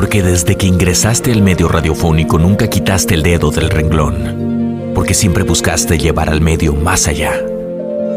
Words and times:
Porque 0.00 0.22
desde 0.22 0.56
que 0.56 0.66
ingresaste 0.66 1.30
al 1.30 1.42
medio 1.42 1.68
radiofónico 1.68 2.38
nunca 2.38 2.68
quitaste 2.68 3.12
el 3.12 3.22
dedo 3.22 3.50
del 3.50 3.68
renglón. 3.68 4.92
Porque 4.94 5.12
siempre 5.12 5.44
buscaste 5.44 5.98
llevar 5.98 6.30
al 6.30 6.40
medio 6.40 6.72
más 6.72 7.06
allá. 7.06 7.34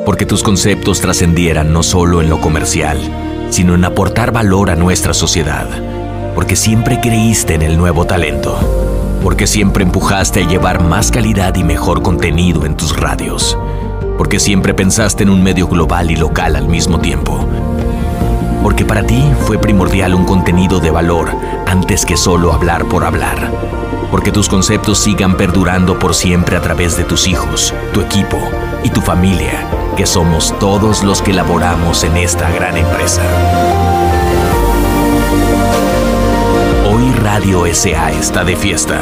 Porque 0.05 0.25
tus 0.25 0.43
conceptos 0.43 1.01
trascendieran 1.01 1.73
no 1.73 1.83
solo 1.83 2.21
en 2.21 2.29
lo 2.29 2.39
comercial, 2.39 2.97
sino 3.49 3.75
en 3.75 3.83
aportar 3.83 4.31
valor 4.31 4.69
a 4.69 4.77
nuestra 4.77 5.13
sociedad. 5.13 5.67
Porque 6.35 6.55
siempre 6.55 7.01
creíste 7.01 7.55
en 7.55 7.63
el 7.63 7.77
nuevo 7.77 8.05
talento. 8.05 8.57
Porque 9.21 9.45
siempre 9.45 9.83
empujaste 9.83 10.43
a 10.43 10.47
llevar 10.47 10.81
más 10.81 11.11
calidad 11.11 11.53
y 11.57 11.65
mejor 11.65 12.01
contenido 12.01 12.65
en 12.65 12.77
tus 12.77 12.95
radios. 12.95 13.57
Porque 14.17 14.39
siempre 14.39 14.73
pensaste 14.73 15.23
en 15.23 15.31
un 15.31 15.43
medio 15.43 15.67
global 15.67 16.11
y 16.11 16.15
local 16.15 16.55
al 16.55 16.69
mismo 16.69 17.01
tiempo. 17.01 17.45
Porque 18.63 18.85
para 18.85 19.03
ti 19.03 19.21
fue 19.41 19.57
primordial 19.57 20.15
un 20.15 20.23
contenido 20.23 20.79
de 20.79 20.89
valor 20.89 21.35
antes 21.67 22.05
que 22.05 22.15
solo 22.15 22.53
hablar 22.53 22.85
por 22.85 23.03
hablar. 23.03 23.51
Porque 24.09 24.31
tus 24.31 24.47
conceptos 24.47 24.99
sigan 24.99 25.35
perdurando 25.35 25.99
por 25.99 26.15
siempre 26.15 26.55
a 26.55 26.61
través 26.61 26.95
de 26.95 27.03
tus 27.03 27.27
hijos, 27.27 27.73
tu 27.93 27.99
equipo 27.99 28.39
y 28.81 28.89
tu 28.89 29.01
familia, 29.01 29.67
que 29.97 30.05
somos 30.05 30.57
todos 30.59 31.03
los 31.03 31.21
que 31.21 31.33
laboramos 31.33 32.05
en 32.05 32.15
esta 32.15 32.49
gran 32.51 32.77
empresa. 32.77 33.21
Hoy 36.89 37.11
Radio 37.21 37.65
SA 37.73 38.11
está 38.11 38.45
de 38.45 38.55
fiesta, 38.55 39.01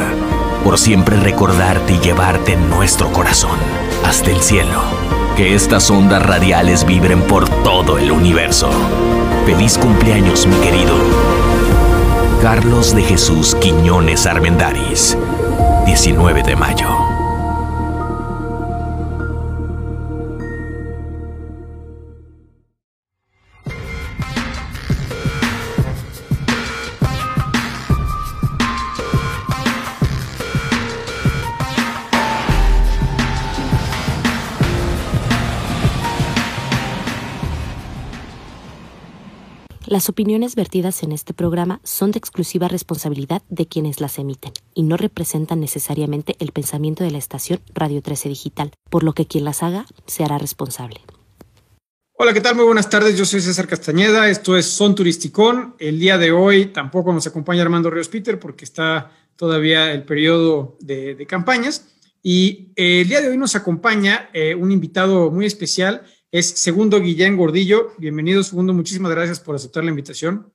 por 0.64 0.76
siempre 0.76 1.16
recordarte 1.16 1.92
y 1.92 2.00
llevarte 2.00 2.56
nuestro 2.56 3.12
corazón, 3.12 3.58
hasta 4.04 4.30
el 4.32 4.40
cielo. 4.40 5.21
Que 5.36 5.54
estas 5.54 5.90
ondas 5.90 6.22
radiales 6.22 6.84
vibren 6.84 7.22
por 7.22 7.48
todo 7.62 7.98
el 7.98 8.12
universo. 8.12 8.68
Feliz 9.46 9.78
cumpleaños, 9.78 10.46
mi 10.46 10.56
querido. 10.56 10.92
Carlos 12.42 12.94
de 12.94 13.02
Jesús 13.02 13.54
Quiñones 13.54 14.26
Armendaris, 14.26 15.16
19 15.86 16.42
de 16.42 16.56
mayo. 16.56 17.11
Las 39.92 40.08
opiniones 40.08 40.54
vertidas 40.54 41.02
en 41.02 41.12
este 41.12 41.34
programa 41.34 41.78
son 41.84 42.12
de 42.12 42.18
exclusiva 42.18 42.66
responsabilidad 42.66 43.42
de 43.50 43.66
quienes 43.66 44.00
las 44.00 44.18
emiten 44.18 44.54
y 44.74 44.84
no 44.84 44.96
representan 44.96 45.60
necesariamente 45.60 46.34
el 46.38 46.50
pensamiento 46.50 47.04
de 47.04 47.10
la 47.10 47.18
estación 47.18 47.60
Radio 47.74 48.00
13 48.00 48.30
Digital, 48.30 48.72
por 48.88 49.02
lo 49.02 49.12
que 49.12 49.26
quien 49.26 49.44
las 49.44 49.62
haga 49.62 49.84
se 50.06 50.24
hará 50.24 50.38
responsable. 50.38 51.02
Hola, 52.14 52.32
¿qué 52.32 52.40
tal? 52.40 52.56
Muy 52.56 52.64
buenas 52.64 52.88
tardes. 52.88 53.18
Yo 53.18 53.26
soy 53.26 53.42
César 53.42 53.68
Castañeda. 53.68 54.30
Esto 54.30 54.56
es 54.56 54.64
Son 54.64 54.94
Turisticón. 54.94 55.74
El 55.78 56.00
día 56.00 56.16
de 56.16 56.32
hoy 56.32 56.72
tampoco 56.72 57.12
nos 57.12 57.26
acompaña 57.26 57.60
Armando 57.60 57.90
Ríos 57.90 58.08
Peter 58.08 58.40
porque 58.40 58.64
está 58.64 59.10
todavía 59.36 59.92
el 59.92 60.04
periodo 60.04 60.78
de, 60.80 61.22
campañas. 61.28 61.92
Y 62.22 62.72
eh, 62.76 63.02
el 63.02 63.08
día 63.08 63.20
de 63.20 63.28
hoy 63.28 63.36
nos 63.36 63.56
acompaña 63.56 64.30
eh, 64.32 64.54
un 64.54 64.72
invitado 64.72 65.30
muy 65.30 65.44
especial 65.44 66.06
es 66.32 66.48
Segundo 66.48 66.98
Guillén 66.98 67.36
Gordillo. 67.36 67.92
Bienvenido, 67.98 68.42
Segundo. 68.42 68.72
Muchísimas 68.72 69.12
gracias 69.12 69.38
por 69.38 69.54
aceptar 69.54 69.84
la 69.84 69.90
invitación. 69.90 70.50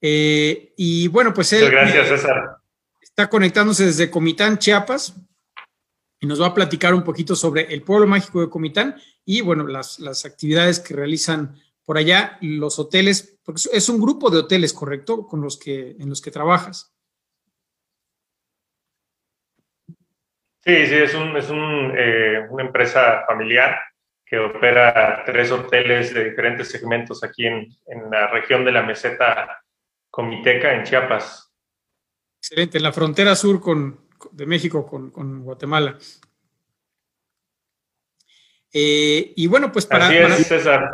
Eh, 0.00 0.72
y 0.76 1.06
bueno, 1.08 1.34
pues 1.34 1.52
él. 1.52 1.70
gracias, 1.70 2.08
César. 2.08 2.56
Está 3.00 3.28
conectándose 3.28 3.84
desde 3.84 4.10
Comitán, 4.10 4.58
Chiapas, 4.58 5.14
y 6.18 6.26
nos 6.26 6.40
va 6.40 6.46
a 6.46 6.54
platicar 6.54 6.94
un 6.94 7.04
poquito 7.04 7.36
sobre 7.36 7.72
el 7.72 7.82
pueblo 7.82 8.06
mágico 8.06 8.40
de 8.40 8.48
Comitán 8.48 8.96
y, 9.24 9.42
bueno, 9.42 9.66
las, 9.66 10.00
las 10.00 10.24
actividades 10.24 10.80
que 10.80 10.94
realizan 10.94 11.54
por 11.84 11.98
allá, 11.98 12.38
los 12.40 12.78
hoteles, 12.78 13.38
porque 13.44 13.60
es 13.70 13.88
un 13.90 14.00
grupo 14.00 14.30
de 14.30 14.38
hoteles, 14.38 14.72
¿correcto? 14.72 15.26
Con 15.26 15.42
los 15.42 15.58
que, 15.58 15.94
en 15.98 16.08
los 16.08 16.22
que 16.22 16.30
trabajas. 16.30 16.94
Sí, 20.64 20.86
sí, 20.86 20.94
es, 20.94 21.14
un, 21.14 21.36
es 21.36 21.50
un, 21.50 21.92
eh, 21.96 22.46
una 22.50 22.64
empresa 22.64 23.22
familiar 23.26 23.76
que 24.26 24.38
opera 24.38 25.22
tres 25.24 25.52
hoteles 25.52 26.12
de 26.12 26.24
diferentes 26.24 26.68
segmentos 26.68 27.22
aquí 27.22 27.46
en, 27.46 27.68
en 27.86 28.10
la 28.10 28.26
región 28.26 28.64
de 28.64 28.72
la 28.72 28.82
meseta 28.82 29.62
comiteca, 30.10 30.74
en 30.74 30.82
Chiapas. 30.82 31.52
Excelente, 32.40 32.78
en 32.78 32.84
la 32.84 32.92
frontera 32.92 33.36
sur 33.36 33.60
con, 33.60 34.08
de 34.32 34.46
México 34.46 34.84
con, 34.84 35.10
con 35.10 35.42
Guatemala. 35.42 35.96
Eh, 38.72 39.32
y 39.36 39.46
bueno, 39.46 39.70
pues 39.70 39.86
para... 39.86 40.08
Así 40.08 40.16
es, 40.16 40.46
César. 40.48 40.90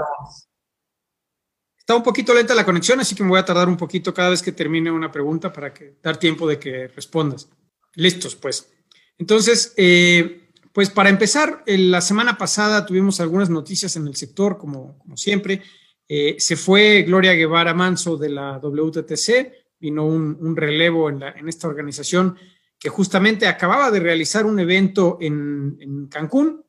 Está 1.79 1.97
un 1.97 2.03
poquito 2.03 2.35
lenta 2.35 2.55
la 2.55 2.65
conexión, 2.65 3.01
así 3.01 3.15
que 3.15 3.23
me 3.23 3.31
voy 3.31 3.41
a 3.41 3.45
tardar 3.45 3.69
un 3.69 3.77
poquito 3.77 4.13
cada 4.13 4.31
vez 4.31 4.43
que 4.43 4.53
termine 4.53 4.91
una 4.91 5.11
pregunta 5.11 5.53
para 5.53 5.73
que, 5.73 5.97
dar 6.03 6.17
tiempo 6.17 6.47
de 6.47 6.59
que 6.59 6.89
respondas. 6.89 7.49
Listos, 7.95 8.37
pues. 8.37 8.73
Entonces, 9.19 9.75
eh, 9.77 10.42
pues 10.73 10.89
para 10.89 11.11
empezar, 11.11 11.63
la 11.67 12.01
semana 12.01 12.39
pasada 12.39 12.87
tuvimos 12.87 13.21
algunas 13.21 13.51
noticias 13.51 13.95
en 13.97 14.07
el 14.07 14.17
sector, 14.17 14.57
como, 14.57 14.99
siempre. 15.17 15.63
Eh, 16.09 16.37
se 16.39 16.57
fue 16.57 17.03
Gloria 17.03 17.35
Guevara 17.35 17.75
Manso 17.75 18.17
de 18.17 18.31
la 18.31 18.59
WTTC, 18.59 19.53
vino 19.79 20.07
un, 20.07 20.57
relevo 20.57 21.11
en, 21.11 21.23
esta 21.47 21.69
organización 21.69 22.37
que 22.79 22.89
justamente 22.89 23.47
acababa 23.47 23.91
de 23.91 24.01
realizar 24.01 24.47
un 24.47 24.59
evento 24.59 25.19
en, 25.21 26.09
Cancún. 26.11 26.65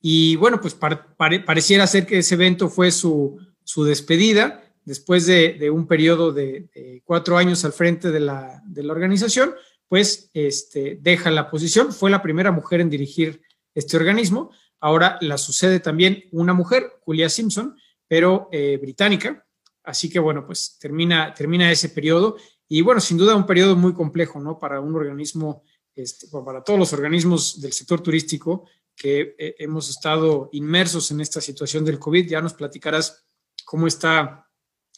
Y 0.00 0.36
bueno, 0.36 0.60
pues 0.60 0.76
pareciera 0.76 1.86
ser 1.88 2.06
que 2.06 2.18
ese 2.18 2.36
evento 2.36 2.68
fue 2.68 2.92
su, 2.92 3.40
despedida 3.84 4.62
después 4.84 5.26
de, 5.26 5.68
un 5.70 5.88
periodo 5.88 6.32
de, 6.32 7.02
cuatro 7.04 7.36
años 7.36 7.64
al 7.64 7.72
frente 7.72 8.08
la, 8.20 8.62
de 8.66 8.84
la 8.84 8.92
organización 8.92 9.54
pues 9.88 10.30
este, 10.34 10.98
deja 11.00 11.30
la 11.30 11.50
posición. 11.50 11.92
Fue 11.92 12.10
la 12.10 12.22
primera 12.22 12.52
mujer 12.52 12.80
en 12.80 12.90
dirigir 12.90 13.42
este 13.74 13.96
organismo. 13.96 14.50
Ahora 14.80 15.18
la 15.20 15.38
sucede 15.38 15.80
también 15.80 16.24
una 16.32 16.52
mujer, 16.52 16.92
Julia 17.00 17.28
Simpson, 17.28 17.76
pero 18.06 18.48
eh, 18.52 18.78
británica. 18.80 19.46
Así 19.82 20.10
que 20.10 20.18
bueno, 20.18 20.46
pues 20.46 20.78
termina, 20.78 21.32
termina 21.32 21.72
ese 21.72 21.88
periodo. 21.88 22.36
Y 22.68 22.82
bueno, 22.82 23.00
sin 23.00 23.16
duda 23.16 23.34
un 23.34 23.46
periodo 23.46 23.74
muy 23.76 23.94
complejo, 23.94 24.38
¿no? 24.38 24.58
Para 24.58 24.80
un 24.80 24.94
organismo, 24.94 25.62
este, 25.94 26.26
para 26.44 26.62
todos 26.62 26.78
los 26.78 26.92
organismos 26.92 27.60
del 27.60 27.72
sector 27.72 28.02
turístico 28.02 28.68
que 28.94 29.34
eh, 29.38 29.54
hemos 29.58 29.88
estado 29.88 30.50
inmersos 30.52 31.10
en 31.10 31.20
esta 31.22 31.40
situación 31.40 31.84
del 31.84 31.98
COVID. 31.98 32.28
Ya 32.28 32.42
nos 32.42 32.52
platicarás 32.52 33.24
cómo 33.64 33.86
está 33.86 34.46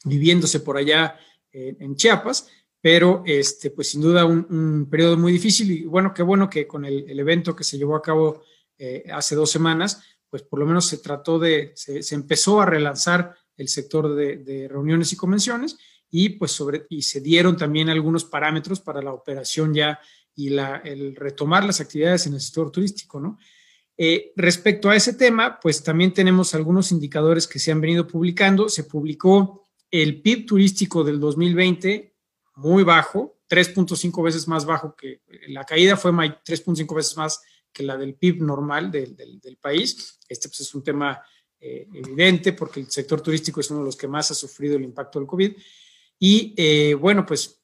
viviéndose 0.04 0.60
por 0.60 0.76
allá 0.76 1.16
eh, 1.52 1.76
en 1.78 1.94
Chiapas 1.94 2.48
pero 2.80 3.22
este, 3.26 3.70
pues 3.70 3.90
sin 3.90 4.00
duda 4.00 4.24
un, 4.24 4.88
periodo 4.90 5.16
muy 5.16 5.32
difícil 5.32 5.70
y 5.70 5.84
bueno, 5.84 6.14
qué 6.14 6.22
bueno 6.22 6.48
que 6.48 6.66
con 6.66 6.84
el, 6.84 7.18
evento 7.18 7.54
que 7.54 7.64
se 7.64 7.76
llevó 7.76 7.96
a 7.96 8.02
cabo 8.02 8.42
eh, 8.78 9.04
hace 9.12 9.34
dos 9.34 9.50
semanas, 9.50 10.02
pues 10.28 10.42
por 10.42 10.58
lo 10.58 10.66
menos 10.66 10.86
se 10.86 10.98
trató 10.98 11.38
de, 11.38 11.72
se, 11.74 12.02
empezó 12.14 12.60
a 12.60 12.66
relanzar 12.66 13.34
el 13.56 13.68
sector 13.68 14.14
de, 14.14 14.68
reuniones 14.70 15.12
y 15.12 15.16
convenciones 15.16 15.76
y 16.10 16.30
pues 16.30 16.52
sobre, 16.52 16.86
y 16.88 17.02
se 17.02 17.20
dieron 17.20 17.56
también 17.56 17.88
algunos 17.90 18.24
parámetros 18.24 18.80
para 18.80 19.02
la 19.02 19.12
operación 19.12 19.74
ya 19.74 20.00
y 20.34 20.48
la, 20.48 20.76
el 20.76 21.14
retomar 21.16 21.64
las 21.64 21.80
actividades 21.80 22.26
en 22.26 22.34
el 22.34 22.40
sector 22.40 22.70
turístico, 22.70 23.20
¿no? 23.20 23.38
Eh, 24.02 24.32
respecto 24.34 24.88
a 24.88 24.96
ese 24.96 25.12
tema, 25.12 25.60
pues 25.60 25.82
también 25.82 26.14
tenemos 26.14 26.54
algunos 26.54 26.90
indicadores 26.90 27.46
que 27.46 27.58
se 27.58 27.70
han 27.70 27.82
venido 27.82 28.06
publicando. 28.06 28.70
Se 28.70 28.84
publicó 28.84 29.68
el 29.90 30.22
PIB 30.22 30.46
turístico 30.46 31.04
del 31.04 31.20
2020 31.20 32.09
muy 32.60 32.84
bajo, 32.84 33.38
3.5 33.48 34.22
veces 34.22 34.46
más 34.46 34.66
bajo 34.66 34.94
que 34.94 35.22
la 35.48 35.64
caída 35.64 35.96
fue 35.96 36.12
3.5 36.12 36.94
veces 36.94 37.16
más 37.16 37.40
que 37.72 37.82
la 37.82 37.96
del 37.96 38.14
PIB 38.14 38.42
normal 38.42 38.90
del, 38.90 39.58
país. 39.60 40.18
Este 40.28 40.48
pues, 40.48 40.60
es 40.60 40.74
un 40.74 40.84
tema 40.84 41.22
eh, 41.58 41.88
evidente 41.94 42.52
porque 42.52 42.80
el 42.80 42.90
sector 42.90 43.22
turístico 43.22 43.60
es 43.60 43.70
uno 43.70 43.80
de 43.80 43.86
los 43.86 43.96
que 43.96 44.08
más 44.08 44.30
ha 44.30 44.34
sufrido 44.34 44.76
el 44.76 44.84
impacto 44.84 45.18
del 45.18 45.26
COVID. 45.26 45.56
Y 46.18 46.54
eh, 46.56 46.94
bueno, 46.94 47.24
pues 47.24 47.62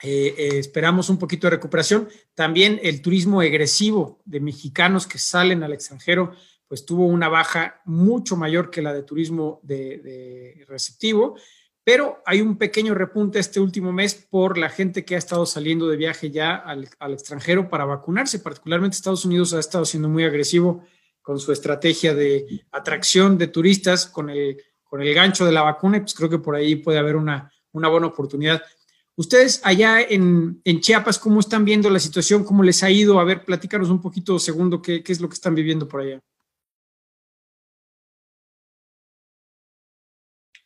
eh, 0.00 0.50
esperamos 0.58 1.10
un 1.10 1.18
poquito 1.18 1.48
de 1.48 1.56
recuperación. 1.56 2.08
También 2.34 2.78
el 2.82 3.02
turismo 3.02 3.40
agresivo 3.40 4.20
de 4.24 4.38
mexicanos 4.38 5.08
que 5.08 5.18
salen 5.18 5.64
al 5.64 5.72
extranjero, 5.72 6.32
pues 6.68 6.86
tuvo 6.86 7.06
una 7.06 7.28
baja 7.28 7.80
mucho 7.84 8.36
mayor 8.36 8.70
que 8.70 8.82
la 8.82 8.92
de 8.92 9.02
turismo 9.02 9.58
de 9.64 10.64
receptivo 10.68 11.36
pero 11.88 12.22
hay 12.26 12.42
un 12.42 12.58
pequeño 12.58 12.92
repunte 12.92 13.38
este 13.38 13.60
último 13.60 13.94
mes 13.94 14.14
por 14.14 14.58
la 14.58 14.68
gente 14.68 15.06
que 15.06 15.14
ha 15.14 15.18
estado 15.18 15.46
saliendo 15.46 15.88
de 15.88 15.96
viaje 15.96 16.30
ya 16.30 16.54
al, 16.54 16.86
extranjero 17.14 17.70
para 17.70 17.86
vacunarse, 17.86 18.40
particularmente 18.40 18.94
Estados 18.94 19.24
Unidos 19.24 19.54
ha 19.54 19.58
estado 19.58 19.86
siendo 19.86 20.10
muy 20.10 20.22
agresivo 20.24 20.84
con 21.22 21.38
su 21.38 21.50
estrategia 21.50 22.14
de 22.14 22.66
atracción 22.72 23.38
de 23.38 23.46
turistas 23.46 24.04
con 24.04 24.28
el, 24.28 24.62
con 24.84 25.00
el 25.00 25.14
gancho 25.14 25.46
de 25.46 25.52
la 25.52 25.62
vacuna, 25.62 25.96
y 25.96 26.00
pues 26.00 26.12
creo 26.12 26.28
que 26.28 26.38
por 26.38 26.56
ahí 26.56 26.76
puede 26.76 26.98
haber 26.98 27.16
una, 27.16 27.50
una 27.72 27.88
buena 27.88 28.08
oportunidad. 28.08 28.62
Ustedes 29.16 29.62
allá 29.64 30.02
en, 30.02 30.60
Chiapas, 30.80 31.18
¿cómo 31.18 31.40
están 31.40 31.64
viendo 31.64 31.88
la 31.88 32.00
situación? 32.00 32.44
¿Cómo 32.44 32.62
les 32.62 32.82
ha 32.82 32.90
ido? 32.90 33.18
A 33.18 33.24
ver, 33.24 33.46
platícanos 33.46 33.88
un 33.88 34.02
poquito, 34.02 34.38
segundo, 34.38 34.82
qué, 34.82 35.02
qué 35.02 35.12
es 35.12 35.22
lo 35.22 35.28
que 35.30 35.36
están 35.36 35.54
viviendo 35.54 35.88
por 35.88 36.02
allá. 36.02 36.20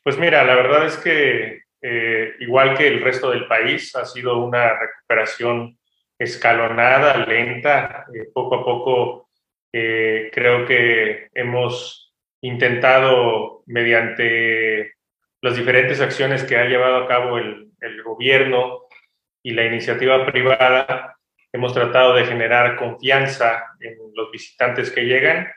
Pues 0.03 0.19
mira, 0.19 0.43
la 0.45 0.57
verdad 0.57 0.87
es 0.87 0.97
que 0.97 1.63
eh, 1.81 2.35
igual 2.41 2.77
que 2.77 2.89
el 2.89 3.01
resto 3.01 3.31
del 3.31 3.47
país, 3.47 3.95
ha 3.95 4.05
sido 4.05 4.39
una 4.45 4.79
recuperación 4.79 5.79
escalonada, 6.19 7.25
lenta, 7.27 8.07
eh, 8.15 8.29
poco 8.33 8.57
a 8.57 8.65
poco 8.65 9.31
eh, 9.73 10.31
creo 10.33 10.67
que 10.67 11.29
hemos 11.35 12.15
intentado 12.41 13.63
mediante 13.67 14.95
las 15.41 15.57
diferentes 15.57 16.01
acciones 16.01 16.45
que 16.45 16.57
ha 16.57 16.65
llevado 16.65 16.97
a 16.97 17.09
cabo 17.09 17.39
el, 17.39 17.71
el 17.81 18.03
gobierno 18.03 18.83
y 19.43 19.53
la 19.53 19.65
iniciativa 19.65 20.27
privada, 20.27 21.17
hemos 21.53 21.75
tratado 21.75 22.15
de 22.15 22.25
generar 22.25 22.77
confianza 22.77 23.65
en 23.81 23.97
los 24.15 24.31
visitantes 24.33 24.91
que 24.91 25.03
llegan 25.03 25.49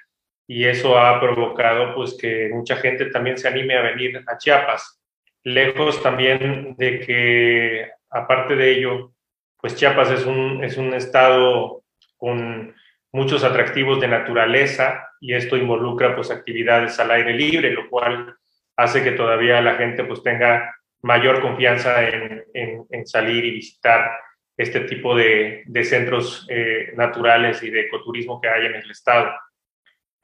y 0.48 0.66
eso 0.66 0.98
ha 0.98 1.20
provocado 1.20 1.96
pues 1.96 2.18
que 2.20 2.50
mucha 2.54 2.76
gente 2.78 3.06
también 3.08 3.38
se 3.38 3.48
anime 3.48 3.78
a 3.78 3.82
venir 3.82 4.24
a 4.28 4.38
Chiapas. 4.38 5.02
Lejos 5.44 6.02
también 6.02 6.76
de 6.78 7.00
que, 7.00 7.90
aparte 8.10 8.56
de 8.56 8.72
ello, 8.72 9.12
pues 9.60 9.76
Chiapas 9.76 10.12
es 10.12 10.26
un, 10.26 10.64
es 10.64 10.78
un 10.78 10.94
estado 10.94 11.84
con 12.18 12.76
muchos 13.12 13.44
atractivos 13.44 14.00
de 14.02 14.08
naturaleza 14.08 15.10
y 15.20 15.34
esto 15.34 15.58
involucra 15.58 16.16
pues 16.16 16.32
actividades 16.32 17.00
al 17.00 17.12
aire 17.12 17.34
libre, 17.34 17.72
lo 17.72 17.90
cual 17.90 18.36
hace 18.76 19.04
que 19.04 19.12
todavía 19.12 19.62
la 19.62 19.76
gente 19.76 20.04
pues 20.04 20.22
tenga 20.22 20.76
mayor 21.02 21.42
confianza 21.42 22.08
en, 22.08 22.44
en, 22.54 23.08
salir 23.08 23.46
y 23.46 23.52
visitar 23.52 24.12
este 24.58 24.82
tipo 24.82 25.16
de, 25.16 25.64
de 25.66 25.84
centros 25.84 26.48
eh, 26.50 26.94
naturales 26.96 27.62
y 27.64 27.70
de 27.70 27.82
ecoturismo 27.82 28.42
que 28.42 28.50
hay 28.50 28.66
en 28.66 28.76
el 28.76 28.92
estado. 28.92 29.32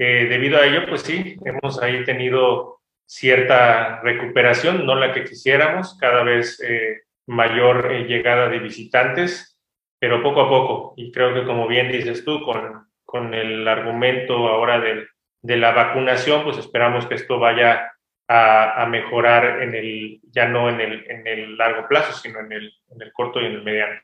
Eh, 0.03 0.25
debido 0.27 0.57
a 0.57 0.65
ello, 0.65 0.87
pues 0.89 1.03
sí, 1.03 1.37
hemos 1.45 1.79
ahí 1.79 2.03
tenido 2.03 2.81
cierta 3.05 4.01
recuperación, 4.01 4.83
no 4.83 4.95
la 4.95 5.13
que 5.13 5.23
quisiéramos, 5.23 5.95
cada 5.99 6.23
vez 6.23 6.59
eh, 6.59 7.03
mayor 7.27 7.91
eh, 7.91 8.05
llegada 8.05 8.49
de 8.49 8.57
visitantes, 8.57 9.59
pero 9.99 10.23
poco 10.23 10.41
a 10.41 10.49
poco. 10.49 10.93
Y 10.97 11.11
creo 11.11 11.35
que 11.35 11.45
como 11.45 11.67
bien 11.67 11.91
dices 11.91 12.25
tú, 12.25 12.41
con, 12.43 12.87
con 13.03 13.35
el 13.35 13.67
argumento 13.67 14.33
ahora 14.47 14.79
de, 14.79 15.05
de 15.43 15.57
la 15.57 15.71
vacunación, 15.71 16.45
pues 16.45 16.57
esperamos 16.57 17.05
que 17.05 17.13
esto 17.13 17.37
vaya 17.37 17.93
a, 18.27 18.87
mejorar 18.89 19.61
en 19.61 19.75
el, 19.75 20.19
ya 20.31 20.47
no 20.47 20.67
en 20.67 20.81
el, 20.81 21.11
en 21.11 21.27
el 21.27 21.57
largo 21.57 21.87
plazo, 21.87 22.13
sino 22.13 22.39
en 22.39 22.51
el, 22.51 22.73
en 22.89 23.03
el 23.03 23.13
corto 23.13 23.39
y 23.39 23.45
en 23.45 23.51
el 23.51 23.61
mediano. 23.61 24.01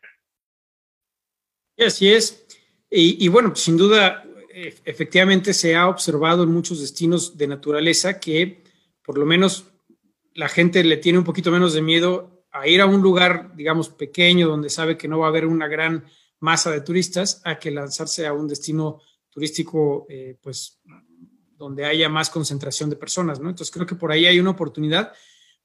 Así 1.80 2.14
es. 2.14 2.46
Y, 2.88 3.26
y 3.26 3.30
bueno, 3.30 3.56
sin 3.56 3.78
duda, 3.78 4.24
efectivamente 4.86 5.54
se 5.54 5.75
ha 5.75 5.88
observado 5.88 6.44
en 6.44 6.51
muchos 6.51 6.81
destinos 6.81 7.38
de 7.38 7.48
naturaleza 7.48 8.19
que 8.19 8.63
por 9.04 9.18
lo 9.18 9.25
menos 9.25 9.65
la 10.33 10.50
gente 10.50 10.83
le 10.83 10.98
tiene 10.98 11.19
un 11.19 11.24
poquito 11.24 11.51
menos 11.51 11.74
de 11.74 11.81
miedo 11.81 12.45
a 12.51 12.68
ir 12.68 12.81
a 12.81 12.86
un 12.86 13.01
lugar, 13.01 13.56
digamos, 13.56 13.89
pequeño, 13.89 14.48
donde 14.48 14.69
sabe 14.69 14.98
que 14.98 15.07
no 15.07 15.19
va 15.19 15.27
a 15.27 15.30
haber 15.30 15.45
una 15.45 15.68
gran 15.68 16.06
masa 16.39 16.71
de 16.71 16.81
turistas, 16.81 17.42
a 17.44 17.59
que 17.59 17.71
lanzarse 17.71 18.25
a 18.25 18.33
un 18.33 18.48
destino 18.48 19.01
turístico, 19.30 20.06
eh, 20.09 20.38
pues, 20.42 20.80
donde 21.56 21.86
haya 21.86 22.10
más 22.10 22.30
concentración 22.30 22.89
de 22.89 22.95
personas, 22.95 23.39
¿no? 23.39 23.50
Entonces 23.50 23.74
creo 23.74 23.86
que 23.86 23.95
por 23.95 24.12
ahí 24.12 24.25
hay 24.25 24.39
una 24.39 24.51
oportunidad 24.51 25.13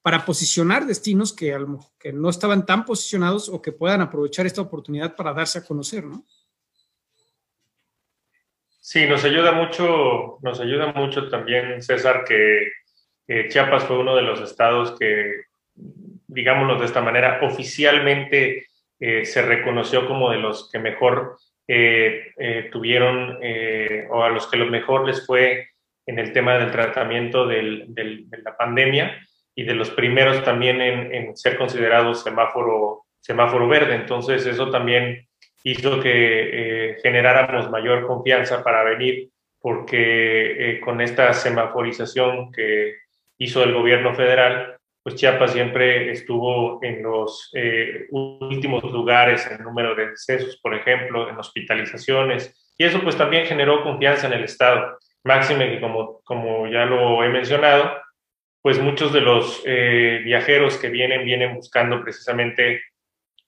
para 0.02 0.24
posicionar 0.24 0.86
destinos 0.86 1.32
que, 1.32 1.56
que 1.98 2.12
no 2.12 2.28
estaban 2.28 2.66
tan 2.66 2.84
posicionados 2.84 3.48
o 3.48 3.62
que 3.62 3.72
puedan 3.72 4.00
aprovechar 4.00 4.46
esta 4.46 4.60
oportunidad 4.60 5.14
para 5.14 5.32
darse 5.32 5.58
a 5.58 5.64
conocer, 5.64 6.04
¿no? 6.04 6.24
Sí, 8.84 9.06
nos 9.06 9.24
ayuda 9.24 9.52
mucho, 9.52 10.38
nos 10.42 10.58
ayuda 10.58 10.92
mucho 10.92 11.28
también, 11.28 11.80
César, 11.80 12.24
que 12.24 12.72
Chiapas 13.48 13.84
fue 13.84 13.96
uno 13.96 14.16
de 14.16 14.22
los 14.22 14.40
estados 14.40 14.98
que, 14.98 15.42
digámoslo 16.26 16.80
de 16.80 16.86
esta 16.86 17.00
manera, 17.00 17.38
oficialmente 17.42 18.66
eh, 18.98 19.24
se 19.24 19.40
reconoció 19.42 20.08
como 20.08 20.30
de 20.30 20.38
los 20.38 20.68
que 20.68 20.80
mejor 20.80 21.36
eh, 21.68 22.32
eh, 22.36 22.70
tuvieron 22.72 23.38
o 24.10 24.24
a 24.24 24.30
los 24.30 24.48
que 24.48 24.56
lo 24.56 24.66
mejor 24.66 25.06
les 25.06 25.24
fue 25.24 25.68
en 26.04 26.18
el 26.18 26.32
tema 26.32 26.58
del 26.58 26.72
tratamiento 26.72 27.46
del, 27.46 27.84
de 27.86 28.26
la 28.42 28.56
pandemia 28.56 29.16
y 29.54 29.62
de 29.62 29.74
los 29.74 29.90
primeros 29.90 30.42
también 30.42 30.80
en, 30.80 31.14
en 31.14 31.36
ser 31.36 31.56
considerados 31.56 32.24
semáforo, 32.24 33.04
semáforo 33.20 33.68
verde. 33.68 33.94
Entonces 33.94 34.44
eso 34.44 34.70
también 34.70 35.28
hizo 35.64 36.00
que 36.00 36.10
eh, 36.90 36.96
generáramos 37.02 37.70
mayor 37.70 38.06
confianza 38.06 38.62
para 38.62 38.82
venir, 38.84 39.30
porque 39.60 40.76
eh, 40.76 40.80
con 40.80 41.00
esta 41.00 41.32
semaforización 41.32 42.50
que 42.50 42.96
hizo 43.38 43.62
el 43.62 43.72
gobierno 43.72 44.14
federal, 44.14 44.76
pues 45.02 45.16
Chiapas 45.16 45.52
siempre 45.52 46.10
estuvo 46.10 46.82
en 46.82 47.02
los 47.02 47.50
eh, 47.54 48.06
últimos 48.10 48.84
lugares 48.84 49.48
en 49.50 49.64
número 49.64 49.94
de 49.94 50.10
decesos, 50.10 50.58
por 50.60 50.74
ejemplo, 50.74 51.28
en 51.28 51.38
hospitalizaciones, 51.38 52.72
y 52.78 52.84
eso 52.84 53.00
pues 53.00 53.16
también 53.16 53.46
generó 53.46 53.82
confianza 53.82 54.26
en 54.26 54.34
el 54.34 54.44
Estado. 54.44 54.98
Máxime 55.24 55.70
que 55.70 55.80
como, 55.80 56.20
como 56.22 56.66
ya 56.68 56.84
lo 56.84 57.22
he 57.22 57.28
mencionado, 57.28 57.92
pues 58.60 58.80
muchos 58.80 59.12
de 59.12 59.20
los 59.20 59.62
viajeros 59.64 60.78
que 60.78 60.88
vienen 60.88 61.24
vienen 61.24 61.54
buscando 61.54 62.00
precisamente 62.00 62.80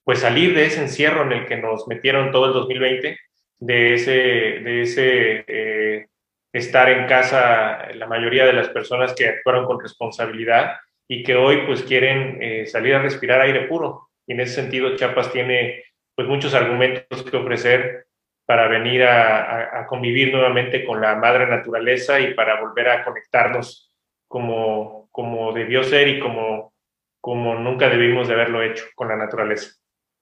pues 0.05 0.19
salir 0.19 0.55
de 0.55 0.67
ese 0.67 0.81
encierro 0.81 1.23
en 1.23 1.31
el 1.33 1.45
que 1.47 1.57
nos 1.57 1.87
metieron 1.87 2.31
todo 2.31 2.45
el 2.45 2.53
2020, 2.53 3.17
de 3.59 3.93
ese, 3.93 4.11
de 4.11 4.81
ese 4.81 5.43
eh, 5.47 6.07
estar 6.53 6.89
en 6.89 7.07
casa 7.07 7.87
la 7.95 8.05
mayoría 8.05 8.45
de 8.45 8.53
las 8.53 8.69
personas 8.69 9.13
que 9.15 9.27
actuaron 9.27 9.65
con 9.65 9.81
responsabilidad 9.81 10.77
y 11.07 11.23
que 11.23 11.35
hoy 11.35 11.65
pues 11.65 11.81
quieren 11.83 12.37
eh, 12.41 12.67
salir 12.67 12.93
a 12.93 13.01
respirar 13.01 13.41
aire 13.41 13.67
puro. 13.67 14.09
Y 14.27 14.33
en 14.33 14.41
ese 14.41 14.55
sentido 14.55 14.95
Chiapas 14.95 15.31
tiene 15.31 15.83
pues 16.15 16.27
muchos 16.27 16.53
argumentos 16.53 17.23
que 17.23 17.37
ofrecer 17.37 18.05
para 18.45 18.67
venir 18.67 19.03
a, 19.03 19.79
a, 19.81 19.87
convivir 19.87 20.31
nuevamente 20.31 20.85
con 20.85 21.01
la 21.01 21.15
madre 21.15 21.47
naturaleza 21.47 22.19
y 22.19 22.35
para 22.35 22.61
volver 22.61 22.89
a 22.89 23.03
conectarnos 23.03 23.91
como, 24.27 25.09
como 25.11 25.51
debió 25.51 25.83
ser 25.83 26.07
y 26.07 26.19
como, 26.19 26.73
como 27.19 27.55
nunca 27.55 27.89
debimos 27.89 28.27
de 28.27 28.35
haberlo 28.35 28.61
hecho 28.61 28.85
con 28.93 29.07
la 29.07 29.15
naturaleza. 29.15 29.71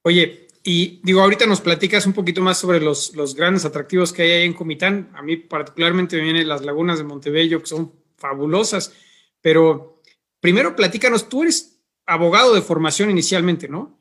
Oye, 0.03 0.47
y 0.63 1.01
digo, 1.03 1.21
ahorita 1.21 1.45
nos 1.45 1.59
platicas 1.59 2.05
un 2.05 2.13
poquito 2.13 2.41
más 2.41 2.57
sobre 2.57 2.79
los, 2.79 3.15
los 3.15 3.35
grandes 3.35 3.65
atractivos 3.65 4.13
que 4.13 4.21
hay 4.21 4.31
ahí 4.31 4.45
en 4.45 4.53
Comitán. 4.53 5.11
A 5.13 5.21
mí 5.21 5.35
particularmente 5.35 6.15
me 6.15 6.23
vienen 6.23 6.47
las 6.47 6.63
lagunas 6.63 6.97
de 6.97 7.03
Montebello, 7.03 7.59
que 7.59 7.67
son 7.67 7.93
fabulosas, 8.17 8.93
pero 9.41 10.01
primero 10.39 10.75
platícanos, 10.75 11.27
tú 11.27 11.43
eres 11.43 11.81
abogado 12.05 12.53
de 12.53 12.61
formación 12.61 13.09
inicialmente, 13.09 13.67
¿no? 13.67 13.99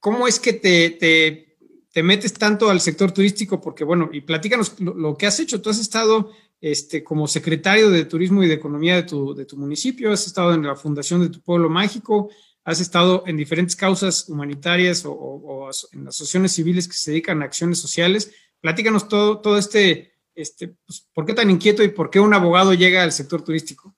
¿Cómo 0.00 0.28
es 0.28 0.38
que 0.38 0.54
te, 0.54 0.90
te, 0.90 1.58
te 1.92 2.02
metes 2.02 2.32
tanto 2.34 2.70
al 2.70 2.80
sector 2.80 3.12
turístico? 3.12 3.60
Porque 3.60 3.84
bueno, 3.84 4.08
y 4.12 4.22
platícanos 4.22 4.80
lo, 4.80 4.94
lo, 4.94 5.16
que 5.16 5.26
has 5.26 5.40
hecho. 5.40 5.60
Tú 5.60 5.70
has 5.70 5.78
estado 5.78 6.30
este, 6.60 7.04
como 7.04 7.26
secretario 7.26 7.90
de 7.90 8.04
Turismo 8.04 8.42
y 8.42 8.48
de 8.48 8.54
Economía 8.54 8.96
de 8.96 9.02
tu, 9.02 9.34
de 9.34 9.44
tu 9.44 9.56
municipio, 9.56 10.12
has 10.12 10.26
estado 10.26 10.54
en 10.54 10.62
la 10.62 10.76
fundación 10.76 11.20
de 11.20 11.28
tu 11.28 11.40
pueblo 11.40 11.68
mágico, 11.68 12.30
has 12.68 12.80
estado 12.80 13.24
en 13.26 13.38
diferentes 13.38 13.74
causas 13.74 14.28
humanitarias 14.28 15.02
o, 15.06 15.70
en 15.92 16.06
asociaciones 16.06 16.52
civiles 16.52 16.86
que 16.86 16.92
se 16.92 17.12
dedican 17.12 17.40
a 17.40 17.46
acciones 17.46 17.80
sociales. 17.80 18.30
Platícanos 18.60 19.08
todo, 19.08 19.40
todo 19.40 19.56
este, 19.56 20.12
este 20.34 20.68
pues, 20.84 21.08
¿por 21.14 21.24
qué 21.24 21.32
tan 21.32 21.50
inquieto 21.50 21.82
y 21.82 21.88
por 21.88 22.10
qué 22.10 22.20
un 22.20 22.34
abogado 22.34 22.74
llega 22.74 23.02
al 23.02 23.12
sector 23.12 23.42
turístico? 23.42 23.94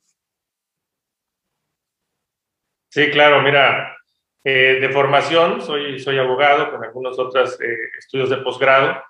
Sí, 2.91 3.11
claro, 3.11 3.43
mira, 3.43 3.97
eh, 4.45 4.79
de 4.81 4.89
formación 4.91 5.61
soy, 5.62 5.99
soy 5.99 6.19
abogado 6.19 6.71
con 6.71 6.85
algunos 6.85 7.19
otros 7.19 7.61
eh, 7.61 7.67
estudios 7.99 8.31
de 8.31 8.37
posgrado, 8.37 9.03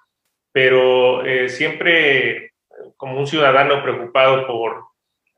pero 0.52 1.22
eh, 1.26 1.50
siempre 1.50 2.54
como 2.96 3.18
un 3.20 3.26
ciudadano 3.26 3.82
preocupado 3.82 4.46
por 4.46 4.89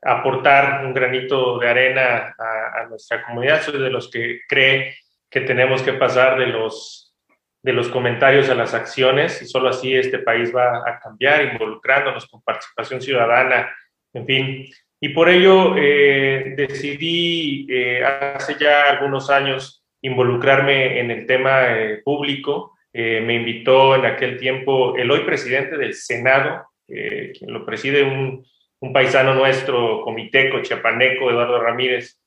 aportar 0.05 0.85
un 0.85 0.93
granito 0.93 1.59
de 1.59 1.69
arena 1.69 2.35
a, 2.37 2.85
nuestra 2.89 3.23
comunidad. 3.23 3.61
Soy 3.61 3.79
de 3.79 3.89
los 3.89 4.09
que 4.09 4.41
cree 4.47 4.95
que 5.29 5.41
tenemos 5.41 5.81
que 5.81 5.93
pasar 5.93 6.37
de 6.37 6.47
los, 6.47 7.15
de 7.61 7.73
los 7.73 7.87
comentarios 7.89 8.49
a 8.49 8.55
las 8.55 8.73
acciones 8.73 9.41
y 9.41 9.45
solo 9.45 9.69
así 9.69 9.95
este 9.95 10.19
país 10.19 10.53
va 10.55 10.77
a 10.77 10.99
cambiar, 10.99 11.53
involucrándonos 11.53 12.27
con 12.27 12.41
participación 12.41 13.01
ciudadana, 13.01 13.73
en 14.13 14.25
fin. 14.25 14.65
Y 14.99 15.09
por 15.09 15.29
ello 15.29 15.75
eh, 15.77 16.53
decidí 16.55 17.67
eh, 17.69 18.03
hace 18.03 18.55
ya 18.59 18.89
algunos 18.89 19.29
años 19.29 19.83
involucrarme 20.01 20.99
en 20.99 21.11
el 21.11 21.25
tema 21.25 21.77
eh, 21.77 22.01
público. 22.03 22.77
me 22.93 23.33
invitó 23.33 23.95
en 23.95 24.05
aquel 24.05 24.37
tiempo 24.37 24.95
el 24.95 25.09
hoy 25.09 25.21
presidente 25.21 25.77
del 25.77 25.95
Senado, 25.95 26.67
quien 26.85 27.51
lo 27.51 27.65
preside 27.65 28.03
un 28.03 28.45
un 28.83 28.91
paisano 28.91 29.33
nuestro, 29.33 30.01
comiteco, 30.01 30.61
chiapaneco, 30.61 31.31
Eduardo 31.31 31.57
Ramírez, 31.57 32.19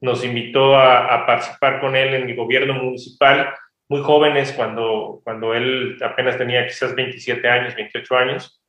nos 0.00 0.24
invitó 0.24 0.76
a, 0.78 1.26
participar 1.26 1.80
con 1.80 1.96
él 1.96 2.14
en 2.14 2.30
el 2.30 2.36
gobierno 2.36 2.74
municipal, 2.74 3.52
muy 3.88 4.00
jóvenes, 4.00 4.52
cuando, 4.52 5.20
cuando 5.24 5.54
él 5.54 5.98
apenas 6.00 6.38
tenía 6.38 6.68
quizás 6.68 6.94
27 6.94 7.48
años, 7.48 7.74
28 7.74 8.16
años. 8.16 8.62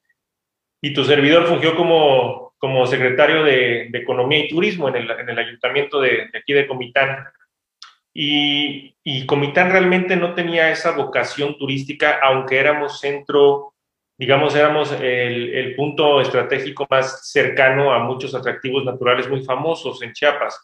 Y 0.82 0.92
tu 0.92 1.04
servidor 1.04 1.46
fungió 1.46 1.76
como, 1.76 2.56
como 2.58 2.88
secretario 2.88 3.44
de, 3.44 3.92
Economía 3.94 4.40
y 4.40 4.48
Turismo 4.48 4.90
en 4.90 4.96
el, 4.96 5.12
en 5.12 5.30
el 5.30 5.38
ayuntamiento 5.38 6.02
de, 6.02 6.28
de, 6.32 6.40
aquí 6.40 6.52
de 6.54 6.66
Comitán. 6.66 7.26
Y, 8.12 8.96
y 9.04 9.28
Comitán 9.28 9.70
realmente 9.72 10.16
no 10.16 10.34
tenía 10.34 10.72
esa 10.72 10.94
vocación 10.94 11.60
turística, 11.60 12.20
aunque 12.24 12.58
éramos 12.58 13.00
centro 13.00 13.75
digamos, 14.18 14.56
éramos 14.56 14.92
el, 14.94 15.54
el, 15.54 15.76
punto 15.76 16.22
estratégico 16.22 16.88
más 16.90 17.30
cercano 17.30 17.94
a 17.94 18.00
muchos 18.00 18.34
atractivos 18.34 18.86
naturales 18.86 19.30
muy 19.30 19.44
famosos 19.44 20.02
en 20.02 20.14
Chiapas. 20.14 20.60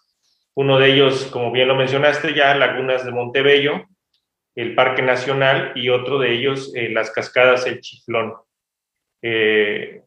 Uno 0.54 0.80
de 0.80 0.94
ellos, 0.94 1.26
como 1.32 1.52
bien 1.52 1.68
lo 1.68 1.76
mencionaste 1.76 2.34
ya, 2.34 2.56
Lagunas 2.56 3.06
de 3.06 3.12
Montebello, 3.12 3.86
el 4.56 4.76
Parque 4.76 5.02
Nacional, 5.02 5.72
y 5.76 5.90
otro 5.90 6.20
de 6.20 6.34
ellos, 6.34 6.74
eh, 6.76 6.90
las 6.90 7.12
cascadas 7.12 7.66
El 7.66 7.80
Chiflón. 7.80 8.34
Eh, 9.22 10.04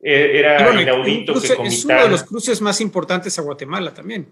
e, 0.00 0.38
era 0.38 0.80
inaudito 0.80 1.32
que. 1.40 1.46
Es 1.46 1.84
uno 1.84 2.02
de 2.02 2.08
los 2.10 2.24
cruces 2.24 2.60
más 2.60 2.80
importantes 2.80 3.38
a 3.38 3.42
Guatemala 3.42 3.94
también. 3.94 4.30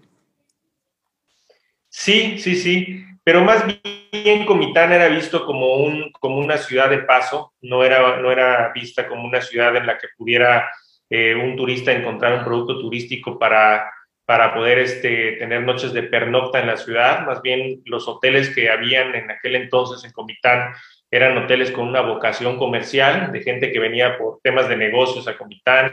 Sí, 1.93 2.39
sí, 2.39 2.55
sí. 2.55 3.05
Pero 3.23 3.43
más 3.43 3.65
bien 3.67 4.45
Comitán 4.45 4.91
era 4.91 5.07
visto 5.09 5.45
como, 5.45 5.75
un, 5.75 6.11
como 6.13 6.39
una 6.39 6.57
ciudad 6.57 6.89
de 6.89 7.03
paso, 7.03 7.53
no 7.61 7.83
era, 7.83 8.17
no 8.17 8.31
era 8.31 8.71
vista 8.73 9.07
como 9.07 9.25
una 9.25 9.41
ciudad 9.41 9.75
en 9.75 9.85
la 9.85 9.99
que 9.99 10.07
pudiera 10.17 10.71
eh, 11.09 11.35
un 11.35 11.55
turista 11.55 11.91
encontrar 11.91 12.39
un 12.39 12.43
producto 12.43 12.79
turístico 12.79 13.37
para, 13.37 13.91
para 14.25 14.55
poder 14.55 14.79
este, 14.79 15.33
tener 15.33 15.61
noches 15.61 15.93
de 15.93 16.03
pernocta 16.03 16.59
en 16.59 16.67
la 16.67 16.77
ciudad, 16.77 17.25
más 17.27 17.43
bien 17.43 17.81
los 17.85 18.07
hoteles 18.07 18.53
que 18.53 18.71
habían 18.71 19.13
en 19.13 19.29
aquel 19.29 19.55
entonces 19.55 20.03
en 20.03 20.11
Comitán 20.11 20.73
eran 21.11 21.37
hoteles 21.37 21.69
con 21.69 21.87
una 21.87 22.01
vocación 22.01 22.57
comercial, 22.57 23.31
de 23.31 23.43
gente 23.43 23.71
que 23.71 23.79
venía 23.79 24.17
por 24.17 24.39
temas 24.41 24.67
de 24.67 24.77
negocios 24.77 25.27
a 25.27 25.37
Comitán, 25.37 25.91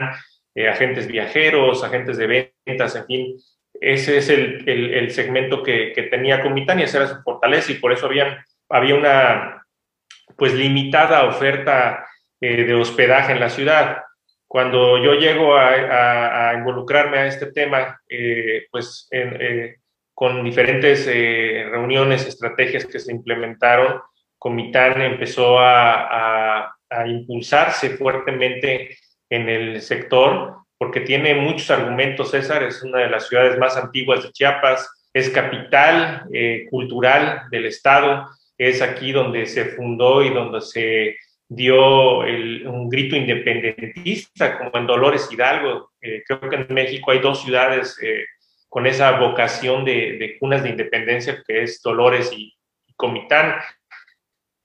eh, 0.55 0.67
agentes 0.67 1.07
viajeros, 1.07 1.83
agentes 1.83 2.17
de 2.17 2.51
ventas, 2.65 2.95
en 2.95 3.05
fin, 3.05 3.37
ese 3.81 4.19
es 4.19 4.29
el, 4.29 4.63
el, 4.69 5.09
segmento 5.09 5.63
que, 5.63 5.91
que, 5.93 6.03
tenía 6.03 6.41
Comitán 6.41 6.79
y 6.79 6.83
esa 6.83 6.99
era 6.99 7.07
su 7.07 7.21
fortaleza 7.23 7.71
y 7.71 7.75
por 7.75 7.91
eso 7.91 8.05
había, 8.05 8.45
había 8.69 8.93
una 8.93 9.65
pues 10.37 10.53
limitada 10.53 11.25
oferta 11.25 12.05
eh, 12.39 12.63
de 12.63 12.75
hospedaje 12.75 13.31
en 13.31 13.39
la 13.39 13.49
ciudad. 13.49 14.03
Cuando 14.47 15.03
yo 15.03 15.15
llego 15.15 15.55
a, 15.55 16.49
a, 16.49 16.53
involucrarme 16.53 17.17
a 17.17 17.25
este 17.25 17.51
tema, 17.51 17.99
eh, 18.07 18.67
pues 18.69 19.07
eh, 19.09 19.77
con 20.13 20.43
diferentes 20.43 21.07
reuniones, 21.07 22.27
estrategias 22.27 22.85
que 22.85 22.99
se 22.99 23.11
implementaron, 23.11 23.99
Comitán 24.37 25.01
empezó 25.01 25.57
a, 25.57 26.75
a 26.89 27.07
impulsarse 27.07 27.91
fuertemente 27.91 28.97
en 29.29 29.49
el 29.49 29.81
sector 29.81 30.57
porque 30.81 31.01
tiene 31.01 31.35
muchos 31.35 31.69
argumentos, 31.69 32.31
César, 32.31 32.63
es 32.63 32.81
una 32.81 33.01
de 33.01 33.09
las 33.11 33.27
ciudades 33.27 33.55
más 33.59 33.77
antiguas 33.77 34.23
de 34.23 34.31
Chiapas, 34.31 34.89
es 35.13 35.29
capital 35.29 36.23
eh, 36.33 36.65
cultural 36.71 37.43
del 37.51 37.67
Estado, 37.67 38.27
es 38.57 38.81
aquí 38.81 39.11
donde 39.11 39.45
se 39.45 39.65
fundó 39.65 40.23
y 40.23 40.31
donde 40.31 40.59
se 40.59 41.17
dio 41.47 42.21
un 42.21 42.89
grito 42.89 43.15
independentista, 43.15 44.57
como 44.57 44.71
en 44.73 44.87
Dolores 44.87 45.29
Hidalgo. 45.31 45.91
Eh, 46.01 46.23
creo 46.25 46.49
que 46.49 46.55
en 46.55 46.73
México 46.73 47.11
hay 47.11 47.19
dos 47.19 47.43
ciudades 47.43 47.95
eh, 48.01 48.25
con 48.67 48.87
esa 48.87 49.19
vocación 49.19 49.85
de, 49.85 50.35
cunas 50.39 50.63
de 50.63 50.69
independencia, 50.69 51.43
que 51.47 51.61
es 51.61 51.79
Dolores 51.83 52.33
y, 52.35 52.55
Comitán. 52.95 53.53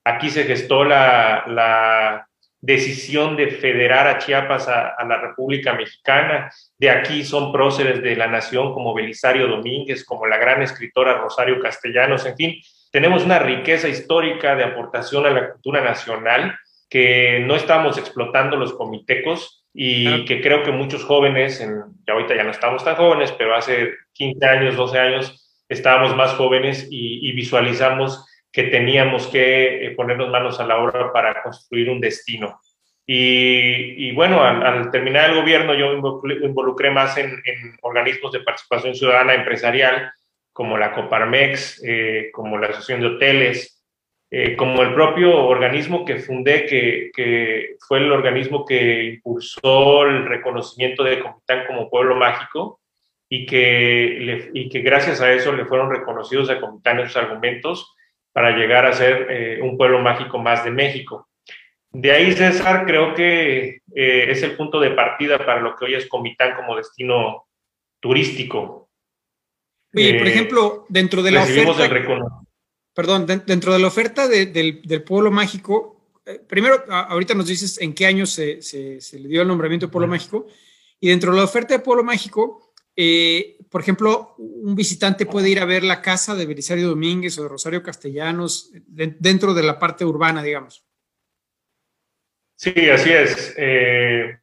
Aquí 0.02 0.30
se 0.30 0.44
gestó 0.44 0.82
la 0.82 2.26
decisión 2.66 3.36
de 3.36 3.46
federar 3.46 4.08
a 4.08 4.18
Chiapas 4.18 4.66
a, 4.66 4.96
la 5.08 5.20
República 5.20 5.72
Mexicana. 5.72 6.50
De 6.76 6.90
aquí 6.90 7.24
son 7.24 7.52
próceres 7.52 8.02
de 8.02 8.16
la 8.16 8.26
nación 8.26 8.74
como 8.74 8.92
Belisario 8.92 9.46
Domínguez, 9.46 10.04
como 10.04 10.26
la 10.26 10.36
gran 10.36 10.62
escritora 10.62 11.18
Rosario 11.18 11.60
Castellanos, 11.60 12.26
en 12.26 12.36
fin, 12.36 12.60
tenemos 12.90 13.24
una 13.24 13.38
riqueza 13.38 13.88
histórica 13.88 14.56
de 14.56 14.64
aportación 14.64 15.26
a 15.26 15.30
la 15.30 15.52
cultura 15.52 15.80
nacional 15.80 16.58
que 16.90 17.40
no 17.46 17.54
estamos 17.54 17.98
explotando 17.98 18.56
los 18.56 18.72
comitecos 18.72 19.64
y 19.72 20.24
que 20.24 20.40
creo 20.40 20.62
que 20.62 20.72
muchos 20.72 21.04
jóvenes, 21.04 21.60
en, 21.60 21.82
ya 22.06 22.14
ahorita 22.14 22.34
ya 22.34 22.42
no 22.42 22.50
estamos 22.50 22.82
tan 22.82 22.96
jóvenes, 22.96 23.32
pero 23.32 23.54
hace 23.54 23.92
15 24.14 24.46
años, 24.46 24.76
12 24.76 24.98
años 24.98 25.62
estábamos 25.68 26.16
más 26.16 26.32
jóvenes 26.32 26.88
y, 26.90 27.28
y 27.28 27.32
visualizamos 27.32 28.24
que 28.56 28.62
teníamos 28.62 29.26
que 29.26 29.84
eh, 29.84 29.90
ponernos 29.90 30.30
manos 30.30 30.58
a 30.58 30.66
la 30.66 30.78
obra 30.78 31.12
para 31.12 31.42
construir 31.42 31.90
un 31.90 32.00
destino. 32.00 32.58
Y, 33.06 34.12
bueno, 34.12 34.42
al, 34.42 34.90
terminar 34.90 35.28
el 35.28 35.36
gobierno 35.36 35.74
yo 35.74 35.92
involucré 35.92 36.90
más 36.90 37.18
en, 37.18 37.38
organismos 37.82 38.32
de 38.32 38.40
participación 38.40 38.94
ciudadana 38.94 39.34
empresarial, 39.34 40.10
como 40.54 40.78
la 40.78 40.94
Coparmex, 40.94 41.84
eh, 41.86 42.30
como 42.32 42.56
la 42.56 42.68
Asociación 42.68 43.02
de 43.02 43.06
Hoteles, 43.08 43.84
eh, 44.30 44.56
como 44.56 44.82
el 44.82 44.94
propio 44.94 45.36
organismo 45.36 46.06
que 46.06 46.16
fundé, 46.16 46.64
que, 46.64 47.10
que, 47.14 47.76
fue 47.86 47.98
el 47.98 48.10
organismo 48.10 48.64
que 48.64 49.04
impulsó 49.04 50.04
el 50.04 50.24
reconocimiento 50.24 51.04
de 51.04 51.20
Comitán 51.20 51.66
como 51.66 51.90
pueblo 51.90 52.16
mágico 52.16 52.80
y 53.28 53.44
que, 53.44 54.48
y 54.54 54.70
que 54.70 54.80
gracias 54.80 55.20
a 55.20 55.30
eso 55.30 55.52
le 55.52 55.66
fueron 55.66 55.90
reconocidos 55.90 56.48
a 56.48 56.58
Comitán 56.58 57.00
esos 57.00 57.16
argumentos 57.18 57.92
para 58.36 58.54
llegar 58.54 58.84
a 58.84 58.92
ser 58.92 59.28
eh, 59.30 59.60
un 59.62 59.78
pueblo 59.78 59.98
mágico 60.00 60.36
más 60.36 60.62
de 60.62 60.70
México. 60.70 61.26
De 61.90 62.12
ahí, 62.12 62.32
César, 62.32 62.84
creo 62.84 63.14
que 63.14 63.80
eh, 63.94 64.26
es 64.28 64.42
el 64.42 64.58
punto 64.58 64.78
de 64.78 64.90
partida 64.90 65.38
para 65.38 65.62
lo 65.62 65.74
que 65.74 65.86
hoy 65.86 65.94
es 65.94 66.06
Comitán 66.06 66.54
como 66.54 66.76
destino 66.76 67.46
turístico. 67.98 68.90
Oye, 69.94 70.18
por 70.18 70.26
eh, 70.26 70.30
ejemplo, 70.30 70.84
dentro 70.90 71.22
de 71.22 71.30
la 71.30 71.44
oferta... 71.44 71.88
perdón, 72.92 73.24
dentro 73.24 73.72
de 73.72 73.78
la 73.78 73.86
oferta 73.86 74.28
del, 74.28 75.02
pueblo 75.06 75.30
mágico, 75.30 76.12
primero, 76.46 76.84
ahorita 76.90 77.32
nos 77.32 77.46
dices 77.46 77.80
en 77.80 77.94
qué 77.94 78.04
año 78.04 78.26
se, 78.26 78.60
se, 78.60 79.18
le 79.18 79.28
dio 79.28 79.40
el 79.40 79.48
nombramiento 79.48 79.86
de 79.86 79.92
pueblo 79.92 80.08
mágico, 80.08 80.46
y 81.00 81.08
dentro 81.08 81.30
de 81.32 81.38
la 81.38 81.44
oferta 81.44 81.72
de 81.72 81.80
pueblo 81.82 82.04
mágico, 82.04 82.66
eh, 82.98 83.55
por 83.70 83.80
ejemplo, 83.80 84.34
un 84.38 84.74
visitante 84.74 85.26
puede 85.26 85.50
ir 85.50 85.60
a 85.60 85.64
ver 85.64 85.84
la 85.84 86.02
casa 86.02 86.34
de 86.34 86.46
Belisario 86.46 86.88
Domínguez 86.88 87.38
o 87.38 87.42
de 87.42 87.48
Rosario 87.48 87.82
Castellanos 87.82 88.70
dentro 88.86 89.54
de 89.54 89.62
la 89.62 89.78
parte 89.78 90.04
urbana, 90.04 90.42
digamos. 90.42 90.84
Sí, 92.56 92.72
así 92.90 93.12
es. 93.12 93.54
Eh, 93.58 94.38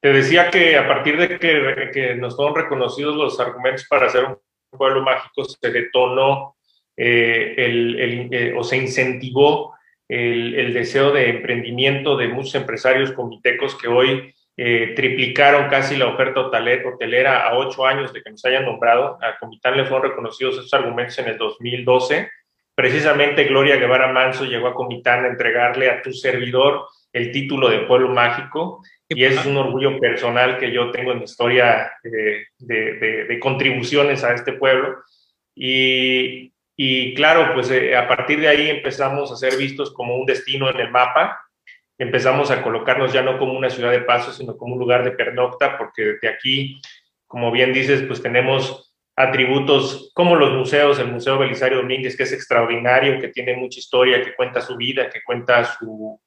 te 0.00 0.12
decía 0.12 0.50
que 0.50 0.76
a 0.76 0.86
partir 0.88 1.16
de 1.16 1.38
que, 1.38 2.14
nos 2.16 2.36
fueron 2.36 2.54
reconocidos 2.54 3.16
los 3.16 3.38
argumentos 3.38 3.86
para 3.88 4.06
hacer 4.06 4.24
un 4.24 4.38
pueblo 4.70 5.02
mágico, 5.02 5.44
se 5.44 5.70
detonó 5.70 6.56
eh, 6.96 8.54
o 8.56 8.64
se 8.64 8.76
incentivó 8.76 9.74
el, 10.08 10.54
el, 10.54 10.74
deseo 10.74 11.12
de 11.12 11.28
emprendimiento 11.28 12.16
de 12.16 12.28
muchos 12.28 12.54
empresarios 12.54 13.12
comitecos 13.12 13.74
que 13.76 13.88
hoy 13.88 14.34
eh, 14.58 14.94
triplicaron 14.96 15.68
casi 15.68 15.96
la 15.96 16.06
oferta 16.06 16.40
hotelera 16.40 17.46
a 17.46 17.58
ocho 17.58 17.84
años 17.84 18.12
de 18.12 18.22
que 18.22 18.30
nos 18.30 18.44
hayan 18.46 18.64
nombrado. 18.64 19.18
A 19.22 19.38
Comitán 19.38 19.76
le 19.76 19.84
fueron 19.84 20.10
reconocidos 20.10 20.54
esos 20.54 20.72
argumentos 20.72 21.18
en 21.18 21.28
el 21.28 21.36
2012. 21.36 22.30
Precisamente 22.74 23.44
Gloria 23.44 23.76
Guevara 23.76 24.12
Manso 24.12 24.44
llegó 24.44 24.68
a 24.68 24.74
Comitán 24.74 25.24
a 25.24 25.28
entregarle 25.28 25.90
a 25.90 26.00
tu 26.00 26.12
servidor 26.12 26.86
el 27.12 27.32
título 27.32 27.68
de 27.68 27.80
Pueblo 27.80 28.08
Mágico 28.08 28.82
y 29.08 29.24
es 29.24 29.44
un 29.46 29.56
orgullo 29.56 29.98
personal 29.98 30.58
que 30.58 30.72
yo 30.72 30.90
tengo 30.90 31.12
en 31.12 31.18
mi 31.18 31.24
historia 31.24 31.92
de, 32.02 32.46
de, 32.58 33.38
contribuciones 33.40 34.24
a 34.24 34.34
este 34.34 34.54
pueblo. 34.54 34.96
Y, 35.54 36.52
y 36.76 37.14
claro, 37.14 37.54
pues 37.54 37.70
eh, 37.70 37.96
a 37.96 38.08
partir 38.08 38.40
de 38.40 38.48
ahí 38.48 38.68
empezamos 38.68 39.30
a 39.30 39.36
ser 39.36 39.56
vistos 39.56 39.92
como 39.92 40.16
un 40.16 40.26
destino 40.26 40.68
en 40.68 40.80
el 40.80 40.90
mapa 40.90 41.40
empezamos 41.98 42.50
a 42.50 42.62
colocarnos 42.62 43.12
ya 43.12 43.22
no 43.22 43.38
como 43.38 43.52
una 43.52 43.70
ciudad 43.70 43.90
de 43.90 44.00
paso, 44.00 44.32
sino 44.32 44.56
como 44.56 44.74
un 44.74 44.80
lugar 44.80 45.04
de 45.04 45.12
pernocta, 45.12 45.78
porque 45.78 46.04
desde 46.04 46.28
aquí, 46.28 46.80
como 47.26 47.50
bien 47.50 47.72
dices, 47.72 48.02
pues 48.02 48.22
tenemos 48.22 48.94
atributos 49.16 50.10
como 50.14 50.36
los 50.36 50.52
museos, 50.52 50.98
el 50.98 51.10
Museo 51.10 51.38
Belisario 51.38 51.78
Domínguez, 51.78 52.16
que 52.16 52.24
es 52.24 52.32
extraordinario, 52.32 53.18
que 53.18 53.28
tiene 53.28 53.56
mucha 53.56 53.78
historia, 53.78 54.22
que 54.22 54.34
cuenta 54.34 54.60
su 54.60 54.76
vida, 54.76 55.08
que 55.08 55.22
cuenta 55.24 55.64
su, 55.64 56.20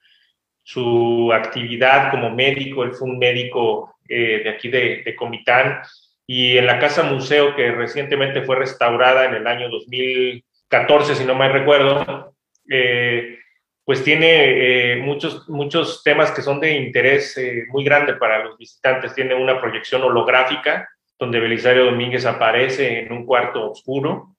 su 0.64 1.32
actividad 1.32 2.10
como 2.10 2.32
médico, 2.32 2.84
él 2.84 2.94
fue 2.94 3.08
un 3.08 3.20
médico 3.20 3.96
eh, 4.08 4.42
de 4.44 4.50
aquí 4.50 4.70
de, 4.70 5.04
de, 5.06 5.16
Comitán, 5.16 5.82
y 6.26 6.58
en 6.58 6.66
la 6.66 6.80
Casa 6.80 7.04
Museo, 7.04 7.56
que 7.56 7.72
recientemente 7.72 8.42
fue 8.42 8.56
restaurada 8.56 9.26
en 9.26 9.36
el 9.36 9.46
año 9.46 9.70
2014, 9.70 11.14
si 11.16 11.26
no 11.26 11.36
mal 11.36 11.54
recuerdo, 11.54 12.34
eh, 12.70 13.38
pues 13.90 14.04
tiene 14.04 14.92
eh, 14.92 14.96
muchos, 14.98 15.50
muchos 15.50 16.04
temas 16.04 16.30
que 16.30 16.44
son 16.44 16.60
de 16.60 16.74
interés 16.74 17.36
eh, 17.40 17.66
muy 17.70 17.84
grande 17.84 18.14
para 18.14 18.44
los 18.44 18.56
visitantes. 18.56 19.16
Tiene 19.16 19.34
una 19.34 19.60
proyección 19.60 20.04
holográfica 20.04 20.88
donde 21.18 21.40
Belisario 21.40 21.86
Domínguez 21.86 22.24
aparece 22.28 23.00
en 23.00 23.12
un 23.12 23.26
cuarto 23.26 23.72
oscuro 23.72 24.36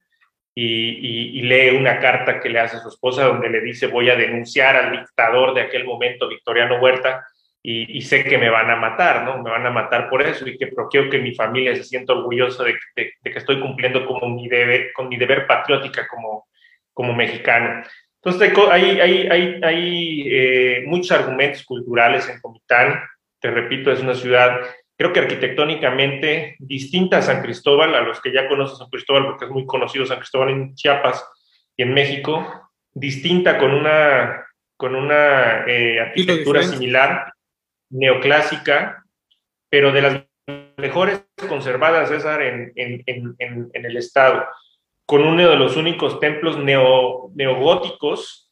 y, 0.54 1.42
lee 1.42 1.76
una 1.76 1.99
carta 1.99 2.38
que 2.38 2.49
le 2.49 2.61
hace 2.61 2.76
a 2.76 2.78
su 2.78 2.90
esposa 2.90 3.25
donde 3.25 3.50
le 3.50 3.61
dice 3.61 3.88
voy 3.88 4.09
a 4.09 4.14
denunciar 4.14 4.76
al 4.76 4.92
dictador 4.92 5.52
de 5.52 5.62
aquel 5.62 5.85
momento, 5.85 6.28
Victoriano 6.28 6.78
Huerta, 6.78 7.26
y, 7.61 8.00
sé 8.02 8.23
que 8.23 8.38
me 8.38 8.50
van 8.50 8.71
a 8.71 8.76
matar, 8.76 9.25
¿no? 9.25 9.42
Me 9.42 9.50
van 9.50 9.66
a 9.66 9.71
matar 9.71 10.09
por 10.09 10.23
eso 10.23 10.47
y 10.47 10.57
que 10.57 10.69
pero 10.69 10.88
quiero 10.88 11.11
que 11.11 11.19
mi 11.19 11.35
familia 11.35 11.75
se 11.75 11.83
sienta 11.83 12.12
orgullosa 12.12 12.62
de, 12.62 12.78
que 12.95 13.12
estoy 13.25 13.59
cumpliendo 13.59 14.07
como 14.07 14.28
mi 14.28 14.47
deber, 14.47 14.92
con 14.92 15.09
mi 15.09 15.16
deber 15.16 15.49
patriótica 15.49 16.07
como, 16.07 16.47
como 16.92 17.12
mexicano. 17.12 17.83
Entonces 18.23 18.53
hay, 18.71 19.00
hay, 19.00 19.29
hay, 19.29 19.61
hay 19.62 20.23
eh, 20.27 20.83
muchos 20.87 21.12
argumentos 21.12 21.65
culturales 21.65 22.29
en 22.29 22.41
Comitán. 22.41 23.00
Te 23.41 23.50
repito, 23.50 23.91
es 23.91 24.00
una 24.00 24.15
ciudad 24.15 24.61
creo 25.00 25.15
que 25.15 25.21
arquitectónicamente 25.21 26.57
distinta 26.59 27.17
a 27.17 27.23
San 27.23 27.41
Cristóbal, 27.41 27.95
a 27.95 28.03
los 28.03 28.21
que 28.21 28.35
ya 28.35 28.47
conocen 28.47 28.77
San 28.77 28.91
Cristóbal, 28.91 29.25
porque 29.25 29.47
es 29.47 29.50
muy 29.50 29.65
conocido 29.65 30.05
San 30.05 30.19
Cristóbal 30.19 30.50
en 30.50 30.75
Chiapas 30.75 31.27
y 31.75 31.85
en 31.85 31.95
México, 31.95 32.69
distinta 32.93 33.57
con 33.57 33.73
una, 33.73 34.45
con 34.77 34.95
una 34.95 35.65
eh, 35.67 36.00
arquitectura 36.00 36.62
similar, 36.62 37.33
neoclásica, 37.89 39.03
pero 39.71 39.91
de 39.91 40.03
las 40.03 40.23
mejores 40.77 41.25
conservadas, 41.49 42.11
César, 42.11 42.43
en, 42.43 42.71
en, 42.77 43.03
en, 43.39 43.71
en 43.73 43.85
el 43.87 43.97
estado, 43.97 44.45
con 45.11 45.26
uno 45.26 45.50
de 45.50 45.57
los 45.57 45.76
únicos 45.76 46.21
templos 46.21 46.57
neo, 46.57 47.33
neogóticos 47.35 48.49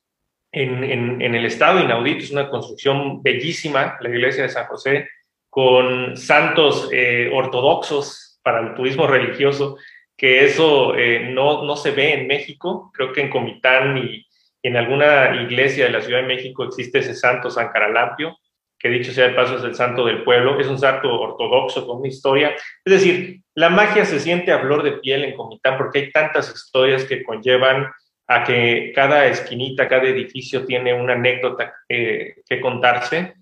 en, 0.50 1.23
el 1.23 1.45
estado, 1.45 1.79
inaudito, 1.79 2.25
es 2.25 2.33
una 2.33 2.50
construcción 2.50 3.23
bellísima, 3.23 3.97
la 4.00 4.09
iglesia 4.09 4.43
de 4.43 4.49
San 4.49 4.67
José, 4.67 5.09
con 5.49 6.17
santos 6.17 6.88
eh, 6.91 7.31
ortodoxos 7.33 8.41
para 8.43 8.59
el 8.59 8.75
turismo 8.75 9.07
religioso, 9.07 9.77
que 10.17 10.47
eso 10.47 10.97
eh, 10.97 11.31
no, 11.31 11.62
no, 11.62 11.77
se 11.77 11.93
ve 11.93 12.15
en 12.15 12.27
México. 12.27 12.91
Creo 12.93 13.12
que 13.12 13.21
en 13.21 13.31
Comitán 13.31 13.97
y, 13.97 14.27
en 14.61 14.77
alguna 14.77 15.41
iglesia 15.41 15.85
de 15.85 15.93
la 15.93 16.00
Ciudad 16.00 16.23
de 16.23 16.27
México 16.27 16.65
existe 16.65 16.99
ese 16.99 17.15
santo 17.15 17.50
San 17.50 17.69
Caralampio, 17.69 18.37
que 18.79 18.89
dicho 18.89 19.13
sea 19.13 19.29
de 19.29 19.35
paso 19.35 19.57
es 19.57 19.65
el 19.65 19.75
santo 19.75 20.05
del 20.05 20.23
pueblo, 20.23 20.59
es 20.61 20.67
un 20.69 20.79
santo 20.79 21.09
ortodoxo 21.21 21.87
con 21.87 21.99
una 21.99 22.09
historia. 22.09 22.55
Es 22.85 22.93
decir, 22.93 23.41
la 23.55 23.71
magia 23.71 24.05
se 24.05 24.21
siente 24.21 24.53
a 24.53 24.61
flor 24.61 24.83
de 24.83 24.93
piel 24.93 25.25
en 25.25 25.35
Comitán 25.35 25.77
porque 25.77 25.99
hay 25.99 26.13
tantas 26.13 26.55
historias 26.55 27.05
que 27.05 27.23
conllevan 27.23 27.89
a 28.27 28.45
que 28.45 28.93
cada 28.95 29.27
esquinita, 29.27 29.89
cada 29.89 30.05
edificio 30.05 30.65
tiene 30.65 30.93
una 30.95 31.15
anécdota 31.15 31.75
que 31.89 32.61
contarse 32.61 33.35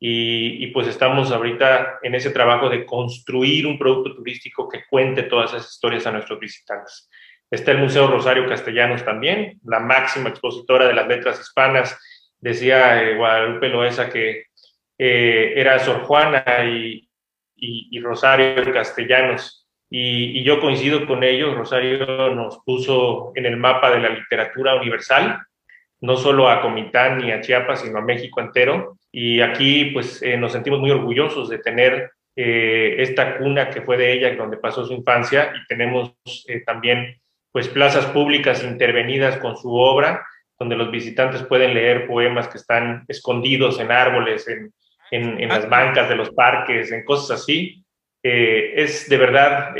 y, 0.00 0.68
pues 0.68 0.86
estamos 0.86 1.32
ahorita 1.32 1.98
en 2.02 2.14
ese 2.14 2.30
trabajo 2.30 2.68
de 2.68 2.86
construir 2.86 3.66
un 3.66 3.78
producto 3.78 4.14
turístico 4.14 4.68
que 4.68 4.84
cuente 4.88 5.24
todas 5.24 5.52
esas 5.52 5.72
historias 5.72 6.06
a 6.06 6.12
nuestros 6.12 6.38
visitantes. 6.38 7.10
Está 7.50 7.72
el 7.72 7.78
Museo 7.78 8.06
Rosario 8.06 8.46
Castellanos 8.46 9.04
también, 9.04 9.58
la 9.64 9.80
máxima 9.80 10.28
expositora 10.28 10.86
de 10.86 10.94
las 10.94 11.08
letras 11.08 11.40
hispanas. 11.40 11.98
Decía 12.38 13.02
eh, 13.02 13.16
Guadalupe 13.16 13.68
Loesa 13.68 14.08
que 14.08 14.44
eh, 14.98 15.52
era 15.54 15.78
Sor 15.78 16.02
Juana 16.02 16.44
y, 16.64 17.08
y, 17.56 18.00
Rosario 18.00 18.72
Castellanos. 18.72 19.66
Y, 19.88 20.40
y, 20.40 20.42
yo 20.42 20.60
coincido 20.60 21.06
con 21.06 21.22
ellos, 21.22 21.54
Rosario 21.54 22.34
nos 22.34 22.58
puso 22.64 23.32
en 23.36 23.46
el 23.46 23.56
mapa 23.56 23.90
de 23.90 24.00
la 24.00 24.10
literatura 24.10 24.74
universal, 24.74 25.40
no 26.00 26.16
solo 26.16 26.48
a 26.48 26.60
Comitán 26.60 27.18
ni 27.18 27.30
a 27.30 27.40
Chiapas, 27.40 27.82
sino 27.82 27.98
a 27.98 28.02
México 28.02 28.40
entero. 28.40 28.98
Y 29.12 29.40
aquí 29.40 29.86
pues 29.86 30.20
eh, 30.22 30.36
nos 30.36 30.52
sentimos 30.52 30.80
muy 30.80 30.90
orgullosos 30.90 31.48
de 31.48 31.58
tener 31.58 32.10
eh, 32.36 32.96
esta 32.98 33.38
cuna 33.38 33.70
que 33.70 33.82
fue 33.82 33.96
de 33.96 34.12
ella, 34.12 34.34
donde 34.36 34.58
pasó 34.58 34.84
su 34.84 34.92
infancia, 34.92 35.52
y 35.54 35.66
tenemos 35.66 36.14
también 36.66 37.16
pues 37.52 37.68
plazas 37.68 38.06
públicas 38.06 38.62
intervenidas 38.62 39.38
con 39.38 39.56
su 39.56 39.74
obra, 39.74 40.26
donde 40.58 40.76
los 40.76 40.90
visitantes 40.90 41.42
pueden 41.44 41.74
leer 41.74 42.06
poemas 42.06 42.48
que 42.48 42.58
están 42.58 43.04
escondidos 43.08 43.80
en 43.80 43.90
árboles, 43.90 44.46
en, 44.48 44.72
en, 45.10 45.48
las 45.48 45.68
bancas 45.68 46.08
de 46.08 46.16
los 46.16 46.30
parques, 46.30 46.92
en 46.92 47.04
cosas 47.04 47.40
así. 47.42 47.84
es 48.22 49.08
de 49.08 49.16
verdad, 49.16 49.74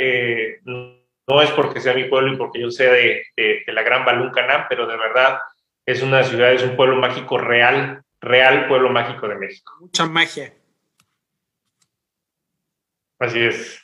no 0.65 1.41
es 1.41 1.51
porque 1.51 1.79
sea 1.81 1.93
mi 1.93 2.05
pueblo 2.05 2.33
y 2.33 2.37
porque 2.37 2.61
yo 2.61 2.71
sea 2.71 2.91
de, 2.91 3.23
de, 3.35 3.63
de 3.65 3.73
la 3.73 3.83
gran 3.83 4.05
Baluncanán, 4.05 4.65
pero 4.69 4.87
de 4.87 4.97
verdad 4.97 5.39
es 5.85 6.01
una 6.01 6.23
ciudad, 6.23 6.53
es 6.53 6.63
un 6.63 6.75
pueblo 6.75 6.95
mágico 6.95 7.37
real 7.37 8.03
real 8.21 8.67
pueblo 8.67 8.89
mágico 8.89 9.27
de 9.27 9.35
México. 9.35 9.73
Mucha 9.79 10.05
magia. 10.05 10.53
Así 13.19 13.39
es. 13.39 13.79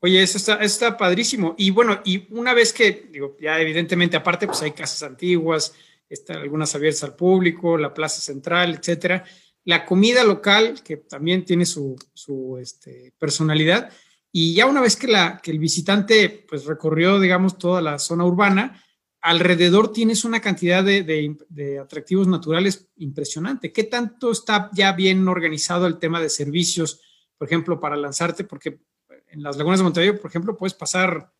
Oye, 0.00 0.22
eso 0.22 0.38
está, 0.38 0.56
está 0.56 0.96
padrísimo. 0.96 1.54
Y 1.58 1.70
bueno, 1.70 2.00
y 2.04 2.26
una 2.34 2.54
vez 2.54 2.72
que, 2.72 3.08
digo, 3.10 3.36
ya 3.38 3.60
evidentemente 3.60 4.16
aparte, 4.16 4.46
pues 4.46 4.62
hay 4.62 4.72
casas 4.72 5.02
antiguas, 5.02 5.74
están 6.08 6.38
algunas 6.38 6.74
abiertas 6.74 7.04
al 7.04 7.14
público, 7.14 7.76
la 7.76 7.92
plaza 7.92 8.20
central, 8.20 8.74
etcétera. 8.74 9.24
La 9.64 9.84
comida 9.84 10.24
local, 10.24 10.82
que 10.82 10.96
también 10.96 11.44
tiene 11.44 11.66
su, 11.66 11.96
su 12.14 12.58
este, 12.58 13.12
personalidad. 13.18 13.92
Y 14.32 14.54
ya 14.54 14.66
una 14.66 14.80
vez 14.80 14.96
que, 14.96 15.08
la, 15.08 15.40
que 15.42 15.50
el 15.50 15.58
visitante 15.58 16.44
pues 16.48 16.64
recorrió, 16.64 17.18
digamos, 17.18 17.58
toda 17.58 17.82
la 17.82 17.98
zona 17.98 18.24
urbana, 18.24 18.82
alrededor 19.20 19.92
tienes 19.92 20.24
una 20.24 20.40
cantidad 20.40 20.82
de, 20.82 21.78
atractivos 21.80 22.26
naturales 22.26 22.88
impresionante. 22.96 23.72
¿Qué 23.72 23.84
tanto 23.84 24.30
está 24.30 24.70
ya 24.72 24.92
bien 24.92 25.26
organizado 25.28 25.86
el 25.86 25.98
tema 25.98 26.20
de 26.20 26.30
servicios, 26.30 27.00
por 27.36 27.46
ejemplo, 27.46 27.80
para 27.80 27.96
lanzarte? 27.96 28.44
Porque 28.44 28.80
en 29.28 29.42
las 29.42 29.56
lagunas 29.56 29.80
de 29.80 29.84
Montevideo, 29.84 30.20
por 30.20 30.30
ejemplo, 30.30 30.56
puedes 30.56 30.74
pasar 30.74 31.32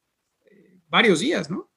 eh, 0.45 0.79
varios 0.89 1.21
días, 1.21 1.51
¿no? 1.51 1.71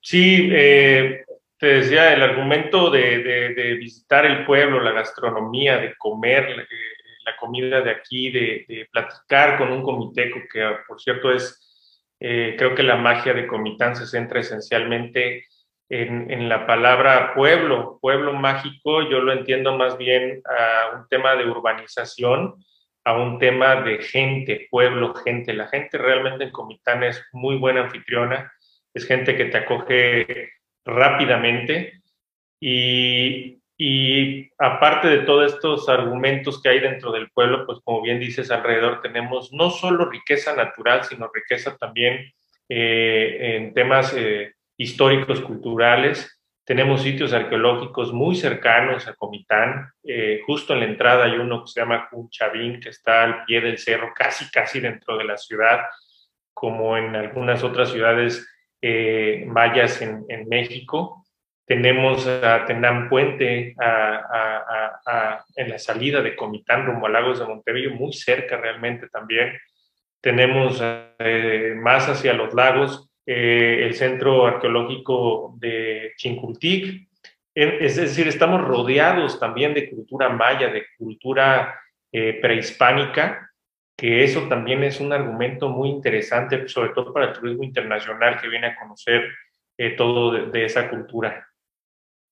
Sí, 0.00 0.48
eh, 0.52 1.23
te 1.64 1.76
decía, 1.76 2.12
el 2.12 2.22
argumento 2.22 2.90
de, 2.90 3.74
visitar 3.78 4.26
el 4.26 4.44
pueblo, 4.44 4.82
la 4.82 4.92
gastronomía, 4.92 5.78
de 5.78 5.94
comer 5.96 6.44
eh, 6.50 6.66
la 7.24 7.34
comida 7.38 7.80
de 7.80 7.90
aquí, 7.90 8.30
de, 8.30 8.86
platicar 8.92 9.56
con 9.56 9.72
un 9.72 9.82
comité 9.82 10.30
que, 10.30 10.76
por 10.86 11.00
cierto, 11.00 11.32
es 11.32 12.14
eh, 12.20 12.54
creo 12.58 12.74
que 12.74 12.82
la 12.82 12.96
magia 12.96 13.32
de 13.32 13.46
Comitán 13.46 13.96
se 13.96 14.06
centra 14.06 14.40
esencialmente 14.40 15.46
en, 15.88 16.50
la 16.50 16.66
palabra 16.66 17.32
pueblo. 17.34 17.98
Pueblo 17.98 18.34
mágico 18.34 19.00
yo 19.08 19.20
lo 19.20 19.32
entiendo 19.32 19.74
más 19.74 19.96
bien 19.96 20.42
a 20.44 20.98
un 20.98 21.08
tema 21.08 21.34
de 21.34 21.46
urbanización, 21.46 22.62
a 23.04 23.14
un 23.14 23.38
tema 23.38 23.76
de 23.76 24.02
gente, 24.02 24.68
pueblo, 24.70 25.14
gente. 25.14 25.54
La 25.54 25.68
gente 25.68 25.96
realmente 25.96 26.44
en 26.44 26.50
Comitán 26.50 27.02
es 27.04 27.24
muy 27.32 27.56
buena 27.56 27.84
anfitriona, 27.84 28.52
es 28.92 29.06
gente 29.06 29.34
que 29.34 29.46
te 29.46 29.56
acoge 29.56 30.53
rápidamente 30.84 32.00
y, 32.60 33.58
y 33.76 34.50
aparte 34.58 35.08
de 35.08 35.18
todos 35.18 35.52
estos 35.52 35.88
argumentos 35.88 36.62
que 36.62 36.68
hay 36.68 36.80
dentro 36.80 37.10
del 37.10 37.30
pueblo, 37.30 37.66
pues 37.66 37.80
como 37.82 38.02
bien 38.02 38.20
dices, 38.20 38.50
alrededor 38.50 39.00
tenemos 39.02 39.52
no 39.52 39.70
solo 39.70 40.08
riqueza 40.08 40.54
natural, 40.54 41.04
sino 41.04 41.30
riqueza 41.32 41.76
también 41.76 42.32
eh, 42.68 43.56
en 43.56 43.74
temas 43.74 44.14
eh, 44.16 44.54
históricos, 44.76 45.40
culturales. 45.40 46.40
Tenemos 46.64 47.02
sitios 47.02 47.32
arqueológicos 47.32 48.12
muy 48.12 48.36
cercanos 48.36 49.06
a 49.08 49.14
Comitán. 49.14 49.90
Eh, 50.04 50.40
justo 50.46 50.72
en 50.72 50.80
la 50.80 50.86
entrada 50.86 51.24
hay 51.24 51.32
uno 51.32 51.64
que 51.64 51.72
se 51.72 51.80
llama 51.80 52.08
Cunchavín, 52.08 52.80
que 52.80 52.90
está 52.90 53.24
al 53.24 53.44
pie 53.44 53.60
del 53.60 53.78
cerro, 53.78 54.12
casi, 54.14 54.50
casi 54.50 54.80
dentro 54.80 55.18
de 55.18 55.24
la 55.24 55.36
ciudad, 55.36 55.80
como 56.54 56.96
en 56.96 57.16
algunas 57.16 57.62
otras 57.64 57.90
ciudades 57.90 58.48
mayas 59.46 60.02
en, 60.02 60.24
en 60.28 60.48
México 60.48 61.24
tenemos 61.66 62.26
a 62.26 62.66
Tenán 62.66 63.08
Puente 63.08 63.74
en 65.56 65.68
la 65.68 65.78
salida 65.78 66.20
de 66.20 66.36
Comitán 66.36 66.84
rumbo 66.84 67.06
a 67.06 67.10
Lagos 67.10 67.38
de 67.38 67.46
Montevideo, 67.46 67.94
muy 67.94 68.12
cerca 68.12 68.56
realmente 68.56 69.08
también. 69.08 69.58
Tenemos 70.20 70.78
eh, 70.82 71.74
más 71.76 72.08
hacia 72.08 72.34
los 72.34 72.52
lagos 72.54 73.10
eh, 73.26 73.80
el 73.82 73.94
centro 73.94 74.46
arqueológico 74.46 75.54
de 75.58 76.12
Chincultic. 76.16 77.08
Es 77.54 77.96
decir, 77.96 78.26
estamos 78.26 78.60
rodeados 78.60 79.38
también 79.38 79.74
de 79.74 79.88
cultura 79.88 80.28
maya, 80.28 80.68
de 80.68 80.86
cultura 80.98 81.80
eh, 82.10 82.38
prehispánica, 82.42 83.50
que 83.96 84.24
eso 84.24 84.48
también 84.48 84.82
es 84.84 85.00
un 85.00 85.12
argumento 85.12 85.68
muy 85.68 85.88
interesante, 85.88 86.68
sobre 86.68 86.90
todo 86.90 87.12
para 87.12 87.26
el 87.26 87.32
turismo 87.32 87.62
internacional 87.62 88.40
que 88.40 88.48
viene 88.48 88.68
a 88.68 88.76
conocer 88.76 89.30
todo 89.96 90.30
de 90.50 90.64
esa 90.64 90.88
cultura. 90.88 91.48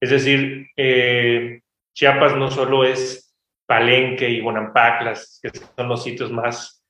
Es 0.00 0.10
decir, 0.10 0.68
eh, 0.76 1.60
Chiapas 1.94 2.36
no 2.36 2.50
solo 2.50 2.84
es 2.84 3.34
Palenque 3.66 4.28
y 4.28 4.40
Bonampak, 4.40 5.14
que 5.40 5.50
son 5.76 5.88
los 5.88 6.02
sitios 6.02 6.30
más 6.30 6.84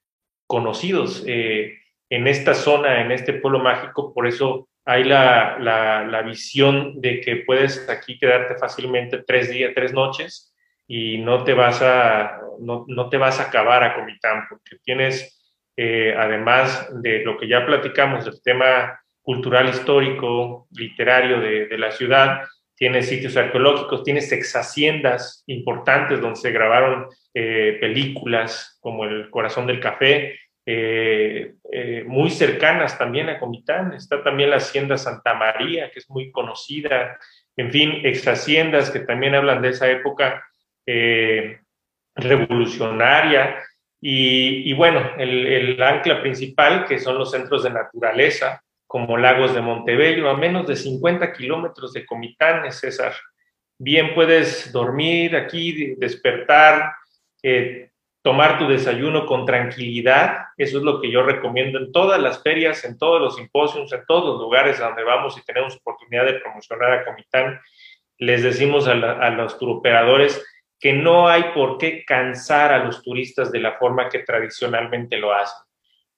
conocidos 0.46 1.24
eh, 1.26 1.78
en 2.11 2.26
esta 2.26 2.54
zona, 2.54 3.00
en 3.00 3.12
este 3.12 3.35
pueblo 3.35 3.58
mágico, 3.58 4.12
por 4.12 4.26
eso 4.26 4.68
hay 4.85 5.04
la, 5.04 5.58
la, 5.58 6.22
visión 6.22 7.00
de 7.00 7.20
que 7.20 7.37
puedes 7.37 7.88
aquí 7.88 8.18
quedarte 8.18 8.56
fácilmente 8.56 9.22
tres 9.26 9.48
días, 9.50 9.72
tres 9.74 9.92
noches 9.92 10.52
y 10.87 11.18
no 11.18 11.45
te 11.45 11.55
vas 11.55 11.81
a, 11.83 12.40
no, 12.61 12.85
no 12.88 13.09
te 13.09 13.16
vas 13.16 13.40
a 13.40 13.45
acabar 13.45 13.83
a 13.83 13.95
Comitán, 13.95 14.45
porque 14.49 14.77
tienes, 14.85 15.40
eh, 15.77 16.14
además 16.16 16.88
de 17.03 17.25
lo 17.25 17.38
que 17.38 17.49
ya 17.49 17.64
platicamos 17.64 18.25
del 18.25 18.42
tema 18.42 19.01
cultural, 19.23 19.68
histórico, 19.68 20.66
literario 20.71 21.40
de, 21.40 21.66
de 21.66 21.79
la 21.79 21.92
ciudad, 21.92 22.42
tienes 22.75 23.09
sitios 23.09 23.37
arqueológicos, 23.37 24.03
tienes 24.03 24.33
ex 24.33 24.57
haciendas 24.57 25.45
importantes 25.47 26.21
donde 26.21 26.40
se 26.40 26.51
grabaron 26.51 27.07
eh, 27.33 27.79
películas 27.81 28.77
como 28.81 29.05
El 29.05 29.31
Corazón 29.31 29.66
del 29.66 29.79
Café, 29.79 30.38
eh, 30.66 31.55
eh, 31.73 32.05
muy 32.07 32.31
cercanas 32.31 32.99
también 32.99 33.29
a 33.29 33.38
Comitán. 33.38 33.92
Está 33.95 34.23
también 34.23 34.51
la 34.51 34.57
Hacienda 34.57 34.97
Santa 34.97 35.35
María, 35.35 35.90
que 35.90 35.99
es 35.99 36.11
muy 36.11 36.31
conocida. 36.31 37.18
En 37.57 37.71
fin, 37.71 38.01
ex 38.05 38.27
haciendas 38.27 38.90
que 38.90 39.01
también 39.01 39.35
hablan 39.35 39.62
de 39.62 39.71
esa 39.71 39.90
época 39.90 40.45
revolucionaria. 42.14 43.62
Y, 44.05 44.73
bueno, 44.73 45.12
el, 45.16 45.47
el 45.47 45.83
ancla 45.83 46.21
principal, 46.23 46.87
que 46.87 46.99
son 46.99 47.18
los 47.18 47.31
centros 47.31 47.62
de 47.62 47.71
naturaleza, 47.71 48.62
como 48.92 49.16
Lagos 49.16 49.55
de 49.55 49.61
Montebello, 49.61 50.29
a 50.29 50.37
menos 50.37 50.66
de 50.66 50.77
50 50.77 51.33
kilómetros 51.33 51.92
de 51.92 52.05
Comitán, 52.05 52.71
César. 52.73 53.14
Bien 53.79 54.14
puedes 54.14 54.71
dormir 54.73 55.35
aquí, 55.35 55.95
despertar, 55.97 56.92
eh, 57.42 57.90
tomar 58.23 58.59
tu 58.59 58.68
desayuno 58.68 59.25
con 59.25 59.47
tranquilidad. 59.47 60.47
Eso 60.57 60.79
es 60.79 60.85
lo 60.85 61.01
que 61.01 61.11
yo 61.11 61.23
recomiendo 61.23 61.79
en 61.79 61.90
todas 61.90 62.21
las 62.21 62.42
ferias, 62.42 62.85
en 62.85 62.99
todos 62.99 63.21
los 63.21 63.37
simposios, 63.37 63.92
en 63.92 64.05
todos 64.07 64.25
los 64.25 64.40
lugares 64.40 64.79
donde 64.79 65.05
vamos 65.05 65.38
y 65.38 65.45
tenemos 65.45 65.77
oportunidad 65.77 66.27
de 66.27 66.35
promocionar 66.40 66.92
a 66.92 67.05
Comitán. 67.05 67.61
Les 68.18 68.42
decimos 68.42 68.87
a, 68.88 68.92
a 68.92 69.31
los 69.31 69.59
turoperadores 69.59 70.45
que 70.83 70.92
no 70.92 71.29
hay 71.29 71.45
por 71.55 71.79
qué 71.79 72.05
cansar 72.05 72.73
a 72.73 72.85
los 72.85 73.03
turistas 73.03 73.51
de 73.51 73.61
la 73.61 73.79
forma 73.79 74.11
que 74.11 74.18
tradicionalmente 74.18 75.16
lo 75.16 75.33
hacen 75.33 75.62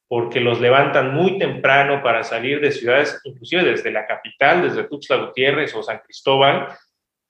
porque 0.09 0.41
los 0.41 0.61
levantan 0.61 1.15
muy 1.15 1.39
temprano 1.39 2.03
para 2.03 2.23
salir 2.23 2.61
de 2.61 2.71
ciudades, 2.71 3.21
inclusive 3.25 3.65
desde 3.65 3.91
la 3.91 4.07
capital, 4.07 4.63
desde 4.63 4.85
Tuxtla 4.85 5.17
Gutiérrez 5.17 5.75
o 5.75 5.83
San 5.83 5.99
Cristóbal, 5.99 6.69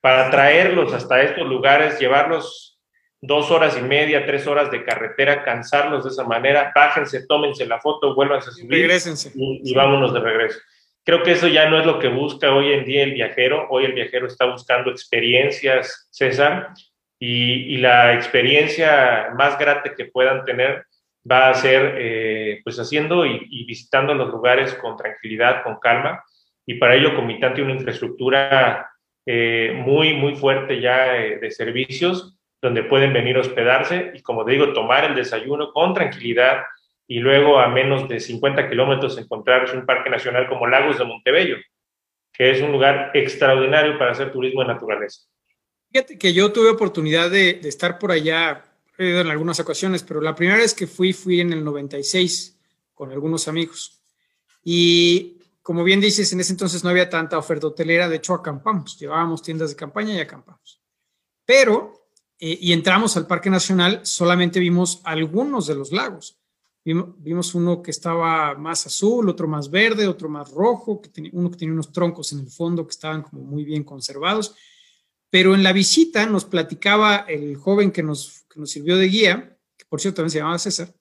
para 0.01 0.29
traerlos 0.29 0.93
hasta 0.93 1.23
estos 1.23 1.47
lugares, 1.47 1.99
llevarlos 1.99 2.79
dos 3.21 3.49
horas 3.49 3.75
y 3.77 3.81
media, 3.81 4.25
tres 4.25 4.45
horas 4.45 4.69
de 4.69 4.83
carretera, 4.83 5.43
cansarlos 5.43 6.03
de 6.03 6.11
esa 6.11 6.25
manera, 6.25 6.71
bájense, 6.75 7.25
tómense 7.25 7.65
la 7.65 7.79
foto, 7.79 8.13
vuelvan 8.13 8.39
a 8.39 8.41
subir 8.41 8.91
y, 9.33 9.61
y 9.63 9.73
vámonos 9.73 10.13
de 10.13 10.19
regreso. 10.19 10.59
Creo 11.03 11.23
que 11.23 11.31
eso 11.31 11.47
ya 11.47 11.69
no 11.69 11.79
es 11.79 11.85
lo 11.85 11.97
que 11.97 12.09
busca 12.09 12.53
hoy 12.53 12.73
en 12.73 12.83
día 12.83 13.03
el 13.03 13.13
viajero. 13.13 13.67
Hoy 13.69 13.85
el 13.85 13.93
viajero 13.93 14.27
está 14.27 14.45
buscando 14.45 14.91
experiencias, 14.91 16.07
César, 16.11 16.73
y, 17.19 17.77
la 17.77 18.13
experiencia 18.13 19.29
más 19.37 19.57
grata 19.57 19.93
que 19.95 20.05
puedan 20.05 20.43
tener 20.45 20.85
va 21.29 21.49
a 21.49 21.53
ser 21.53 21.95
eh, 21.97 22.61
pues 22.63 22.77
haciendo 22.77 23.25
y, 23.25 23.65
visitando 23.65 24.13
los 24.13 24.29
lugares 24.29 24.73
con 24.75 24.97
tranquilidad, 24.97 25.63
con 25.63 25.79
calma, 25.79 26.23
y 26.65 26.75
para 26.75 26.95
ello 26.95 27.15
Comitán 27.15 27.53
tiene 27.53 27.71
una 27.71 27.79
infraestructura 27.79 28.89
eh, 29.25 29.73
muy, 29.85 30.13
muy 30.13 30.35
fuerte 30.35 30.81
ya 30.81 31.17
eh, 31.17 31.39
de 31.39 31.51
servicios, 31.51 32.37
donde 32.61 32.83
pueden 32.83 33.13
venir 33.13 33.37
a 33.37 33.41
hospedarse 33.41 34.11
y, 34.15 34.21
como 34.21 34.43
digo, 34.43 34.73
tomar 34.73 35.05
el 35.05 35.15
desayuno 35.15 35.71
con 35.71 35.93
tranquilidad 35.93 36.63
y 37.07 37.19
luego 37.19 37.59
a 37.59 37.67
menos 37.67 38.07
de 38.07 38.19
50 38.19 38.67
kilómetros 38.69 39.17
encontrarse 39.17 39.77
un 39.77 39.85
parque 39.85 40.09
nacional 40.09 40.47
como 40.47 40.67
Lagos 40.67 40.97
de 40.97 41.05
Montebello, 41.05 41.57
que 42.33 42.51
es 42.51 42.61
un 42.61 42.71
lugar 42.71 43.11
extraordinario 43.13 43.97
para 43.99 44.11
hacer 44.11 44.31
turismo 44.31 44.61
de 44.61 44.67
naturaleza. 44.67 45.21
Fíjate 45.95 46.17
que 46.17 46.33
yo 46.33 46.51
tuve 46.51 46.71
oportunidad 46.71 47.31
de, 47.31 47.51
estar 47.63 47.97
por 47.97 48.11
allá 48.11 48.65
en 48.97 49.27
algunas 49.27 49.61
ocasiones, 49.61 50.03
pero 50.03 50.19
la 50.19 50.35
primera 50.35 50.57
vez 50.57 50.73
que 50.73 50.87
fui, 50.87 51.13
fui 51.13 51.39
en 51.39 51.53
el 51.53 51.63
96 51.63 52.59
con 52.93 53.13
algunos 53.13 53.47
amigos. 53.47 54.01
Y 54.61 55.37
como 55.61 55.85
bien 55.85 56.01
dices, 56.01 56.33
en 56.33 56.41
ese 56.41 56.51
entonces 56.51 56.83
no 56.83 56.89
había 56.89 57.09
tanta 57.09 57.37
oferta 57.37 57.67
hotelera, 57.67 58.09
de 58.09 58.17
hecho 58.17 58.33
acampamos, 58.33 58.99
llevábamos 58.99 59.41
tiendas 59.41 59.69
de 59.69 59.77
campaña 59.77 60.13
y 60.13 60.19
acampamos. 60.19 60.81
Pero, 61.45 62.09
eh, 62.39 62.57
y 62.59 62.73
entramos 62.73 63.15
al 63.15 63.25
Parque 63.25 63.49
Nacional, 63.49 64.01
solamente 64.03 64.59
vimos 64.59 64.99
algunos 65.05 65.65
de 65.65 65.75
los 65.75 65.93
lagos. 65.93 66.37
Vimos, 66.83 67.55
uno 67.55 67.81
que 67.81 67.91
estaba 67.91 68.53
más 68.55 68.85
azul, 68.85 69.29
otro 69.29 69.47
más 69.47 69.71
verde, 69.71 70.09
otro 70.09 70.27
más 70.27 70.51
rojo, 70.51 71.01
que 71.01 71.07
tenía, 71.07 71.31
uno 71.33 71.49
que 71.49 71.57
tenía 71.57 71.73
unos 71.73 71.93
troncos 71.93 72.33
en 72.33 72.39
el 72.39 72.49
fondo 72.49 72.85
que 72.85 72.91
estaban 72.91 73.21
como 73.21 73.43
muy 73.43 73.63
bien 73.63 73.85
conservados. 73.85 74.57
Pero 75.29 75.55
en 75.55 75.63
la 75.63 75.73
visita 75.73 76.25
nos 76.25 76.45
platicaba 76.45 77.25
el 77.27 77.55
joven 77.55 77.91
que 77.91 78.03
nos 78.03 78.45
que 78.55 78.61
nos 78.61 78.71
sirvió 78.71 78.97
de 78.97 79.07
guía, 79.07 79.57
que 79.77 79.85
por 79.85 79.99
cierto 79.99 80.17
también 80.17 80.31
se 80.31 80.37
llamaba 80.39 80.57
César, 80.57 80.95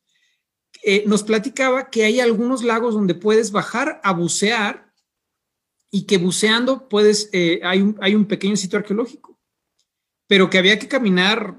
eh, 0.83 1.05
nos 1.07 1.23
platicaba 1.23 1.89
que 1.89 2.05
hay 2.05 2.21
algunos 2.21 2.65
lagos 2.65 2.95
donde 2.95 3.15
puedes 3.15 3.53
bajar 3.53 4.01
a 4.03 4.13
bucear 4.13 4.93
y 5.91 6.03
que 6.03 6.19
buceando 6.19 6.89
puedes, 6.89 7.31
eh, 7.33 7.61
hay, 7.63 7.81
un, 7.81 7.97
hay 8.01 8.17
un 8.17 8.27
pequeño 8.27 8.57
sitio 8.57 8.79
arqueológico, 8.81 9.39
pero 10.27 10.51
que 10.51 10.59
había 10.59 10.79
que 10.79 10.89
caminar 10.89 11.57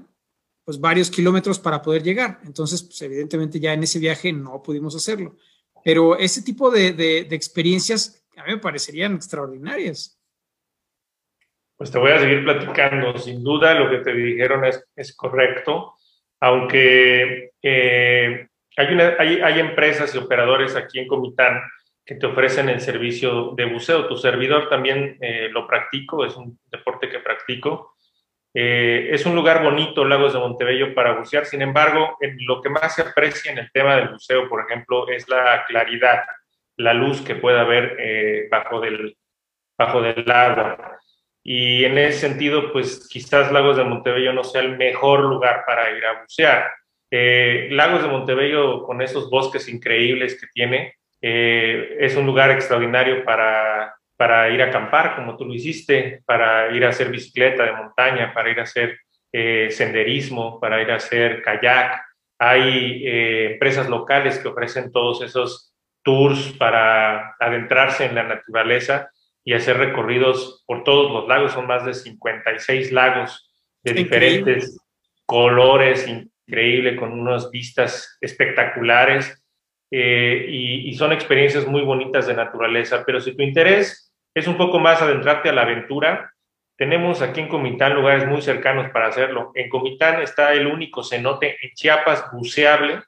pues 0.64 0.78
varios 0.78 1.10
kilómetros 1.10 1.58
para 1.58 1.80
poder 1.80 2.02
llegar. 2.02 2.40
Entonces, 2.44 2.82
pues 2.82 3.00
evidentemente 3.00 3.58
ya 3.58 3.72
en 3.72 3.84
ese 3.84 3.98
viaje 3.98 4.32
no 4.32 4.62
pudimos 4.62 4.94
hacerlo. 4.94 5.36
Pero 5.82 6.18
ese 6.18 6.42
tipo 6.42 6.70
de, 6.70 6.92
de, 6.92 7.24
de 7.24 7.36
experiencias 7.36 8.22
a 8.36 8.44
mí 8.44 8.50
me 8.50 8.58
parecerían 8.58 9.14
extraordinarias. 9.14 10.15
Pues 11.76 11.90
te 11.90 11.98
voy 11.98 12.12
a 12.12 12.18
seguir 12.18 12.42
platicando. 12.44 13.18
Sin 13.18 13.44
duda 13.44 13.74
lo 13.74 13.90
que 13.90 13.98
te 13.98 14.14
dijeron 14.14 14.64
es, 14.64 14.82
es 14.96 15.14
correcto, 15.14 15.94
aunque 16.40 17.52
eh, 17.62 18.48
hay, 18.76 18.86
una, 18.92 19.14
hay, 19.18 19.40
hay, 19.40 19.60
empresas 19.60 20.14
y 20.14 20.18
operadores 20.18 20.74
aquí 20.74 20.98
en 20.98 21.08
Comitán 21.08 21.60
que 22.04 22.14
te 22.14 22.26
ofrecen 22.26 22.68
el 22.68 22.80
servicio 22.80 23.52
de 23.56 23.66
buceo. 23.66 24.06
Tu 24.06 24.16
servidor 24.16 24.68
también 24.68 25.18
eh, 25.20 25.48
lo 25.50 25.66
practico, 25.66 26.24
es 26.24 26.36
un 26.36 26.58
deporte 26.70 27.08
que 27.08 27.18
practico. 27.18 27.96
Eh, 28.54 29.10
es 29.12 29.26
un 29.26 29.34
lugar 29.34 29.62
bonito, 29.62 30.04
Lagos 30.04 30.32
de 30.32 30.38
Montebello, 30.38 30.94
para 30.94 31.12
bucear. 31.12 31.44
Sin 31.44 31.60
embargo, 31.60 32.16
lo 32.46 32.62
que 32.62 32.70
más 32.70 32.94
se 32.94 33.02
aprecia 33.02 33.52
en 33.52 33.58
el 33.58 33.70
tema 33.70 33.96
del 33.96 34.08
buceo, 34.08 34.48
por 34.48 34.64
ejemplo, 34.64 35.08
es 35.08 35.28
la 35.28 35.64
claridad, 35.66 36.22
la 36.76 36.94
luz 36.94 37.20
que 37.20 37.34
puede 37.34 37.58
haber 37.58 38.48
bajo, 38.50 38.80
del, 38.80 39.18
bajo 39.76 40.00
del 40.00 40.30
agua. 40.30 41.00
Y 41.48 41.84
en 41.84 41.96
ese 41.96 42.28
sentido, 42.28 42.72
pues 42.72 43.08
quizás 43.08 43.52
Lagos 43.52 43.76
de 43.76 43.84
Montebello 43.84 44.32
no 44.32 44.42
sea 44.42 44.62
el 44.62 44.76
mejor 44.76 45.20
lugar 45.20 45.62
para 45.64 45.96
ir 45.96 46.04
a 46.04 46.20
bucear. 46.20 46.72
Eh, 47.08 47.68
Lagos 47.70 48.02
de 48.02 48.08
Montebello, 48.08 48.82
con 48.82 49.00
esos 49.00 49.30
bosques 49.30 49.68
increíbles 49.68 50.40
que 50.40 50.48
tiene, 50.52 50.94
eh, 51.22 51.98
es 52.00 52.16
un 52.16 52.26
lugar 52.26 52.50
extraordinario 52.50 53.24
para, 53.24 53.94
para 54.16 54.50
ir 54.50 54.60
a 54.60 54.66
acampar, 54.66 55.14
como 55.14 55.36
tú 55.36 55.44
lo 55.44 55.54
hiciste, 55.54 56.20
para 56.26 56.68
ir 56.74 56.84
a 56.84 56.88
hacer 56.88 57.10
bicicleta 57.10 57.62
de 57.62 57.74
montaña, 57.74 58.34
para 58.34 58.50
ir 58.50 58.58
a 58.58 58.64
hacer 58.64 58.98
eh, 59.30 59.68
senderismo, 59.70 60.58
para 60.58 60.82
ir 60.82 60.90
a 60.90 60.96
hacer 60.96 61.42
kayak. 61.42 62.02
Hay 62.40 63.02
empresas 63.52 63.88
locales 63.88 64.40
que 64.40 64.48
ofrecen 64.48 64.90
todos 64.90 65.22
esos 65.22 65.72
tours 66.02 66.52
para 66.58 67.36
adentrarse 67.38 68.04
en 68.04 68.16
la 68.16 68.24
naturaleza 68.24 69.12
y 69.46 69.54
hacer 69.54 69.78
recorridos 69.78 70.64
por 70.66 70.82
todos 70.82 71.12
los 71.12 71.28
lagos. 71.28 71.52
Son 71.52 71.68
más 71.68 71.86
de 71.86 71.94
56 71.94 72.90
lagos 72.90 73.48
de 73.84 73.92
diferentes 73.92 74.76
colores, 75.24 76.06
increíble, 76.08 76.96
con 76.96 77.12
unas 77.12 77.50
vistas 77.52 78.18
espectaculares. 78.20 79.40
Eh, 79.92 80.46
y, 80.48 80.88
y, 80.88 80.94
son 80.94 81.12
experiencias 81.12 81.64
muy 81.64 81.82
bonitas 81.82 82.26
de 82.26 82.34
naturaleza. 82.34 83.04
Pero 83.06 83.20
si 83.20 83.36
tu 83.36 83.42
interés 83.44 84.12
es 84.34 84.48
un 84.48 84.56
poco 84.56 84.80
más 84.80 85.00
adentrarte 85.00 85.48
a 85.48 85.52
la 85.52 85.62
aventura, 85.62 86.34
tenemos 86.76 87.22
aquí 87.22 87.40
en 87.40 87.48
Comitán 87.48 87.94
lugares 87.94 88.26
muy 88.26 88.42
cercanos 88.42 88.90
para 88.90 89.06
hacerlo. 89.06 89.52
En 89.54 89.68
Comitán 89.68 90.20
está 90.22 90.54
el 90.54 90.66
único 90.66 91.04
cenote 91.04 91.56
en 91.62 91.70
Chiapas 91.72 92.32
buceable, 92.32 93.00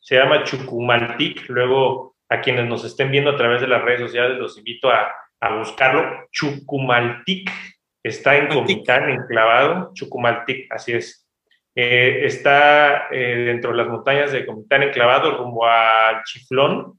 se 0.00 0.16
llama 0.16 0.42
Chucumaltic. 0.42 1.48
Luego, 1.48 2.16
a 2.28 2.40
quienes 2.40 2.66
nos 2.66 2.84
estén 2.84 3.12
viendo 3.12 3.30
a 3.30 3.36
través 3.36 3.60
de 3.60 3.68
las 3.68 3.80
redes 3.80 4.00
sociales, 4.00 4.36
los 4.38 4.58
invito 4.58 4.90
a, 4.90 5.14
a 5.44 5.56
buscarlo. 5.56 6.28
Chucumaltic 6.32 7.50
está 8.02 8.36
en 8.36 8.48
Comitán, 8.48 9.10
enclavado. 9.10 9.92
Chucumaltic, 9.94 10.72
así 10.72 10.92
es. 10.92 11.28
Eh, 11.74 12.20
está 12.24 13.08
eh, 13.10 13.44
dentro 13.46 13.72
de 13.72 13.76
las 13.78 13.88
montañas 13.88 14.32
de 14.32 14.46
Comitán, 14.46 14.84
enclavado 14.84 15.36
rumbo 15.36 15.66
al 15.66 16.22
Chiflón, 16.24 16.98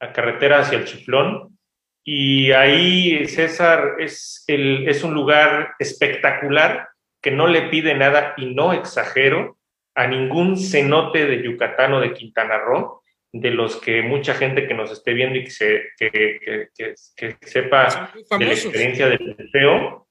a 0.00 0.12
carretera 0.12 0.60
hacia 0.60 0.78
el 0.78 0.84
Chiflón. 0.84 1.58
Y 2.04 2.52
ahí, 2.52 3.26
César, 3.26 3.96
es, 3.98 4.44
el, 4.46 4.88
es 4.88 5.02
un 5.02 5.14
lugar 5.14 5.74
espectacular 5.80 6.88
que 7.20 7.32
no 7.32 7.48
le 7.48 7.62
pide 7.62 7.94
nada, 7.94 8.34
y 8.36 8.54
no 8.54 8.72
exagero, 8.72 9.58
a 9.96 10.06
ningún 10.06 10.56
cenote 10.56 11.26
de 11.26 11.42
Yucatán 11.42 11.94
o 11.94 12.00
de 12.00 12.12
Quintana 12.12 12.58
Roo 12.58 13.02
de 13.40 13.50
los 13.50 13.76
que 13.76 14.02
mucha 14.02 14.34
gente 14.34 14.66
que 14.66 14.74
nos 14.74 14.90
esté 14.90 15.12
viendo 15.14 15.38
y 15.38 15.44
que, 15.44 15.50
se, 15.50 15.82
que, 15.98 16.68
que, 16.76 17.36
sepa 17.42 18.12
de 18.38 18.44
la 18.44 18.52
experiencia 18.52 19.08
del 19.08 19.36
buceo. 19.38 20.08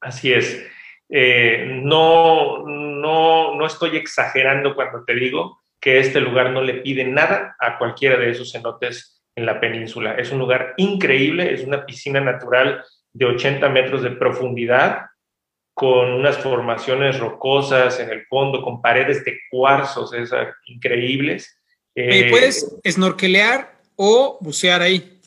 Así 0.00 0.32
es. 0.32 0.66
eh, 1.08 1.66
no, 1.82 2.64
no, 2.66 3.54
no 3.54 3.66
estoy 3.66 3.96
exagerando 3.96 4.74
cuando 4.74 5.04
te 5.04 5.14
digo 5.14 5.60
que 5.80 5.98
este 5.98 6.20
lugar 6.20 6.50
no 6.50 6.62
le 6.62 6.74
pide 6.74 7.04
nada 7.04 7.56
a 7.58 7.76
cualquiera 7.76 8.16
de 8.16 8.30
esos 8.30 8.52
cenotes 8.52 9.22
en 9.34 9.46
la 9.46 9.60
península. 9.60 10.14
Es 10.14 10.30
un 10.30 10.38
lugar 10.38 10.74
increíble, 10.76 11.52
es 11.52 11.64
una 11.64 11.84
piscina 11.84 12.20
natural 12.20 12.84
de 13.12 13.26
80 13.26 13.68
metros 13.68 14.02
de 14.02 14.12
profundidad, 14.12 15.06
con 15.74 16.12
unas 16.12 16.38
formaciones 16.38 17.18
rocosas 17.18 17.98
en 17.98 18.10
el 18.10 18.26
fondo, 18.26 18.62
con 18.62 18.82
paredes 18.82 19.24
de 19.24 19.38
cuarzos 19.50 20.12
esas, 20.12 20.54
increíbles. 20.66 21.61
Eh, 21.94 22.30
¿Puedes 22.30 22.74
snorkelear 22.86 23.78
o 23.96 24.38
bucear 24.40 24.82
ahí? 24.82 25.20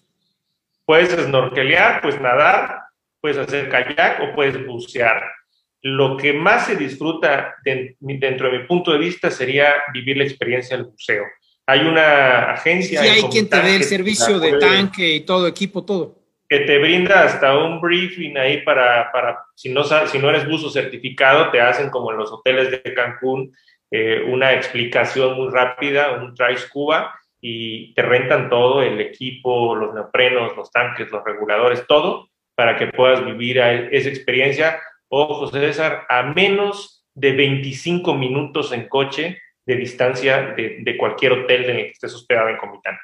Puedes 0.85 1.09
snorkelear, 1.09 2.01
pues 2.01 2.19
nadar, 2.19 2.79
puedes 3.21 3.37
hacer 3.37 3.69
kayak 3.69 4.21
o 4.21 4.35
puedes 4.35 4.65
bucear. 4.65 5.23
Lo 5.81 6.17
que 6.17 6.33
más 6.33 6.65
se 6.65 6.75
disfruta 6.75 7.55
dentro 7.63 8.51
de 8.51 8.59
mi 8.59 8.65
punto 8.65 8.91
de 8.91 8.97
vista 8.97 9.29
sería 9.29 9.73
vivir 9.93 10.17
la 10.17 10.23
experiencia 10.23 10.75
del 10.75 10.87
buceo. 10.87 11.23
Hay 11.67 11.81
una 11.81 12.51
agencia. 12.51 13.01
Sí, 13.01 13.07
hay 13.07 13.23
quien 13.23 13.49
te 13.49 13.59
dé 13.61 13.75
el 13.75 13.83
servicio 13.83 14.39
de 14.39 14.57
tanque 14.57 15.15
y 15.15 15.21
todo, 15.21 15.47
equipo, 15.47 15.83
todo 15.83 16.25
que 16.47 16.59
te 16.59 16.77
brinda 16.77 17.23
hasta 17.23 17.57
un 17.57 17.81
briefing 17.81 18.37
ahí 18.37 18.61
para, 18.61 19.11
para 19.11 19.39
si, 19.55 19.69
no, 19.69 19.83
si 19.83 20.19
no 20.19 20.29
eres 20.29 20.47
buzo 20.47 20.69
certificado, 20.69 21.49
te 21.49 21.59
hacen 21.59 21.89
como 21.89 22.11
en 22.11 22.17
los 22.17 22.31
hoteles 22.31 22.69
de 22.71 22.93
Cancún, 22.93 23.51
eh, 23.95 24.23
una 24.23 24.53
explicación 24.53 25.37
muy 25.37 25.49
rápida, 25.49 26.11
un 26.13 26.33
try 26.33 26.57
scuba, 26.57 27.15
y 27.39 27.93
te 27.93 28.01
rentan 28.01 28.49
todo, 28.49 28.81
el 28.81 28.99
equipo, 28.99 29.75
los 29.75 29.93
neoprenos, 29.93 30.55
los 30.57 30.71
tanques, 30.71 31.11
los 31.11 31.23
reguladores, 31.23 31.85
todo, 31.87 32.29
para 32.55 32.75
que 32.75 32.87
puedas 32.87 33.23
vivir 33.23 33.59
esa 33.59 34.09
experiencia. 34.09 34.81
Ojo, 35.07 35.47
César, 35.47 36.05
a 36.09 36.23
menos 36.23 37.05
de 37.13 37.33
25 37.33 38.15
minutos 38.15 38.71
en 38.71 38.87
coche 38.89 39.39
de 39.65 39.75
distancia 39.75 40.53
de, 40.57 40.79
de 40.81 40.97
cualquier 40.97 41.33
hotel 41.33 41.65
en 41.65 41.75
el 41.77 41.85
que 41.85 41.91
estés 41.91 42.13
hospedado 42.15 42.49
en 42.49 42.57
Comitán. 42.57 42.97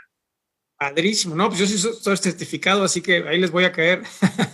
Padrísimo, 0.81 1.35
no, 1.35 1.47
pues 1.47 1.59
yo 1.59 1.67
sí 1.67 1.77
soy 1.77 2.17
certificado, 2.17 2.83
así 2.83 3.03
que 3.03 3.23
ahí 3.27 3.39
les 3.39 3.51
voy 3.51 3.65
a 3.65 3.71
caer. 3.71 4.01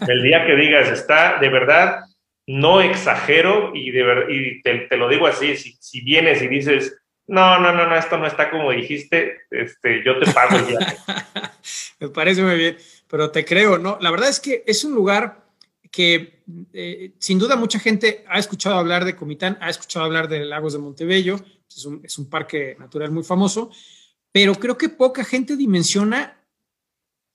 El 0.09 0.21
día 0.23 0.45
que 0.45 0.55
digas, 0.55 0.89
está 0.89 1.39
de 1.39 1.47
verdad, 1.47 2.01
no 2.47 2.81
exagero 2.81 3.73
y, 3.75 3.91
te, 4.61 4.97
lo 4.97 5.09
digo 5.09 5.27
así, 5.27 5.55
si, 5.57 6.01
vienes 6.01 6.41
y 6.41 6.47
dices, 6.47 6.97
no, 7.27 7.59
no, 7.59 7.73
no, 7.73 7.87
no, 7.87 7.95
esto 7.95 8.17
no 8.17 8.25
está 8.25 8.49
como 8.49 8.71
dijiste, 8.71 9.41
este, 9.51 10.01
yo 10.05 10.17
te 10.17 10.31
pago 10.31 10.57
viaje. 10.65 10.97
Me 11.99 12.07
parece 12.07 12.41
muy 12.41 12.55
bien, 12.55 12.77
pero 13.09 13.29
te 13.31 13.43
creo, 13.43 13.77
¿no? 13.77 13.97
La 13.99 14.11
verdad 14.11 14.29
es 14.29 14.39
que 14.39 14.63
es 14.65 14.85
un 14.85 14.95
lugar 14.95 15.45
que 15.91 16.43
eh, 16.71 17.11
sin 17.19 17.37
duda 17.37 17.57
mucha 17.57 17.79
gente 17.79 18.23
ha 18.29 18.39
escuchado 18.39 18.77
hablar 18.77 19.03
de 19.03 19.15
Comitán, 19.15 19.57
ha 19.59 19.69
escuchado 19.69 20.05
hablar 20.05 20.29
de 20.29 20.45
Lagos 20.45 20.73
de 20.73 20.79
Montebello, 20.79 21.39
es 22.03 22.17
un 22.17 22.29
parque 22.29 22.77
natural 22.79 23.11
muy 23.11 23.23
famoso, 23.23 23.71
pero 24.31 24.55
creo 24.55 24.77
que 24.77 24.87
poca 24.87 25.25
gente 25.25 25.57
dimensiona 25.57 26.41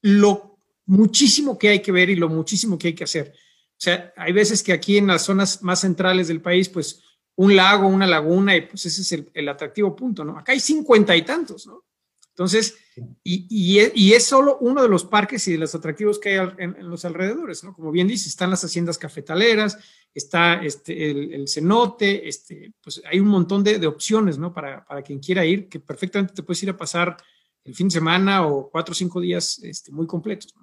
lo 0.01 0.59
muchísimo 0.87 1.59
que 1.59 1.69
hay 1.69 1.83
que 1.83 1.93
ver 1.93 2.09
y 2.09 2.17
lo 2.17 2.29
muchísimo 2.29 2.79
que 2.79 2.89
hay 2.89 2.95
que 2.95 3.05
hacer. 3.05 3.35
O 3.83 3.85
sea, 3.85 4.13
hay 4.17 4.31
veces 4.31 4.63
que 4.63 4.73
aquí 4.73 4.97
en 4.97 5.09
las 5.09 5.23
zonas 5.23 5.61
más 5.61 5.81
centrales 5.81 6.29
del 6.29 6.41
país, 6.41 6.69
pues 6.69 7.03
un 7.35 7.57
lago, 7.57 7.89
una 7.89 8.07
laguna, 8.07 8.55
y 8.55 8.61
pues 8.61 8.87
ese 8.87 9.03
es 9.03 9.27
el, 9.35 9.49
atractivo 9.49 9.97
punto, 9.97 10.25
¿no? 10.25 10.39
Acá 10.39 10.53
hay 10.53 10.61
cincuenta 10.61 11.17
y 11.17 11.23
tantos, 11.23 11.67
¿no? 11.67 11.83
Entonces, 12.29 12.79
y, 13.25 13.81
es, 13.81 14.25
solo 14.25 14.59
uno 14.61 14.83
de 14.83 14.89
los 14.89 15.05
parques 15.05 15.49
y 15.49 15.53
de 15.53 15.59
los 15.59 15.75
atractivos 15.75 16.21
que 16.21 16.39
hay 16.39 16.49
en, 16.59 16.89
los 16.89 17.05
alrededores, 17.05 17.65
¿no? 17.65 17.75
Como 17.75 17.91
bien 17.91 18.07
dice, 18.07 18.29
están 18.29 18.51
las 18.51 18.63
haciendas 18.63 18.99
cafetaleras, 18.99 19.77
está 20.15 20.63
este, 20.63 21.35
el, 21.35 21.49
cenote, 21.49 22.29
este, 22.29 22.73
pues 22.81 23.03
hay 23.05 23.19
un 23.19 23.27
montón 23.27 23.65
de, 23.65 23.85
opciones, 23.89 24.39
¿no? 24.39 24.55
Para, 24.55 24.87
quien 25.05 25.19
quiera 25.19 25.45
ir, 25.45 25.69
que 25.69 25.81
perfectamente 25.81 26.35
te 26.35 26.45
puedes 26.45 26.63
ir 26.63 26.71
a 26.71 26.77
pasar 26.77 27.17
el 27.65 27.75
fin 27.75 27.89
de 27.89 27.95
semana 27.95 28.47
o 28.47 28.71
cuatro 28.71 28.93
o 28.93 28.95
cinco 28.95 29.21
días 29.21 29.59
este, 29.65 29.91
muy 29.91 30.07
completos. 30.07 30.55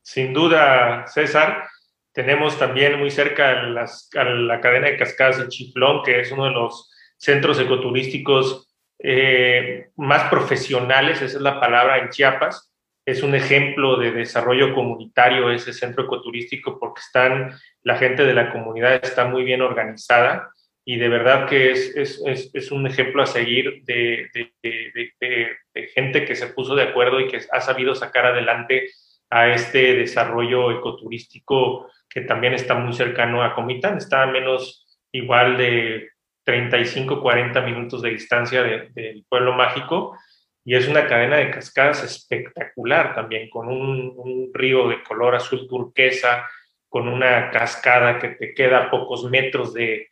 Sin 0.00 0.32
duda, 0.32 1.08
César. 1.08 1.73
Tenemos 2.14 2.56
también 2.58 2.98
muy 2.98 3.10
cerca 3.10 3.64
la 3.64 4.60
cadena 4.60 4.86
de 4.86 4.96
cascadas 4.96 5.38
de 5.38 5.48
Chiflón, 5.48 6.04
que 6.04 6.20
es 6.20 6.30
uno 6.30 6.44
de 6.44 6.52
los 6.52 6.90
centros 7.18 7.58
ecoturísticos 7.58 8.72
eh, 9.00 9.88
más 9.96 10.30
profesionales, 10.30 11.20
esa 11.20 11.36
es 11.36 11.42
la 11.42 11.58
palabra 11.58 11.98
en 11.98 12.10
Chiapas. 12.10 12.72
Es 13.04 13.24
un 13.24 13.34
ejemplo 13.34 13.96
de 13.98 14.12
desarrollo 14.12 14.72
comunitario 14.74 15.50
ese 15.50 15.72
centro 15.72 16.04
ecoturístico 16.04 16.78
porque 16.78 17.00
están, 17.00 17.52
la 17.82 17.96
gente 17.96 18.24
de 18.24 18.32
la 18.32 18.52
comunidad 18.52 18.94
está 19.02 19.24
muy 19.26 19.42
bien 19.42 19.60
organizada 19.60 20.50
y 20.84 20.98
de 20.98 21.08
verdad 21.08 21.48
que 21.48 21.72
es, 21.72 21.96
es, 21.96 22.50
es, 22.54 22.70
un 22.70 22.86
ejemplo 22.86 23.22
a 23.22 23.26
seguir 23.26 23.82
de, 23.84 24.28
de, 24.32 25.12
de, 25.20 25.86
gente 25.88 26.24
que 26.24 26.36
se 26.36 26.46
puso 26.48 26.74
de 26.74 26.84
acuerdo 26.84 27.20
y 27.20 27.26
que 27.26 27.40
ha 27.50 27.60
sabido 27.60 27.94
sacar 27.94 28.26
adelante 28.26 28.90
a 29.30 29.48
este 29.48 29.94
desarrollo 29.94 30.70
ecoturístico 30.70 31.90
que 32.14 32.20
también 32.20 32.54
está 32.54 32.74
muy 32.74 32.92
cercano 32.92 33.42
a 33.42 33.54
Comitán, 33.54 33.98
está 33.98 34.22
a 34.22 34.26
menos 34.26 34.86
igual 35.10 35.56
de 35.56 36.10
35, 36.44 37.20
40 37.20 37.60
minutos 37.62 38.02
de 38.02 38.10
distancia 38.10 38.62
del 38.62 39.26
pueblo 39.28 39.52
mágico 39.54 40.16
y 40.64 40.76
es 40.76 40.86
una 40.86 41.06
cadena 41.08 41.36
de 41.36 41.50
cascadas 41.50 42.04
espectacular 42.04 43.14
también, 43.14 43.50
con 43.50 43.68
un, 43.68 44.50
río 44.54 44.88
de 44.88 45.02
color 45.02 45.34
azul 45.34 45.66
turquesa, 45.68 46.48
con 46.88 47.08
una 47.08 47.50
cascada 47.50 48.20
que 48.20 48.28
te 48.28 48.54
queda 48.54 48.84
a 48.84 48.90
pocos 48.90 49.28
metros 49.28 49.74
de, 49.74 50.08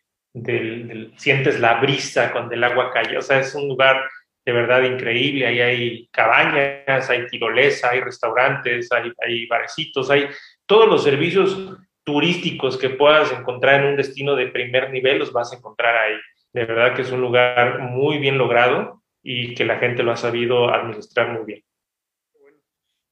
sientes 1.17 1.61
la 1.61 1.81
brisa 1.81 2.33
cuando 2.33 2.55
el 2.55 2.65
agua 2.65 2.91
cae, 2.91 3.17
o 3.17 3.23
sea, 3.23 3.38
es 3.38 3.55
un 3.55 3.69
lugar 3.69 4.11
de 4.45 4.53
verdad 4.53 4.83
increíble, 4.83 5.47
ahí 5.47 5.61
hay 5.61 6.09
cabañas, 6.11 7.09
hay 7.09 7.27
tirolesa, 7.29 7.91
hay 7.91 8.01
restaurantes, 8.01 8.91
hay, 8.91 9.12
hay 9.25 9.49
hay 10.11 10.29
todos 10.67 10.88
los 10.88 11.05
servicios 11.05 11.57
turísticos 12.05 12.77
que 12.79 12.91
puedas 12.91 13.33
encontrar 13.33 13.81
en 13.81 13.91
un 13.91 13.97
destino 13.97 14.35
de 14.35 14.49
primer 14.49 14.91
nivel 14.91 15.19
los 15.19 15.33
vas 15.33 15.53
a 15.53 15.57
encontrar 15.57 15.97
ahí. 15.97 16.17
De 16.53 16.65
verdad 16.65 16.95
que 16.95 17.03
es 17.03 17.11
un 17.11 17.21
lugar 17.21 17.81
muy 17.81 18.19
bien 18.19 18.38
logrado 18.38 19.03
y 19.23 19.55
que 19.55 19.65
la 19.65 19.79
gente 19.79 20.03
lo 20.03 20.12
ha 20.12 20.17
sabido 20.17 20.73
administrar 20.73 21.33
muy 21.33 21.45
bien. 21.45 21.65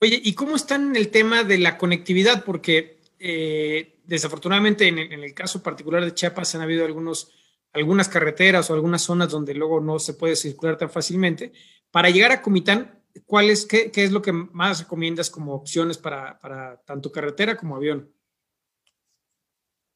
Oye, 0.03 0.21
¿y 0.23 0.35
cómo 0.35 0.57
están 0.57 0.89
en 0.89 0.97
el 0.97 1.11
tema 1.11 1.45
de 1.45 1.59
la 1.59 1.77
conectividad? 1.77 2.45
Porque 2.45 3.01
eh, 3.19 4.01
desafortunadamente 4.05 4.89
en 4.89 4.99
el, 4.99 5.35
caso 5.35 5.63
particular 5.63 6.05
de 6.05 6.15
Chiapas 6.15 6.55
han 6.55 6.63
habido 6.63 6.85
algunos, 6.85 7.33
algunas 7.73 8.09
carreteras 8.09 8.71
o 8.71 8.75
algunas 8.75 9.03
zonas 9.03 9.29
donde 9.29 9.55
luego 9.55 9.81
no 9.81 9.99
se 9.99 10.15
puede 10.15 10.37
circular 10.37 10.77
tan 10.77 10.91
fácilmente. 10.91 11.53
Para 11.91 12.11
llegar 12.11 12.33
a 12.33 12.43
Comitán, 12.43 13.03
¿cuál 13.27 13.51
es, 13.51 13.67
qué, 13.67 13.91
es 13.95 14.11
lo 14.11 14.23
que 14.23 14.33
más 14.33 14.81
recomiendas 14.81 15.31
como 15.31 15.55
opciones 15.55 15.99
para, 15.99 16.41
para 16.41 16.81
tanto 16.83 17.13
carretera 17.13 17.57
como 17.57 17.77
avión? 17.77 18.11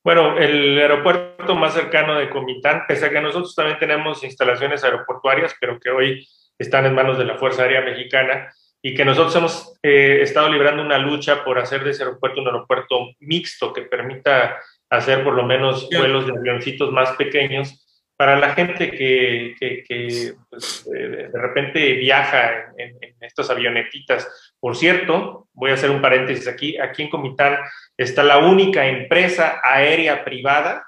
Bueno, 0.05 0.37
el 0.37 0.79
aeropuerto 0.79 1.55
más 1.55 1.73
cercano 1.73 2.19
de 2.19 2.29
Comitán, 2.29 2.83
pese 2.87 3.07
a 3.07 3.11
que 3.11 3.23
nosotros 3.23 3.55
también 3.55 3.79
tenemos 3.79 4.23
instalaciones 4.23 4.85
aeroportuarias, 4.85 5.57
pero 5.59 5.81
que 5.81 5.91
hoy 5.91 6.29
están 6.59 6.85
en 6.85 6.95
manos 6.95 7.17
de 7.17 7.25
la 7.25 7.39
Fuerza 7.39 7.63
Aérea 7.63 7.81
Mexicana 7.81 8.53
y 8.83 8.95
que 8.95 9.07
nosotros 9.07 9.35
hemos 9.37 9.79
eh, 9.83 10.19
estado 10.21 10.51
librando 10.51 10.83
una 10.83 10.99
lucha 10.99 11.43
por 11.43 11.59
hacer 11.59 11.83
de 11.83 11.93
ese 11.93 12.03
aeropuerto 12.03 12.43
un 12.43 12.49
aeropuerto 12.49 13.13
mixto 13.21 13.73
que 13.73 13.81
permita 13.81 14.61
hacer 14.91 15.25
por 15.25 15.33
lo 15.33 15.45
menos 15.45 15.89
vuelos 15.89 16.27
de 16.27 16.37
avioncitos 16.37 16.93
más 16.93 17.13
pequeños 17.13 17.81
para 18.17 18.39
la 18.39 18.55
gente 18.55 18.91
que, 18.91 19.55
que, 19.59 20.35
pues, 20.51 20.85
de, 20.85 21.31
repente 21.33 21.95
viaja 21.95 22.75
en, 22.77 22.97
en, 23.01 23.15
estas 23.21 23.49
avionetitas. 23.49 24.44
Por 24.65 24.77
cierto, 24.77 25.47
voy 25.53 25.73
a 25.73 25.75
hacer 25.75 25.91
un 25.91 26.01
paréntesis 26.01 26.49
aquí, 26.49 26.79
aquí 26.79 27.03
en 27.03 27.11
Comitán 27.11 27.59
está 27.99 28.23
la 28.23 28.39
única 28.39 28.87
empresa 28.87 29.61
aérea 29.63 30.25
privada 30.25 30.87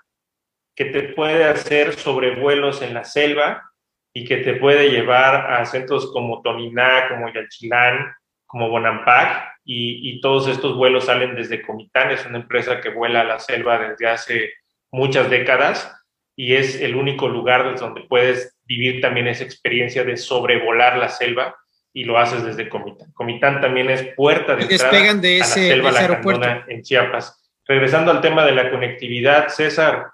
que 0.74 0.86
te 0.86 1.02
puede 1.12 1.44
hacer 1.44 1.92
sobrevuelos 1.92 2.80
en 2.80 2.94
la 2.94 3.04
selva 3.04 3.70
y 4.14 4.24
que 4.24 4.38
te 4.38 4.54
puede 4.54 4.88
llevar 4.88 5.52
a 5.52 5.66
centros 5.66 6.10
como 6.10 6.40
Toniná, 6.40 7.06
como 7.10 7.30
Yalchilán, 7.30 8.14
como 8.46 8.70
Bonampak, 8.70 9.46
y, 9.62 10.08
y 10.10 10.22
todos 10.22 10.48
estos 10.48 10.74
vuelos 10.74 11.04
salen 11.04 11.34
desde 11.34 11.60
Comitán, 11.60 12.12
es 12.12 12.24
una 12.24 12.38
empresa 12.38 12.80
que 12.80 12.88
vuela 12.88 13.20
a 13.20 13.24
la 13.24 13.38
selva 13.40 13.78
desde 13.78 14.08
hace 14.08 14.54
muchas 14.90 15.28
décadas 15.28 16.02
y 16.34 16.54
es 16.54 16.80
el 16.80 16.96
único 16.96 17.28
lugar 17.28 17.78
donde 17.78 18.06
puedes 18.08 18.56
vivir 18.64 19.02
también 19.02 19.28
esa 19.28 19.44
experiencia 19.44 20.02
de 20.02 20.16
sobrevolar 20.16 20.96
la 20.96 21.10
selva 21.10 21.54
y 21.96 22.04
lo 22.04 22.18
haces 22.18 22.44
desde 22.44 22.68
Comitán. 22.68 23.10
Comitán 23.14 23.58
también 23.58 23.88
es 23.88 24.14
puerta 24.14 24.54
de 24.54 24.64
entrada 24.64 25.14
de 25.14 25.38
ese, 25.38 25.72
a 25.72 25.76
la 25.76 25.90
selva 25.90 25.98
aeropuerto. 25.98 26.46
en 26.68 26.82
Chiapas. 26.82 27.42
Regresando 27.64 28.10
al 28.10 28.20
tema 28.20 28.44
de 28.44 28.52
la 28.52 28.70
conectividad, 28.70 29.48
César, 29.48 30.08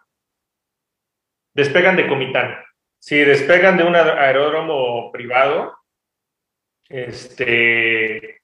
despegan 1.52 1.96
de 1.96 2.06
Comitán. 2.06 2.54
Si 3.00 3.16
despegan 3.18 3.76
de 3.76 3.82
un 3.82 3.96
aeródromo 3.96 5.10
privado, 5.10 5.76
este, 6.88 8.42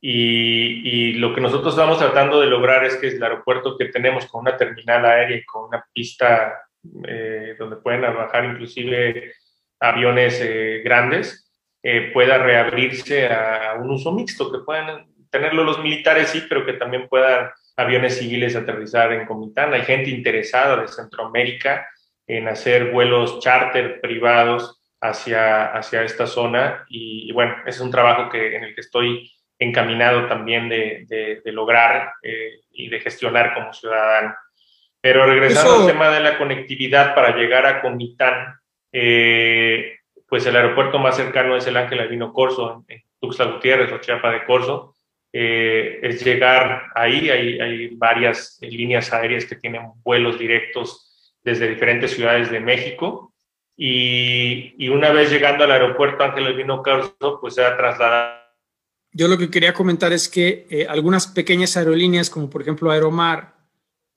Y, 0.00 1.12
lo 1.12 1.32
que 1.32 1.40
nosotros 1.40 1.74
estamos 1.74 1.98
tratando 1.98 2.40
de 2.40 2.48
lograr 2.48 2.84
es 2.84 2.96
que 2.96 3.08
el 3.08 3.22
aeropuerto 3.22 3.78
que 3.78 3.84
tenemos 3.84 4.26
con 4.26 4.40
una 4.40 4.56
terminal 4.56 5.04
aérea 5.04 5.36
y 5.36 5.44
con 5.44 5.68
una 5.68 5.86
pista 5.92 6.62
eh, 7.06 7.54
donde 7.56 7.76
pueden 7.76 8.00
bajar 8.00 8.44
inclusive 8.44 9.34
aviones 9.78 10.40
eh, 10.42 10.80
grandes, 10.82 11.49
eh, 11.82 12.10
pueda 12.12 12.38
reabrirse 12.38 13.28
a 13.28 13.76
un 13.80 13.90
uso 13.90 14.12
mixto, 14.12 14.50
que 14.52 14.58
puedan 14.58 15.06
tenerlo 15.30 15.64
los 15.64 15.82
militares, 15.82 16.28
sí, 16.28 16.44
pero 16.48 16.66
que 16.66 16.74
también 16.74 17.08
puedan 17.08 17.50
aviones 17.76 18.18
civiles 18.18 18.56
aterrizar 18.56 19.12
en 19.12 19.26
Comitán. 19.26 19.72
Hay 19.72 19.82
gente 19.82 20.10
interesada 20.10 20.76
de 20.80 20.88
Centroamérica 20.88 21.88
en 22.26 22.48
hacer 22.48 22.90
vuelos 22.90 23.40
charter 23.40 24.00
privados 24.00 24.80
hacia, 25.00 25.66
hacia 25.66 26.02
esta 26.02 26.26
zona 26.26 26.84
y, 26.88 27.32
bueno, 27.32 27.56
ese 27.66 27.78
es 27.78 27.80
un 27.80 27.90
trabajo 27.90 28.28
que, 28.28 28.56
en 28.56 28.64
el 28.64 28.74
que 28.74 28.82
estoy 28.82 29.30
encaminado 29.58 30.26
también 30.26 30.68
de, 30.68 31.06
de, 31.44 31.52
lograr 31.52 32.12
eh, 32.22 32.60
y 32.72 32.88
de 32.88 33.00
gestionar 33.00 33.54
como 33.54 33.72
ciudadano. 33.72 34.34
Pero 35.00 35.26
regresando 35.26 35.80
al 35.80 35.86
tema 35.86 36.10
de 36.10 36.20
la 36.20 36.38
conectividad 36.38 37.14
para 37.14 37.36
llegar 37.36 37.66
a 37.66 37.80
Comitán, 37.80 38.54
eh, 38.92 39.99
pues 40.30 40.46
el 40.46 40.56
aeropuerto 40.56 40.98
más 40.98 41.16
cercano 41.16 41.56
es 41.56 41.66
el 41.66 41.76
Ángel 41.76 42.00
Albino 42.00 42.32
Corso, 42.32 42.84
en 42.88 43.02
Tuxtla 43.20 43.46
Gutiérrez 43.46 43.92
o 43.92 43.98
Chiapa 43.98 44.30
de 44.30 44.44
Corso. 44.44 44.94
Eh, 45.32 45.98
es 46.02 46.24
llegar 46.24 46.84
ahí, 46.94 47.28
hay, 47.28 47.60
hay 47.60 47.88
varias 47.96 48.58
líneas 48.62 49.12
aéreas 49.12 49.44
que 49.44 49.56
tienen 49.56 49.90
vuelos 50.02 50.38
directos 50.38 51.34
desde 51.42 51.68
diferentes 51.68 52.12
ciudades 52.12 52.50
de 52.50 52.60
México. 52.60 53.34
Y, 53.76 54.74
y 54.78 54.88
una 54.88 55.10
vez 55.10 55.30
llegando 55.30 55.64
al 55.64 55.72
aeropuerto 55.72 56.22
Ángel 56.22 56.46
Albino 56.46 56.82
Corso, 56.82 57.38
pues 57.40 57.54
se 57.54 57.64
ha 57.64 57.76
trasladado 57.76 58.40
yo 59.12 59.26
lo 59.26 59.38
que 59.38 59.50
quería 59.50 59.72
comentar 59.72 60.12
es 60.12 60.28
que 60.28 60.66
eh, 60.70 60.86
algunas 60.88 61.26
pequeñas 61.26 61.76
aerolíneas, 61.76 62.30
como 62.30 62.48
por 62.48 62.62
ejemplo 62.62 62.90
Aeromar 62.90 63.56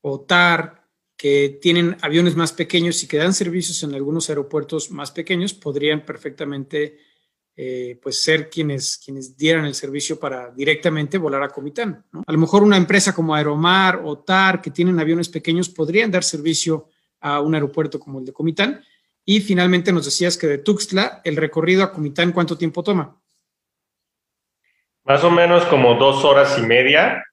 o 0.01 0.21
TAR, 0.21 0.82
que 1.17 1.57
tienen 1.61 1.97
aviones 2.01 2.35
más 2.35 2.51
pequeños 2.51 3.03
y 3.03 3.07
que 3.07 3.17
dan 3.17 3.33
servicios 3.33 3.81
en 3.83 3.93
algunos 3.93 4.29
aeropuertos 4.29 4.91
más 4.91 5.11
pequeños, 5.11 5.53
podrían 5.53 6.05
perfectamente 6.05 6.97
eh, 7.55 7.99
pues 8.01 8.21
ser 8.21 8.49
quienes, 8.49 8.97
quienes 8.97 9.37
dieran 9.37 9.65
el 9.65 9.75
servicio 9.75 10.19
para 10.19 10.49
directamente 10.51 11.19
volar 11.19 11.43
a 11.43 11.49
Comitán. 11.49 12.03
A 12.25 12.31
lo 12.31 12.37
mejor 12.39 12.63
una 12.63 12.77
empresa 12.77 13.13
como 13.13 13.35
Aeromar 13.35 14.01
o 14.03 14.17
TAR, 14.17 14.61
que 14.61 14.71
tienen 14.71 14.99
aviones 14.99 15.29
pequeños, 15.29 15.69
podrían 15.69 16.09
dar 16.09 16.23
servicio 16.23 16.89
a 17.21 17.41
un 17.41 17.53
aeropuerto 17.53 17.99
como 17.99 18.19
el 18.19 18.25
de 18.25 18.33
Comitán. 18.33 18.83
Y 19.25 19.39
finalmente 19.39 19.93
nos 19.93 20.05
decías 20.05 20.37
que 20.37 20.47
de 20.47 20.57
Tuxtla, 20.57 21.21
el 21.23 21.37
recorrido 21.37 21.83
a 21.83 21.91
Comitán, 21.91 22.31
¿cuánto 22.31 22.57
tiempo 22.57 22.83
toma? 22.83 23.21
Más 25.05 25.23
o 25.23 25.31
menos 25.31 25.65
como 25.65 25.95
dos 25.95 26.25
horas 26.25 26.57
y 26.57 26.61
media. 26.61 27.23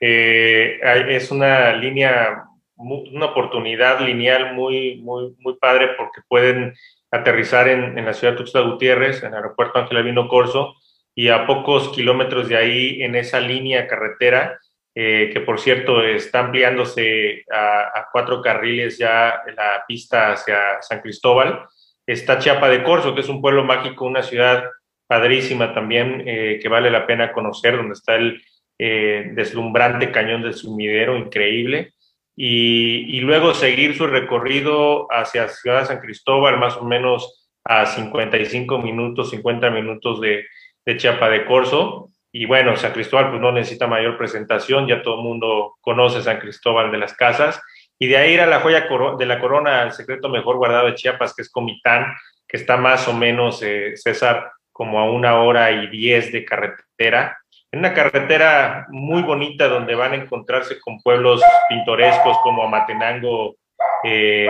Eh, 0.00 0.78
es 1.08 1.30
una 1.30 1.72
línea, 1.72 2.44
una 2.84 3.26
oportunidad 3.26 4.00
lineal 4.00 4.54
muy, 4.54 4.96
muy, 4.96 5.34
muy 5.38 5.56
padre 5.56 5.90
porque 5.96 6.20
pueden 6.28 6.74
aterrizar 7.10 7.68
en, 7.68 7.98
en 7.98 8.04
la 8.04 8.12
ciudad 8.12 8.34
de 8.34 8.38
Tuxtla 8.38 8.60
Gutiérrez, 8.62 9.22
en 9.22 9.28
el 9.28 9.34
aeropuerto 9.34 9.78
Ángel 9.78 9.98
Albino 9.98 10.28
Corso, 10.28 10.74
y 11.14 11.28
a 11.28 11.46
pocos 11.46 11.90
kilómetros 11.90 12.48
de 12.48 12.56
ahí, 12.56 13.02
en 13.02 13.14
esa 13.14 13.40
línea 13.40 13.86
carretera, 13.86 14.58
eh, 14.96 15.30
que 15.32 15.40
por 15.40 15.58
cierto 15.58 16.04
está 16.04 16.40
ampliándose 16.40 17.44
a, 17.52 18.06
cuatro 18.12 18.40
carriles 18.40 18.96
ya 18.96 19.42
la 19.56 19.84
pista 19.88 20.32
hacia 20.32 20.80
San 20.82 21.00
Cristóbal, 21.00 21.66
está 22.06 22.38
Chiapa 22.38 22.68
de 22.68 22.84
Corso, 22.84 23.12
que 23.12 23.22
es 23.22 23.28
un 23.28 23.40
pueblo 23.40 23.64
mágico, 23.64 24.06
una 24.06 24.22
ciudad 24.22 24.64
padrísima 25.08 25.74
también 25.74 26.22
eh, 26.26 26.60
que 26.62 26.68
vale 26.68 26.90
la 26.90 27.08
pena 27.08 27.32
conocer, 27.32 27.76
donde 27.76 27.94
está 27.94 28.14
el 28.14 28.40
eh, 28.78 29.30
deslumbrante 29.34 30.12
cañón 30.12 30.42
del 30.42 30.54
sumidero, 30.54 31.16
increíble. 31.16 31.93
Y, 32.36 33.20
luego 33.20 33.54
seguir 33.54 33.96
su 33.96 34.06
recorrido 34.06 35.06
hacia 35.10 35.48
Ciudad 35.48 35.86
San 35.86 36.00
Cristóbal, 36.00 36.58
más 36.58 36.76
o 36.76 36.84
menos 36.84 37.48
a 37.64 37.86
55 37.86 38.78
minutos, 38.78 39.30
50 39.30 39.70
minutos 39.70 40.20
de, 40.20 40.44
de 40.84 40.96
Chiapa 40.96 41.28
de 41.28 41.44
Corzo. 41.46 42.10
Y 42.32 42.46
bueno, 42.46 42.76
San 42.76 42.92
Cristóbal 42.92 43.30
pues 43.30 43.40
no 43.40 43.52
necesita 43.52 43.86
mayor 43.86 44.18
presentación, 44.18 44.88
ya 44.88 45.02
todo 45.02 45.18
el 45.18 45.24
mundo 45.24 45.76
conoce 45.80 46.22
San 46.22 46.40
Cristóbal 46.40 46.90
de 46.90 46.98
las 46.98 47.14
Casas. 47.14 47.62
Y 47.98 48.08
de 48.08 48.16
ahí 48.16 48.32
ir 48.32 48.40
a 48.40 48.46
la 48.46 48.60
joya 48.60 48.88
de 49.16 49.26
la 49.26 49.38
corona, 49.38 49.82
el 49.82 49.92
secreto 49.92 50.28
mejor 50.28 50.56
guardado 50.56 50.86
de 50.86 50.94
Chiapas, 50.94 51.34
que 51.34 51.42
es 51.42 51.50
Comitán, 51.50 52.06
que 52.48 52.56
está 52.56 52.76
más 52.76 53.06
o 53.06 53.12
menos, 53.12 53.62
eh, 53.62 53.92
César, 53.96 54.50
como 54.72 54.98
a 54.98 55.10
una 55.10 55.40
hora 55.40 55.70
y 55.70 55.86
diez 55.86 56.32
de 56.32 56.44
carretera. 56.44 57.38
En 57.74 57.80
una 57.80 57.92
carretera 57.92 58.86
muy 58.90 59.22
bonita 59.22 59.66
donde 59.66 59.96
van 59.96 60.12
a 60.12 60.14
encontrarse 60.14 60.78
con 60.78 61.00
pueblos 61.00 61.42
pintorescos 61.68 62.38
como 62.44 62.62
Amatenango 62.62 63.56
eh, 64.04 64.48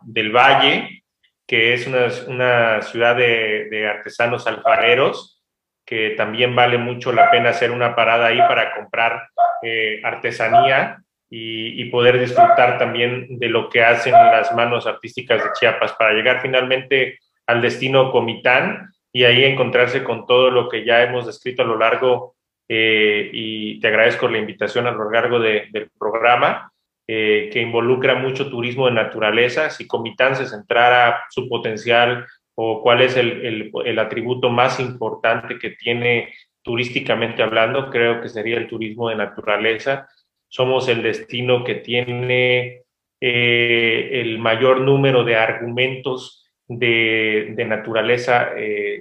del 0.00 0.34
Valle, 0.34 1.04
que 1.46 1.74
es 1.74 1.86
una, 1.86 2.80
ciudad 2.80 3.14
de, 3.14 3.86
artesanos 3.94 4.46
alfareros, 4.46 5.42
que 5.84 6.14
también 6.16 6.56
vale 6.56 6.78
mucho 6.78 7.12
la 7.12 7.30
pena 7.30 7.50
hacer 7.50 7.72
una 7.72 7.94
parada 7.94 8.28
ahí 8.28 8.38
para 8.38 8.74
comprar 8.74 9.28
eh, 9.60 10.00
artesanía 10.02 11.04
y, 11.28 11.78
y, 11.78 11.90
poder 11.90 12.18
disfrutar 12.18 12.78
también 12.78 13.38
de 13.38 13.50
lo 13.50 13.68
que 13.68 13.84
hacen 13.84 14.14
las 14.14 14.54
manos 14.54 14.86
artísticas 14.86 15.44
de 15.44 15.50
Chiapas 15.60 15.92
para 15.92 16.14
llegar 16.14 16.40
finalmente 16.40 17.18
al 17.46 17.60
destino 17.60 18.10
Comitán, 18.10 18.94
y 19.12 19.24
ahí 19.24 19.44
encontrarse 19.44 20.02
con 20.02 20.26
todo 20.26 20.50
lo 20.50 20.70
que 20.70 20.86
ya 20.86 21.02
hemos 21.02 21.26
descrito 21.26 21.60
a 21.60 21.66
lo 21.66 21.76
largo 21.76 22.34
eh, 22.68 23.30
y 23.32 23.80
te 23.80 23.88
agradezco 23.88 24.28
la 24.28 24.38
invitación 24.38 24.86
a 24.86 24.92
lo 24.92 25.10
largo 25.10 25.38
del 25.40 25.90
programa, 25.98 26.72
eh, 27.06 27.50
que 27.52 27.60
involucra 27.60 28.14
mucho 28.14 28.48
turismo 28.48 28.86
de 28.86 28.92
naturaleza. 28.92 29.70
Si 29.70 29.86
Comitán 29.86 30.36
se 30.36 30.46
centrara 30.46 31.24
su 31.30 31.48
potencial 31.48 32.26
o 32.54 32.82
cuál 32.82 33.02
es 33.02 33.16
el, 33.16 33.70
el, 33.84 33.98
atributo 33.98 34.50
más 34.50 34.78
importante 34.78 35.58
que 35.58 35.70
tiene 35.70 36.32
turísticamente 36.62 37.42
hablando, 37.42 37.90
creo 37.90 38.20
que 38.20 38.28
sería 38.28 38.56
el 38.56 38.68
turismo 38.68 39.08
de 39.08 39.16
naturaleza. 39.16 40.08
Somos 40.48 40.88
el 40.88 41.02
destino 41.02 41.64
que 41.64 41.76
tiene 41.76 42.82
eh, 43.20 44.20
el 44.20 44.38
mayor 44.38 44.80
número 44.80 45.24
de 45.24 45.36
argumentos 45.36 46.50
de, 46.68 47.54
naturaleza 47.66 48.50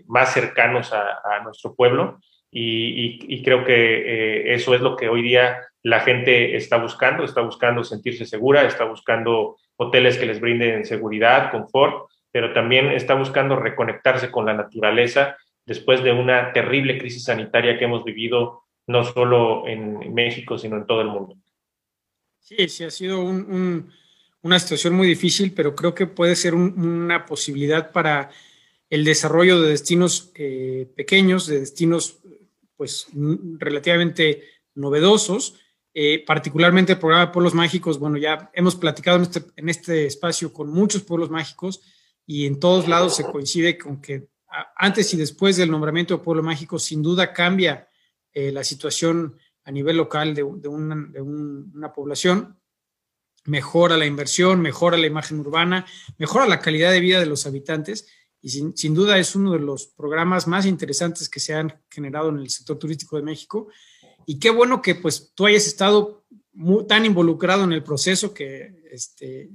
más 0.08 0.34
cercanos 0.34 0.92
a, 0.92 1.40
nuestro 1.44 1.76
pueblo 1.76 2.20
y, 2.52 3.42
creo 3.44 3.64
que 3.64 3.74
eh, 3.74 4.54
eso 4.54 4.76
es 4.76 4.82
lo 4.82 4.96
que 4.96 5.08
hoy 5.08 5.22
día 5.22 5.62
la 5.84 6.02
gente 6.02 6.56
está 6.56 6.78
buscando, 6.78 7.24
está 7.24 7.42
buscando 7.42 7.84
sentirse 7.84 8.26
segura, 8.26 8.64
está 8.64 8.86
buscando 8.86 9.58
hoteles 9.78 10.18
que 10.18 10.26
les 10.26 10.40
brinden 10.40 10.86
seguridad, 10.86 11.50
confort, 11.52 12.10
pero 12.32 12.54
también 12.54 12.92
está 12.92 13.16
buscando 13.16 13.56
reconectarse 13.56 14.30
con 14.30 14.46
la 14.46 14.54
naturaleza 14.54 15.38
después 15.66 16.04
de 16.04 16.12
una 16.12 16.54
terrible 16.54 16.98
crisis 16.98 17.24
sanitaria 17.24 17.78
que 17.78 17.86
hemos 17.86 18.04
vivido 18.04 18.64
no 18.88 19.04
solo 19.04 19.68
en 19.68 20.14
México, 20.14 20.58
sino 20.58 20.78
en 20.78 20.86
todo 20.86 21.02
el 21.02 21.08
mundo. 21.08 21.36
Sí, 22.40 22.68
sí, 22.68 22.84
ha 22.84 22.92
sido 22.92 23.22
un 23.22 23.92
una 24.44 24.60
situación 24.60 24.94
muy 24.94 25.08
difícil, 25.08 25.54
pero 25.54 25.76
creo 25.76 25.94
que 25.94 26.08
puede 26.08 26.36
ser 26.36 26.56
una 26.56 27.26
posibilidad 27.26 27.92
para 27.92 28.32
el 28.90 29.06
desarrollo 29.06 29.62
de 29.62 29.70
destinos 29.70 30.32
eh, 30.36 30.88
pequeños, 30.96 31.48
de 31.48 31.60
destinos 31.60 32.18
pues 32.82 33.06
relativamente 33.60 34.42
novedosos, 34.74 35.54
eh, 35.94 36.24
particularmente 36.26 36.94
el 36.94 36.98
programa 36.98 37.28
de 37.28 37.32
Pueblos 37.32 37.54
Mágicos. 37.54 38.00
Bueno, 38.00 38.18
ya 38.18 38.50
hemos 38.56 38.76
platicado 38.76 39.18
en 39.18 39.22
este, 39.22 39.44
en 39.56 39.70
este 39.70 40.06
espacio 40.08 40.52
con 40.52 40.72
muchos 40.72 41.04
pueblos 41.04 41.30
mágicos 41.30 41.84
y 42.26 42.48
en 42.48 42.60
todos 42.60 42.88
lados 42.88 43.16
se 43.16 43.24
coincide 43.24 43.78
con 43.78 44.02
que 44.02 44.30
antes 44.76 45.14
y 45.14 45.18
después 45.18 45.58
del 45.58 45.70
nombramiento 45.70 46.18
de 46.18 46.24
Pueblo 46.24 46.42
Mágico, 46.42 46.80
sin 46.80 47.04
duda 47.04 47.34
cambia 47.34 47.88
eh, 48.34 48.52
la 48.52 48.64
situación 48.64 49.38
a 49.64 49.72
nivel 49.72 49.98
local 49.98 50.34
de 50.34 50.42
una 50.42 51.94
población 51.94 52.60
mejora 53.46 53.96
la 53.96 54.08
inversión, 54.08 54.60
mejora 54.60 54.98
la 54.98 55.06
imagen 55.06 55.40
urbana, 55.40 55.86
mejora 56.18 56.48
la 56.48 56.60
calidad 56.60 56.92
de 56.92 57.00
vida 57.00 57.20
de 57.20 57.28
los 57.28 57.46
habitantes 57.46 58.08
y 58.42 58.50
sin, 58.50 58.94
duda 58.94 59.18
es 59.18 59.36
uno 59.36 59.52
de 59.54 59.60
los 59.60 59.88
programas 59.88 60.48
más 60.48 60.66
interesantes 60.66 61.30
que 61.30 61.40
se 61.40 61.54
han 61.54 61.80
generado 61.90 62.30
en 62.30 62.38
el 62.38 62.50
sector 62.50 62.78
turístico 62.78 63.18
de 63.18 63.24
México. 63.24 63.68
Y 64.26 64.40
qué 64.40 64.50
bueno 64.50 64.82
que 64.82 64.96
pues 64.96 65.32
tú 65.36 65.46
hayas 65.46 65.68
estado 65.68 66.26
tan 66.88 67.06
involucrado 67.06 67.64
en 67.64 67.74
el 67.74 67.84
proceso 67.84 68.34
que 68.34 68.84
este, 68.92 69.50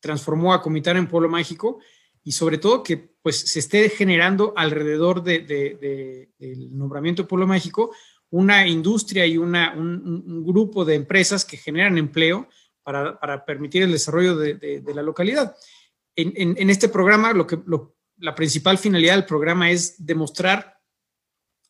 transformó 0.00 0.52
a 0.52 0.62
Comitán 0.62 0.96
en 0.96 1.08
Pueblo 1.08 1.28
Mágico 1.28 1.80
y 2.22 2.32
sobre 2.32 2.58
todo 2.58 2.82
que 2.82 2.96
pues 2.96 3.40
se 3.40 3.58
esté 3.58 3.88
generando 3.88 4.54
alrededor 4.56 5.22
de, 5.22 5.40
del 6.38 6.78
nombramiento 6.78 7.22
de 7.22 7.28
Pueblo 7.28 7.46
Mágico 7.46 7.92
una 8.30 8.66
industria 8.66 9.26
y 9.26 9.36
una, 9.36 9.74
un 9.74 10.44
grupo 10.44 10.84
de 10.84 10.94
empresas 10.94 11.44
que 11.44 11.58
generan 11.58 11.98
empleo, 11.98 12.48
para, 12.82 13.44
permitir 13.44 13.82
el 13.82 13.92
desarrollo 13.92 14.36
de, 14.36 14.82
la 14.94 15.02
localidad. 15.02 15.56
En, 16.16 16.70
este 16.70 16.88
programa, 16.88 17.32
lo 17.32 17.46
que, 17.46 17.56
la 18.22 18.34
principal 18.34 18.78
finalidad 18.78 19.14
del 19.14 19.26
programa 19.26 19.70
es 19.70 20.04
demostrar 20.04 20.78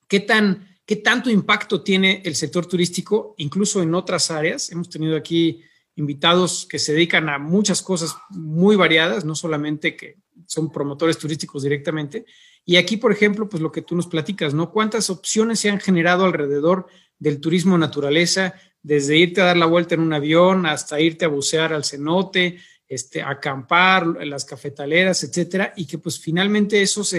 qué 0.07 0.21
tan, 0.21 0.73
¿Qué 0.85 0.97
tanto 0.97 1.31
impacto 1.31 1.83
tiene 1.83 2.23
el 2.25 2.35
sector 2.35 2.67
turístico, 2.67 3.35
incluso 3.39 3.83
en 3.83 3.95
otras 3.95 4.31
áreas? 4.31 4.71
Hemos 4.73 4.91
tenido 4.91 5.17
aquí 5.17 5.63
invitados 5.95 6.67
que 6.69 6.79
se 6.79 6.93
dedican 6.93 7.29
a 7.29 7.39
muchas 7.39 7.83
cosas 7.83 8.17
muy 8.31 8.75
variadas, 8.75 9.25
no 9.25 9.35
solamente 9.35 9.97
que 9.97 10.19
son 10.47 10.73
promotores 10.73 11.19
turísticos 11.19 11.63
directamente. 11.63 12.25
Y 12.65 12.77
aquí, 12.77 12.97
por 12.97 13.13
ejemplo, 13.13 13.49
pues 13.49 13.63
lo 13.63 13.71
que 13.71 13.83
tú 13.83 13.95
nos 13.95 14.09
platicas, 14.09 14.55
¿no? 14.55 14.73
¿Cuántas 14.73 15.09
opciones 15.09 15.61
se 15.61 15.71
han 15.71 15.79
generado 15.79 16.25
alrededor 16.25 16.87
del 17.19 17.41
turismo 17.41 17.79
naturaleza, 17.79 18.55
desde 18.83 19.17
irte 19.17 19.41
a 19.41 19.47
dar 19.47 19.57
la 19.57 19.67
vuelta 19.67 19.95
en 19.95 20.01
un 20.01 20.13
avión 20.13 20.67
hasta 20.67 21.01
irte 21.01 21.25
a 21.25 21.29
bucear 21.29 21.73
al 21.73 21.85
cenote, 21.85 22.59
este, 22.93 23.23
acampar, 23.23 24.05
las 24.27 24.45
cafetaleras, 24.45 25.25
etcétera, 25.25 25.73
y 25.77 25.87
que 25.87 25.97
pues 25.97 26.21
finalmente 26.21 26.83
esos 26.83 27.15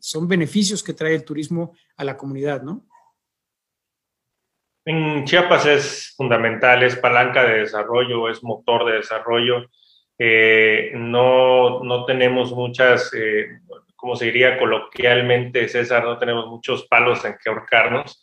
son 0.00 0.26
beneficios 0.26 0.82
que 0.82 0.94
trae 0.94 1.14
el 1.14 1.24
turismo 1.24 1.76
a 1.98 2.04
la 2.04 2.16
comunidad, 2.16 2.62
¿no? 2.62 2.86
En 4.86 5.24
Chiapas 5.26 5.66
es 5.66 6.14
fundamental, 6.16 6.82
es 6.82 6.96
palanca 6.96 7.44
de 7.44 7.58
desarrollo, 7.58 8.30
es 8.30 8.42
motor 8.42 8.86
de 8.86 8.98
desarrollo. 8.98 9.68
Eh, 10.18 10.92
no, 10.94 11.84
no, 11.84 12.06
tenemos 12.06 12.52
muchas, 12.52 13.12
eh, 13.12 13.48
como 13.96 14.16
se 14.16 14.26
diría 14.26 14.58
coloquialmente, 14.58 15.68
César, 15.68 16.04
no 16.04 16.16
tenemos 16.16 16.46
muchos 16.46 16.86
palos 16.86 17.22
en 17.26 17.36
que 17.42 17.50
ahorcarnos, 17.50 18.22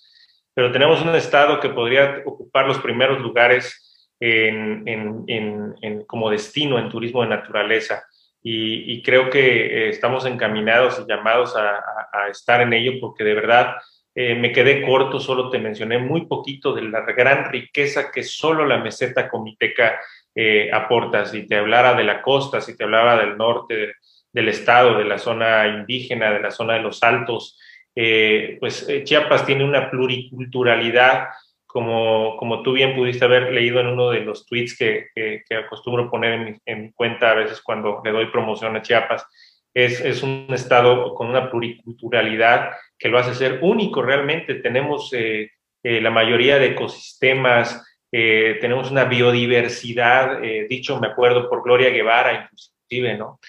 pero 0.56 0.72
tenemos 0.72 1.04
un 1.04 1.14
estado 1.14 1.60
que 1.60 1.70
podría 1.70 2.24
ocupar 2.26 2.66
los 2.66 2.80
primeros 2.80 3.20
lugares 3.20 3.83
en, 4.26 5.24
en, 5.28 6.06
como 6.06 6.30
destino 6.30 6.80
en 6.80 6.90
turismo 6.90 7.24
de 7.24 7.30
naturaleza. 7.30 8.04
Y, 8.46 9.02
creo 9.04 9.30
que 9.30 9.40
eh, 9.40 9.90
estamos 9.90 10.26
encaminados 10.26 11.00
y 11.00 11.10
llamados 11.10 11.56
a, 11.56 11.78
a 12.12 12.28
estar 12.30 12.60
en 12.60 12.74
ello 12.74 12.94
porque 13.00 13.24
de 13.24 13.34
verdad 13.34 13.76
eh, 14.16 14.36
me 14.36 14.52
quedé 14.52 14.84
corto, 14.84 15.20
solo 15.20 15.50
te 15.50 15.58
mencioné 15.58 15.98
muy 15.98 16.28
poquito 16.28 16.74
de 16.74 16.84
la 16.84 17.02
gran 17.02 17.52
riqueza 17.52 18.12
que 18.12 18.22
solo 18.22 18.66
la 18.66 18.78
meseta 18.78 19.28
comiteca 19.28 20.00
eh, 20.36 20.70
aporta. 20.72 21.26
Si 21.26 21.48
te 21.48 21.56
hablara 21.56 21.96
de 21.96 22.04
la 22.04 22.22
costa, 22.22 22.62
si 22.62 22.78
te 22.78 22.84
hablaba 22.84 23.18
del 23.18 23.38
norte 23.38 23.94
del 24.32 24.50
estado, 24.50 24.98
de 24.98 25.06
la 25.06 25.18
zona 25.18 25.68
indígena, 25.68 26.32
de 26.32 26.40
la 26.40 26.52
zona 26.52 26.74
de 26.74 26.82
los 26.82 27.02
altos, 27.04 27.60
eh, 27.96 28.58
pues 28.60 28.88
Chiapas 29.04 29.46
tiene 29.46 29.64
una 29.64 29.92
pluriculturalidad, 29.92 31.28
como, 31.74 32.38
como 32.38 32.62
tú 32.62 32.74
bien 32.74 32.96
pudiste 32.96 33.26
haber 33.26 33.52
leído 33.52 33.80
en 33.80 33.88
uno 33.88 34.12
de 34.12 34.22
los 34.22 34.46
tweets 34.46 34.78
que, 34.78 35.08
que, 35.16 35.56
acostumbro 35.56 36.10
poner 36.10 36.34
en 36.34 36.62
en 36.66 36.92
cuenta 36.92 37.32
a 37.32 37.34
veces 37.34 37.62
cuando 37.62 38.02
le 38.06 38.12
doy 38.12 38.28
promoción 38.28 38.76
a 38.76 38.82
Chiapas 38.84 39.26
es, 39.74 40.22
un 40.22 40.48
estado 40.52 41.16
con 41.16 41.30
una 41.30 41.50
pluriculturalidad 41.50 42.72
que 42.98 43.10
lo 43.10 43.18
hace 43.18 43.34
ser 43.34 43.60
único 43.62 44.02
realmente. 44.02 44.56
Tenemos 44.56 45.12
eh, 45.14 45.52
eh, 45.84 46.02
la 46.02 46.12
mayoría 46.12 46.60
de 46.60 46.68
ecosistemas, 46.68 47.84
eh, 48.12 48.58
tenemos 48.62 48.92
una 48.92 49.06
biodiversidad, 49.06 50.40
dicho 50.70 51.00
me 51.00 51.08
acuerdo 51.08 51.50
por 51.50 51.64
Gloria 51.64 51.90
Guevara 51.90 52.44
inclusive, 52.44 53.18
¿no? 53.18 53.40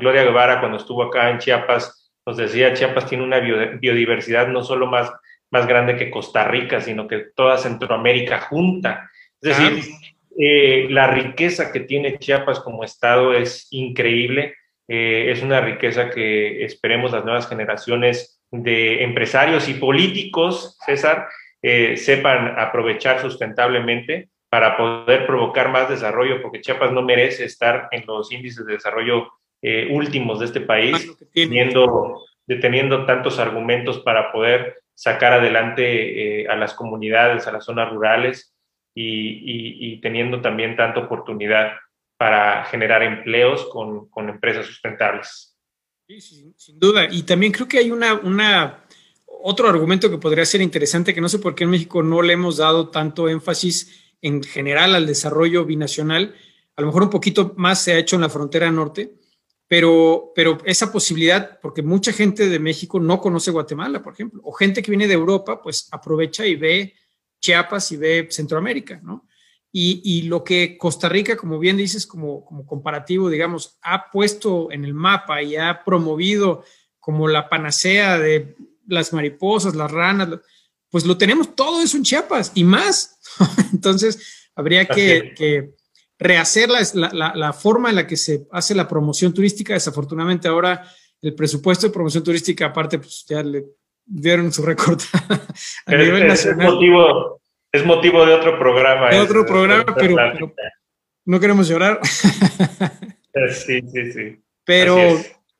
Gloria 0.00 0.24
Guevara 0.24 0.58
cuando 0.58 0.78
estuvo 0.78 1.04
acá 1.04 1.30
en 1.30 1.38
Chiapas 1.38 2.10
nos 2.26 2.36
decía, 2.36 2.74
Chiapas 2.74 3.06
tiene 3.06 3.24
una 3.24 3.38
biodiversidad 3.38 4.48
no 4.48 4.62
solo 4.62 4.86
más, 4.86 5.10
más 5.50 5.66
grande 5.66 5.96
que 5.96 6.10
Costa 6.10 6.44
Rica, 6.44 6.80
sino 6.80 7.06
que 7.06 7.26
toda 7.34 7.58
Centroamérica 7.58 8.40
junta. 8.40 9.10
Es 9.40 9.56
decir, 9.56 10.90
la 10.90 11.06
riqueza 11.06 11.72
que 11.72 11.80
tiene 11.80 12.18
Chiapas 12.18 12.60
como 12.60 12.84
estado 12.84 13.34
es 13.34 13.66
increíble 13.70 14.54
eh, 14.88 15.30
es 15.30 15.42
una 15.42 15.60
riqueza 15.60 16.08
que 16.10 16.64
esperemos 16.64 17.12
las 17.12 17.24
nuevas 17.24 17.46
generaciones 17.46 18.40
de 18.50 19.04
empresarios 19.04 19.68
y 19.68 19.74
políticos, 19.74 20.78
César, 20.86 21.28
eh, 21.60 21.98
sepan 21.98 22.58
aprovechar 22.58 23.20
sustentablemente 23.20 24.30
para 24.48 24.78
poder 24.78 25.26
provocar 25.26 25.70
más 25.70 25.90
desarrollo, 25.90 26.40
porque 26.40 26.62
Chiapas 26.62 26.90
no 26.90 27.02
merece 27.02 27.44
estar 27.44 27.88
en 27.90 28.04
los 28.06 28.32
índices 28.32 28.64
de 28.64 28.72
desarrollo 28.74 29.28
eh, 29.60 29.88
últimos 29.90 30.40
de 30.40 30.46
este 30.46 30.62
país, 30.62 31.14
teniendo, 32.48 32.98
deteniendo 32.98 33.06
tantos 33.06 33.38
argumentos 33.38 34.00
para 34.00 34.32
poder 34.32 34.82
sacar 34.94 35.34
adelante 35.34 36.48
a 36.48 36.56
las 36.56 36.74
comunidades, 36.74 37.46
a 37.46 37.52
las 37.52 37.64
zonas 37.64 37.90
rurales 37.90 38.54
y 38.94 40.00
teniendo 40.00 40.40
también 40.40 40.76
tanta 40.76 41.00
oportunidad 41.00 41.72
para 42.18 42.64
generar 42.64 43.02
empleos 43.02 43.64
con, 43.70 44.08
con 44.08 44.28
empresas 44.28 44.66
sustentables. 44.66 45.56
Sí, 46.08 46.20
sin, 46.20 46.78
duda. 46.78 47.06
Y 47.10 47.22
también 47.22 47.52
creo 47.52 47.68
que 47.68 47.78
hay 47.78 47.90
una, 47.90 48.14
una, 48.14 48.84
otro 49.26 49.68
argumento 49.68 50.10
que 50.10 50.18
podría 50.18 50.44
ser 50.44 50.60
interesante, 50.60 51.14
que 51.14 51.20
no 51.20 51.28
sé 51.28 51.38
por 51.38 51.54
qué 51.54 51.64
en 51.64 51.70
México 51.70 52.02
no 52.02 52.20
le 52.22 52.32
hemos 52.32 52.56
dado 52.56 52.88
tanto 52.88 53.28
énfasis 53.28 54.14
en 54.20 54.42
general 54.42 54.94
al 54.96 55.06
desarrollo 55.06 55.64
binacional. 55.64 56.34
A 56.76 56.80
lo 56.80 56.88
mejor 56.88 57.04
un 57.04 57.10
poquito 57.10 57.54
más 57.56 57.82
se 57.82 57.92
ha 57.92 57.98
hecho 57.98 58.16
en 58.16 58.22
la 58.22 58.28
frontera 58.28 58.70
norte, 58.70 59.17
pero, 59.68 60.32
pero 60.34 60.58
esa 60.64 60.90
posibilidad, 60.90 61.60
porque 61.60 61.82
mucha 61.82 62.12
gente 62.12 62.48
de 62.48 62.58
México 62.58 62.98
no 62.98 63.20
conoce 63.20 63.50
Guatemala, 63.50 64.02
por 64.02 64.14
ejemplo, 64.14 64.40
o 64.42 64.52
gente 64.52 64.82
que 64.82 64.90
viene 64.90 65.06
de 65.06 65.14
Europa, 65.14 65.62
pues 65.62 65.88
aprovecha 65.92 66.46
y 66.46 66.56
ve 66.56 66.94
Chiapas 67.40 67.92
y 67.92 67.98
ve 67.98 68.26
Centroamérica, 68.30 69.00
¿no? 69.02 69.26
Y, 69.70 70.22
lo 70.22 70.42
que 70.42 70.76
Costa 70.76 71.08
Rica, 71.08 71.36
como 71.36 71.58
bien 71.58 71.76
dices, 71.76 72.04
como, 72.04 72.44
como 72.44 72.66
comparativo, 72.66 73.28
digamos, 73.28 73.78
ha 73.82 74.10
puesto 74.10 74.72
en 74.72 74.84
el 74.84 74.92
mapa 74.92 75.40
y 75.40 75.54
ha 75.54 75.84
promovido 75.84 76.64
como 76.98 77.28
la 77.28 77.48
panacea 77.48 78.18
de 78.18 78.56
las 78.86 79.12
mariposas, 79.12 79.76
las 79.76 79.90
ranas, 79.90 80.40
pues 80.90 81.04
lo 81.04 81.16
tenemos 81.16 81.54
todo 81.54 81.82
eso 81.82 81.96
en 81.96 82.02
Chiapas 82.02 82.50
y 82.54 82.64
más. 82.64 83.20
Entonces, 83.72 84.50
habría 84.54 84.86
que, 84.86 85.74
rehacer 86.18 86.68
la, 86.68 87.32
la, 87.34 87.52
forma 87.52 87.90
en 87.90 87.96
la 87.96 88.06
que 88.06 88.16
se 88.16 88.46
hace 88.50 88.74
la 88.74 88.88
promoción 88.88 89.32
turística. 89.32 89.74
Desafortunadamente 89.74 90.48
ahora 90.48 90.84
el 91.22 91.34
presupuesto 91.34 91.86
de 91.86 91.92
promoción 91.92 92.22
turística, 92.24 92.66
aparte, 92.66 92.98
pues 92.98 93.24
ya 93.28 93.42
le 93.42 93.64
dieron 94.04 94.52
su 94.52 94.62
récord 94.62 95.00
a 95.86 95.94
nivel 95.94 96.26
nacional. 96.26 96.74
motivo, 96.74 97.40
es 97.70 97.84
motivo 97.84 98.24
de 98.24 98.34
otro 98.34 98.58
programa. 98.58 99.10
De 99.10 99.20
otro 99.20 99.44
programa, 99.44 99.84
pero, 99.94 100.16
no 101.24 101.40
queremos 101.40 101.68
llorar. 101.68 102.00
sí, 102.06 103.82
sí, 103.92 104.12
sí. 104.12 104.42
Pero, 104.64 104.96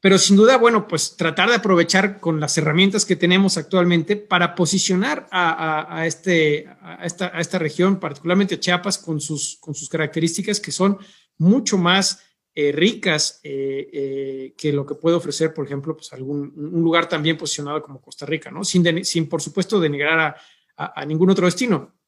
pero 0.01 0.18
sin 0.18 0.36
duda, 0.36 0.57
bueno, 0.59 0.86
pues 0.86 1.16
tratar 1.16 1.49
de 1.49 1.57
aprovechar 1.57 2.20
con 2.20 2.38
las 2.38 2.57
herramientas 2.57 3.05
que 3.05 3.16
tenemos 3.16 3.57
actualmente 3.57 4.16
para 4.16 4.55
posicionar 4.55 5.26
a, 5.30 6.05
este, 6.07 6.68
esta, 7.03 7.59
región, 7.59 7.99
particularmente 7.99 8.55
a 8.55 8.61
Chiapas, 8.61 8.99
con 8.99 9.20
sus, 9.20 9.59
características 9.90 10.61
que 10.61 10.70
son 10.70 10.99
mucho 11.36 11.78
más 11.78 12.22
eh, 12.55 12.72
ricas 12.72 13.40
eh, 13.42 13.88
eh, 13.92 14.55
que 14.57 14.72
lo 14.72 14.86
que 14.86 14.94
puede 14.94 15.16
ofrecer, 15.16 15.53
por 15.53 15.66
ejemplo, 15.66 15.96
pues 15.96 16.12
algún 16.12 16.53
un 16.57 16.82
lugar 16.82 17.09
tan 17.09 17.22
bien 17.22 17.36
posicionado 17.36 17.82
como 17.82 18.01
Costa 18.01 18.26
Rica, 18.26 18.51
¿no? 18.51 18.64
Sin, 18.64 19.05
sin 19.05 19.28
por 19.28 19.42
supuesto, 19.42 19.78
denigrar 19.80 20.36
a, 20.76 21.01
a, 21.01 21.05
ningún 21.05 21.30
otro 21.30 21.46
destino 21.46 21.99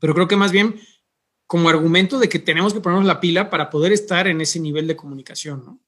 pero 0.00 0.14
creo 0.14 0.26
que 0.26 0.36
más 0.36 0.50
bien 0.50 0.80
como 1.46 1.68
argumento 1.68 2.18
de 2.18 2.28
que 2.28 2.38
tenemos 2.38 2.72
que 2.74 2.80
ponernos 2.80 3.06
la 3.06 3.20
pila 3.20 3.50
para 3.50 3.70
poder 3.70 3.92
estar 3.92 4.26
en 4.26 4.40
ese 4.40 4.58
nivel 4.58 4.86
de 4.86 4.96
comunicación, 4.96 5.64
¿no? 5.64 5.80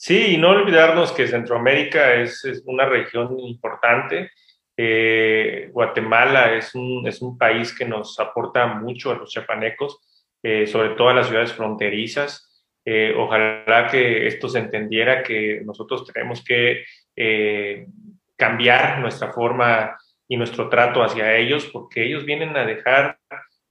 Sí, 0.00 0.34
y 0.34 0.36
no 0.36 0.50
olvidarnos 0.50 1.10
que 1.10 1.26
Centroamérica 1.26 2.14
es, 2.14 2.44
una 2.66 2.86
región 2.86 3.36
importante. 3.40 4.30
Eh, 4.76 5.70
Guatemala 5.72 6.54
es 6.54 6.72
un, 6.76 7.04
es 7.08 7.20
un, 7.20 7.36
país 7.36 7.76
que 7.76 7.84
nos 7.84 8.18
aporta 8.20 8.64
mucho 8.68 9.10
a 9.10 9.16
los 9.16 9.32
chapanecos, 9.32 9.98
eh, 10.40 10.68
sobre 10.68 10.90
todo 10.90 11.08
a 11.08 11.14
las 11.14 11.26
ciudades 11.26 11.52
fronterizas. 11.52 12.64
Eh, 12.84 13.12
ojalá 13.16 13.88
que 13.90 14.28
esto 14.28 14.48
se 14.48 14.60
entendiera, 14.60 15.24
que 15.24 15.62
nosotros 15.64 16.06
tenemos 16.06 16.44
que 16.44 16.84
cambiar 18.36 19.00
nuestra 19.00 19.32
forma 19.32 19.98
y 20.28 20.36
nuestro 20.36 20.68
trato 20.68 21.02
hacia 21.02 21.34
ellos, 21.34 21.68
porque 21.72 22.04
ellos 22.04 22.24
vienen 22.24 22.56
a 22.56 22.64
dejar 22.64 23.18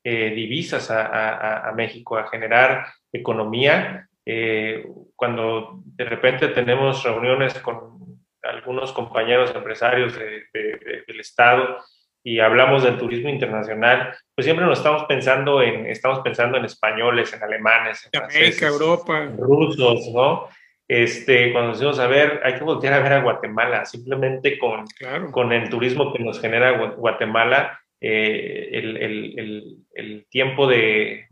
divisas 0.03 0.91
a, 0.91 1.71
México, 1.73 2.17
a 2.17 2.27
generar 2.27 2.87
economía. 3.13 4.06
Eh, 4.29 4.85
cuando 5.15 5.81
de 5.85 6.03
repente 6.03 6.49
tenemos 6.49 7.01
reuniones 7.03 7.53
con 7.59 8.19
algunos 8.43 8.91
compañeros 8.91 9.55
empresarios 9.55 10.17
del 10.17 11.19
Estado 11.19 11.77
y 12.21 12.39
hablamos 12.39 12.83
del 12.83 12.97
turismo 12.97 13.29
internacional, 13.29 14.13
pues 14.35 14.43
siempre 14.43 14.65
nos 14.65 14.79
estamos 14.79 15.05
pensando 15.05 15.61
en, 15.61 15.85
estamos 15.85 16.19
pensando 16.19 16.57
en 16.57 16.65
españoles, 16.65 17.31
en 17.31 17.41
alemanes, 17.41 18.09
en 18.11 18.21
América, 18.21 18.67
Europa. 18.67 19.31
Rusos, 19.37 20.09
¿no? 20.13 20.49
este, 20.87 21.51
cuando 21.51 21.73
decimos, 21.73 21.99
a 21.99 22.07
ver, 22.07 22.41
hay 22.43 22.55
que 22.55 22.63
voltear 22.63 22.93
a 22.93 22.99
ver 22.99 23.13
a 23.13 23.21
Guatemala, 23.21 23.85
simplemente 23.85 24.57
con, 24.57 24.85
con 25.31 25.51
el 25.51 25.69
turismo 25.69 26.13
que 26.13 26.23
nos 26.23 26.39
genera 26.39 26.71
Guatemala, 26.95 27.81
eh, 27.99 28.69
el, 28.73 30.25
tiempo 30.29 30.67
de, 30.67 31.25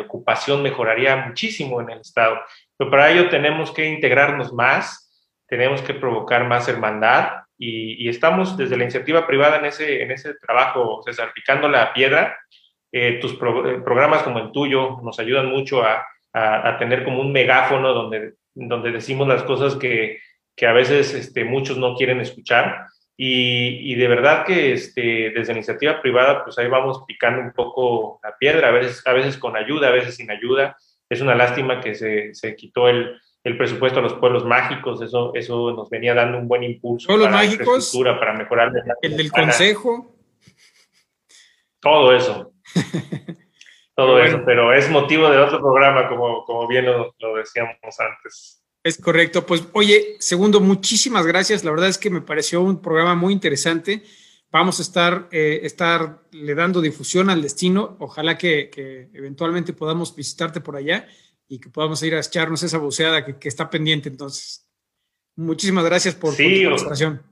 ocupación 0.00 0.62
mejoraría 0.62 1.16
muchísimo 1.16 1.80
en 1.80 1.90
el 1.90 2.00
Estado. 2.00 2.38
Pero 2.76 2.90
para 2.90 3.10
ello 3.10 3.28
tenemos 3.28 3.72
que 3.72 3.86
integrarnos 3.86 4.52
más, 4.52 5.10
tenemos 5.48 5.82
que 5.82 5.94
provocar 5.94 6.46
más 6.46 6.68
hermandad 6.68 7.44
y, 7.58 8.08
estamos 8.08 8.56
desde 8.56 8.76
la 8.76 8.84
iniciativa 8.84 9.26
privada 9.26 9.58
en 9.58 9.66
ese, 9.66 10.02
en 10.02 10.10
ese 10.10 10.34
trabajo, 10.34 11.02
César, 11.04 11.32
la 11.70 11.92
piedra. 11.92 12.36
Eh, 12.92 13.18
tus 13.20 13.34
programas 13.34 14.22
como 14.22 14.38
el 14.38 14.52
tuyo 14.52 15.00
nos 15.02 15.18
ayudan 15.18 15.46
mucho 15.46 15.82
a, 15.82 16.06
a, 16.32 16.78
tener 16.78 17.04
como 17.04 17.20
un 17.20 17.32
megáfono 17.32 17.92
donde, 17.92 18.34
donde 18.54 18.92
decimos 18.92 19.26
las 19.26 19.42
cosas 19.42 19.76
que, 19.76 20.18
que 20.56 20.66
a 20.66 20.72
veces 20.72 21.14
este, 21.14 21.44
muchos 21.44 21.78
no 21.78 21.94
quieren 21.96 22.20
escuchar. 22.20 22.86
Y, 23.16 23.92
y, 23.92 23.94
de 23.94 24.08
verdad 24.08 24.44
que 24.44 24.72
este, 24.72 25.30
desde 25.30 25.52
la 25.52 25.58
iniciativa 25.58 26.02
privada, 26.02 26.42
pues 26.42 26.58
ahí 26.58 26.66
vamos 26.66 27.04
picando 27.06 27.40
un 27.40 27.52
poco 27.52 28.18
la 28.24 28.36
piedra, 28.36 28.68
a 28.68 28.72
veces, 28.72 29.06
a 29.06 29.12
veces 29.12 29.38
con 29.38 29.56
ayuda, 29.56 29.88
a 29.88 29.92
veces 29.92 30.16
sin 30.16 30.30
ayuda. 30.32 30.76
Es 31.08 31.20
una 31.20 31.36
lástima 31.36 31.80
que 31.80 31.94
se, 31.94 32.34
se 32.34 32.56
quitó 32.56 32.88
el, 32.88 33.20
el, 33.44 33.56
presupuesto 33.56 34.00
a 34.00 34.02
los 34.02 34.14
pueblos 34.14 34.44
mágicos, 34.44 35.00
eso, 35.00 35.32
eso 35.34 35.72
nos 35.72 35.88
venía 35.90 36.12
dando 36.12 36.38
un 36.38 36.48
buen 36.48 36.64
impulso. 36.64 37.06
Pueblos 37.06 37.28
para 37.28 37.36
mágicos, 37.36 37.96
para 38.18 38.32
mejorar. 38.32 38.72
El 39.00 39.16
del 39.16 39.30
consejo. 39.30 40.12
Todo 41.80 42.16
eso. 42.16 42.52
Todo 43.94 44.20
eso, 44.20 44.42
pero 44.44 44.72
es 44.72 44.90
motivo 44.90 45.30
de 45.30 45.38
otro 45.38 45.60
programa, 45.60 46.08
como, 46.08 46.44
como 46.44 46.66
bien 46.66 46.86
lo, 46.86 47.14
lo 47.20 47.36
decíamos 47.36 47.76
antes. 48.00 48.63
Es 48.84 48.98
correcto. 48.98 49.46
Pues 49.46 49.66
oye, 49.72 50.16
segundo, 50.18 50.60
muchísimas 50.60 51.26
gracias. 51.26 51.64
La 51.64 51.70
verdad 51.70 51.88
es 51.88 51.96
que 51.96 52.10
me 52.10 52.20
pareció 52.20 52.60
un 52.60 52.82
programa 52.82 53.14
muy 53.14 53.32
interesante. 53.32 54.02
Vamos 54.52 54.78
a 54.78 54.82
estar, 54.82 55.26
eh, 55.32 55.60
estar 55.62 56.20
le 56.32 56.54
dando 56.54 56.82
difusión 56.82 57.30
al 57.30 57.40
destino. 57.40 57.96
Ojalá 57.98 58.36
que, 58.36 58.70
eventualmente 59.14 59.72
podamos 59.72 60.14
visitarte 60.14 60.60
por 60.60 60.76
allá 60.76 61.08
y 61.48 61.58
que 61.60 61.70
podamos 61.70 62.02
ir 62.02 62.14
a 62.14 62.20
echarnos 62.20 62.62
esa 62.62 62.76
buceada 62.76 63.24
que, 63.24 63.48
está 63.48 63.70
pendiente. 63.70 64.10
Entonces, 64.10 64.68
muchísimas 65.34 65.86
gracias 65.86 66.14
por, 66.14 66.34
sí, 66.34 66.62
tu 66.62 66.68
participación. 66.68 67.22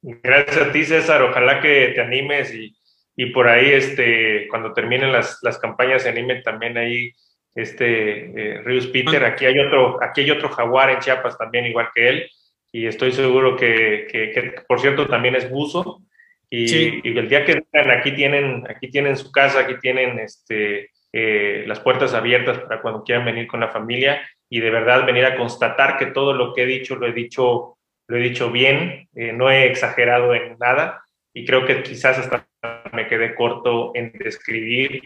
Gracias 0.00 0.56
a 0.56 0.72
ti, 0.72 0.84
César. 0.84 1.22
Ojalá 1.22 1.60
que 1.60 1.92
te 1.94 2.00
animes 2.00 2.52
y, 2.54 2.74
y 3.14 3.26
por 3.26 3.46
ahí, 3.46 3.72
este, 3.72 4.48
cuando 4.48 4.72
terminen 4.72 5.12
las, 5.12 5.38
las 5.42 5.58
campañas, 5.58 6.02
se 6.02 6.08
animen 6.08 6.42
también 6.42 6.78
ahí 6.78 7.12
este 7.54 8.56
eh, 8.56 8.62
Rius 8.62 8.88
Peter. 8.88 9.24
Aquí 9.24 9.46
hay, 9.46 9.58
otro, 9.58 10.02
aquí 10.02 10.22
hay 10.22 10.30
otro 10.30 10.48
jaguar 10.48 10.90
en 10.90 10.98
Chiapas 10.98 11.38
también, 11.38 11.66
igual 11.66 11.88
que 11.94 12.08
él, 12.08 12.30
y 12.72 12.86
estoy 12.86 13.12
seguro 13.12 13.56
que, 13.56 14.06
que, 14.10 14.54
por 14.66 14.80
cierto, 14.80 15.06
también 15.06 15.36
es 15.36 15.48
buzo. 15.48 16.02
Y, 16.50 17.06
el 17.18 17.28
día 17.28 17.44
que 17.44 17.62
vengan, 17.72 17.98
aquí 17.98 18.12
tienen, 18.12 18.64
aquí 18.68 18.88
tienen 18.88 19.16
su 19.16 19.32
casa, 19.32 19.60
aquí 19.60 19.74
tienen 19.80 20.18
este, 20.18 20.90
eh, 21.12 21.64
las 21.66 21.80
puertas 21.80 22.14
abiertas 22.14 22.58
para 22.58 22.80
cuando 22.80 23.02
quieran 23.02 23.24
venir 23.24 23.46
con 23.46 23.60
la 23.60 23.68
familia 23.68 24.20
y 24.48 24.60
de 24.60 24.70
verdad 24.70 25.06
venir 25.06 25.24
a 25.24 25.36
constatar 25.36 25.96
que 25.96 26.06
todo 26.06 26.32
lo 26.32 26.52
que 26.52 26.62
he 26.62 26.66
dicho 26.66 26.96
lo 26.96 27.06
he 27.06 27.12
dicho, 27.12 27.78
lo 28.08 28.16
he 28.16 28.20
dicho 28.20 28.50
bien, 28.50 29.08
eh, 29.14 29.32
no 29.32 29.50
he 29.50 29.66
exagerado 29.66 30.34
en 30.34 30.56
nada 30.58 31.04
y 31.32 31.44
creo 31.44 31.64
que 31.66 31.82
quizás 31.82 32.18
hasta 32.18 32.48
me 32.92 33.06
quedé 33.06 33.34
corto 33.34 33.92
en 33.94 34.12
describir 34.12 35.02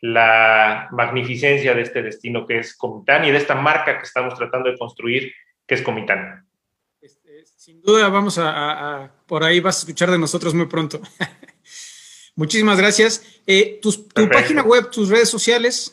la 0.00 0.88
magnificencia 0.92 1.74
de 1.74 1.82
este 1.82 2.02
destino 2.02 2.46
que 2.46 2.58
es 2.58 2.76
Comitán 2.76 3.24
y 3.24 3.30
de 3.30 3.38
esta 3.38 3.54
marca 3.54 3.98
que 3.98 4.04
estamos 4.04 4.34
tratando 4.34 4.70
de 4.70 4.78
construir, 4.78 5.32
que 5.66 5.74
es 5.74 5.82
Comitán. 5.82 6.46
Este, 7.00 7.44
sin 7.46 7.80
duda 7.80 8.08
vamos 8.08 8.38
a, 8.38 9.12
por 9.26 9.44
ahí 9.44 9.60
vas 9.60 9.76
a 9.76 9.80
escuchar 9.80 10.10
de 10.10 10.18
nosotros 10.18 10.54
muy 10.54 10.66
pronto. 10.66 11.00
Muchísimas 12.36 12.78
gracias. 12.78 13.40
Eh, 13.46 13.80
tu 13.80 13.90
página 14.30 14.62
web, 14.62 14.90
tus 14.90 15.08
redes 15.08 15.30
sociales. 15.30 15.92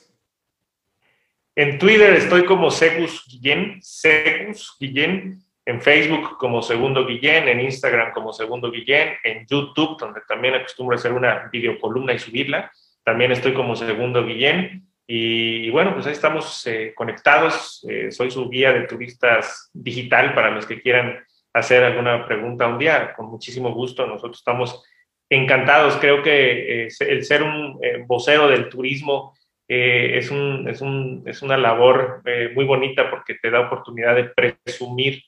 En 1.56 1.78
Twitter 1.78 2.14
estoy 2.16 2.46
como 2.46 2.72
Segus 2.72 3.26
Guillén, 3.28 3.80
Segus 3.82 4.76
Guillén, 4.80 5.44
en 5.66 5.82
Facebook 5.82 6.38
como 6.38 6.62
Segundo 6.62 7.06
Guillén, 7.06 7.48
en 7.48 7.62
Instagram 7.62 8.12
como 8.12 8.34
Segundo 8.34 8.72
Guillén, 8.72 9.14
en 9.24 9.46
YouTube, 9.48 9.98
donde 10.00 10.22
también 10.28 10.56
acostumbro 10.56 10.96
a 10.96 11.00
hacer 11.00 11.14
una 11.14 11.50
videocolumna 11.52 12.14
y 12.14 12.20
subirla, 12.20 12.72
también 13.04 13.32
estoy 13.32 13.54
como 13.54 13.76
segundo 13.76 14.26
Guillén. 14.26 14.88
Y, 15.06 15.70
bueno, 15.72 15.94
pues 15.94 16.06
ahí 16.06 16.14
estamos 16.14 16.66
eh, 16.66 16.94
conectados. 16.96 17.86
Eh, 17.90 18.12
soy 18.12 18.32
su 18.32 18.50
guía 18.50 18.72
de 18.72 18.88
turistas 18.88 19.70
digital 19.74 20.34
para 20.34 20.52
los 20.52 20.66
que 20.66 20.82
quieran 20.82 21.20
hacer 21.54 21.84
alguna 21.84 22.26
pregunta 22.26 22.68
un 22.68 22.80
día. 22.80 23.14
Con 23.14 23.30
muchísimo 23.30 23.74
gusto. 23.74 24.08
Nosotros 24.08 24.38
estamos 24.38 24.84
encantados. 25.30 25.98
Creo 25.98 26.24
que 26.24 26.86
eh, 26.86 26.88
el 27.02 27.24
ser 27.26 27.44
un 27.44 27.80
vocero 28.08 28.48
del 28.48 28.70
turismo 28.70 29.36
es, 29.68 30.30
un, 30.30 30.68
es, 30.70 30.82
un, 30.82 31.24
es, 31.26 31.42
una 31.42 31.58
labor 31.58 32.22
muy 32.54 32.66
bonita 32.66 33.10
porque 33.10 33.36
te 33.36 33.50
da 33.50 33.62
oportunidad 33.62 34.16
de 34.16 34.26
presumir 34.26 35.24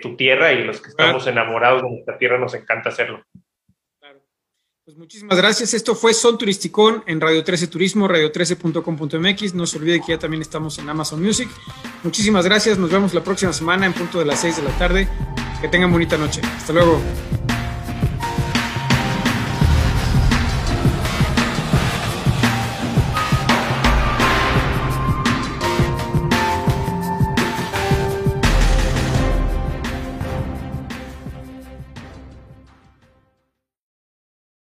tu 0.00 0.16
tierra 0.16 0.52
y 0.52 0.64
los 0.64 0.80
que 0.80 0.88
estamos 0.88 1.26
enamorados 1.26 1.82
de 1.82 1.90
nuestra 1.90 2.16
tierra 2.16 2.38
nos 2.38 2.54
encanta 2.54 2.88
hacerlo. 2.88 3.22
Pues 4.86 4.96
muchísimas 4.96 5.36
gracias. 5.36 5.74
Esto 5.74 5.96
fue 5.96 6.14
Son 6.14 6.38
Turisticón 6.38 7.02
en 7.08 7.20
Radio 7.20 7.42
13 7.42 7.66
Turismo, 7.66 8.06
radio13.com.mx. 8.06 9.52
No 9.54 9.66
se 9.66 9.78
olvide 9.78 10.00
que 10.00 10.12
ya 10.12 10.18
también 10.20 10.42
estamos 10.42 10.78
en 10.78 10.88
Amazon 10.88 11.20
Music. 11.20 11.48
Muchísimas 12.04 12.44
gracias. 12.44 12.78
Nos 12.78 12.92
vemos 12.92 13.12
la 13.12 13.24
próxima 13.24 13.52
semana 13.52 13.86
en 13.86 13.92
punto 13.92 14.20
de 14.20 14.26
las 14.26 14.42
6 14.42 14.58
de 14.58 14.62
la 14.62 14.78
tarde. 14.78 15.08
Que 15.60 15.66
tengan 15.66 15.90
bonita 15.90 16.16
noche. 16.16 16.40
Hasta 16.40 16.72
luego. 16.72 17.00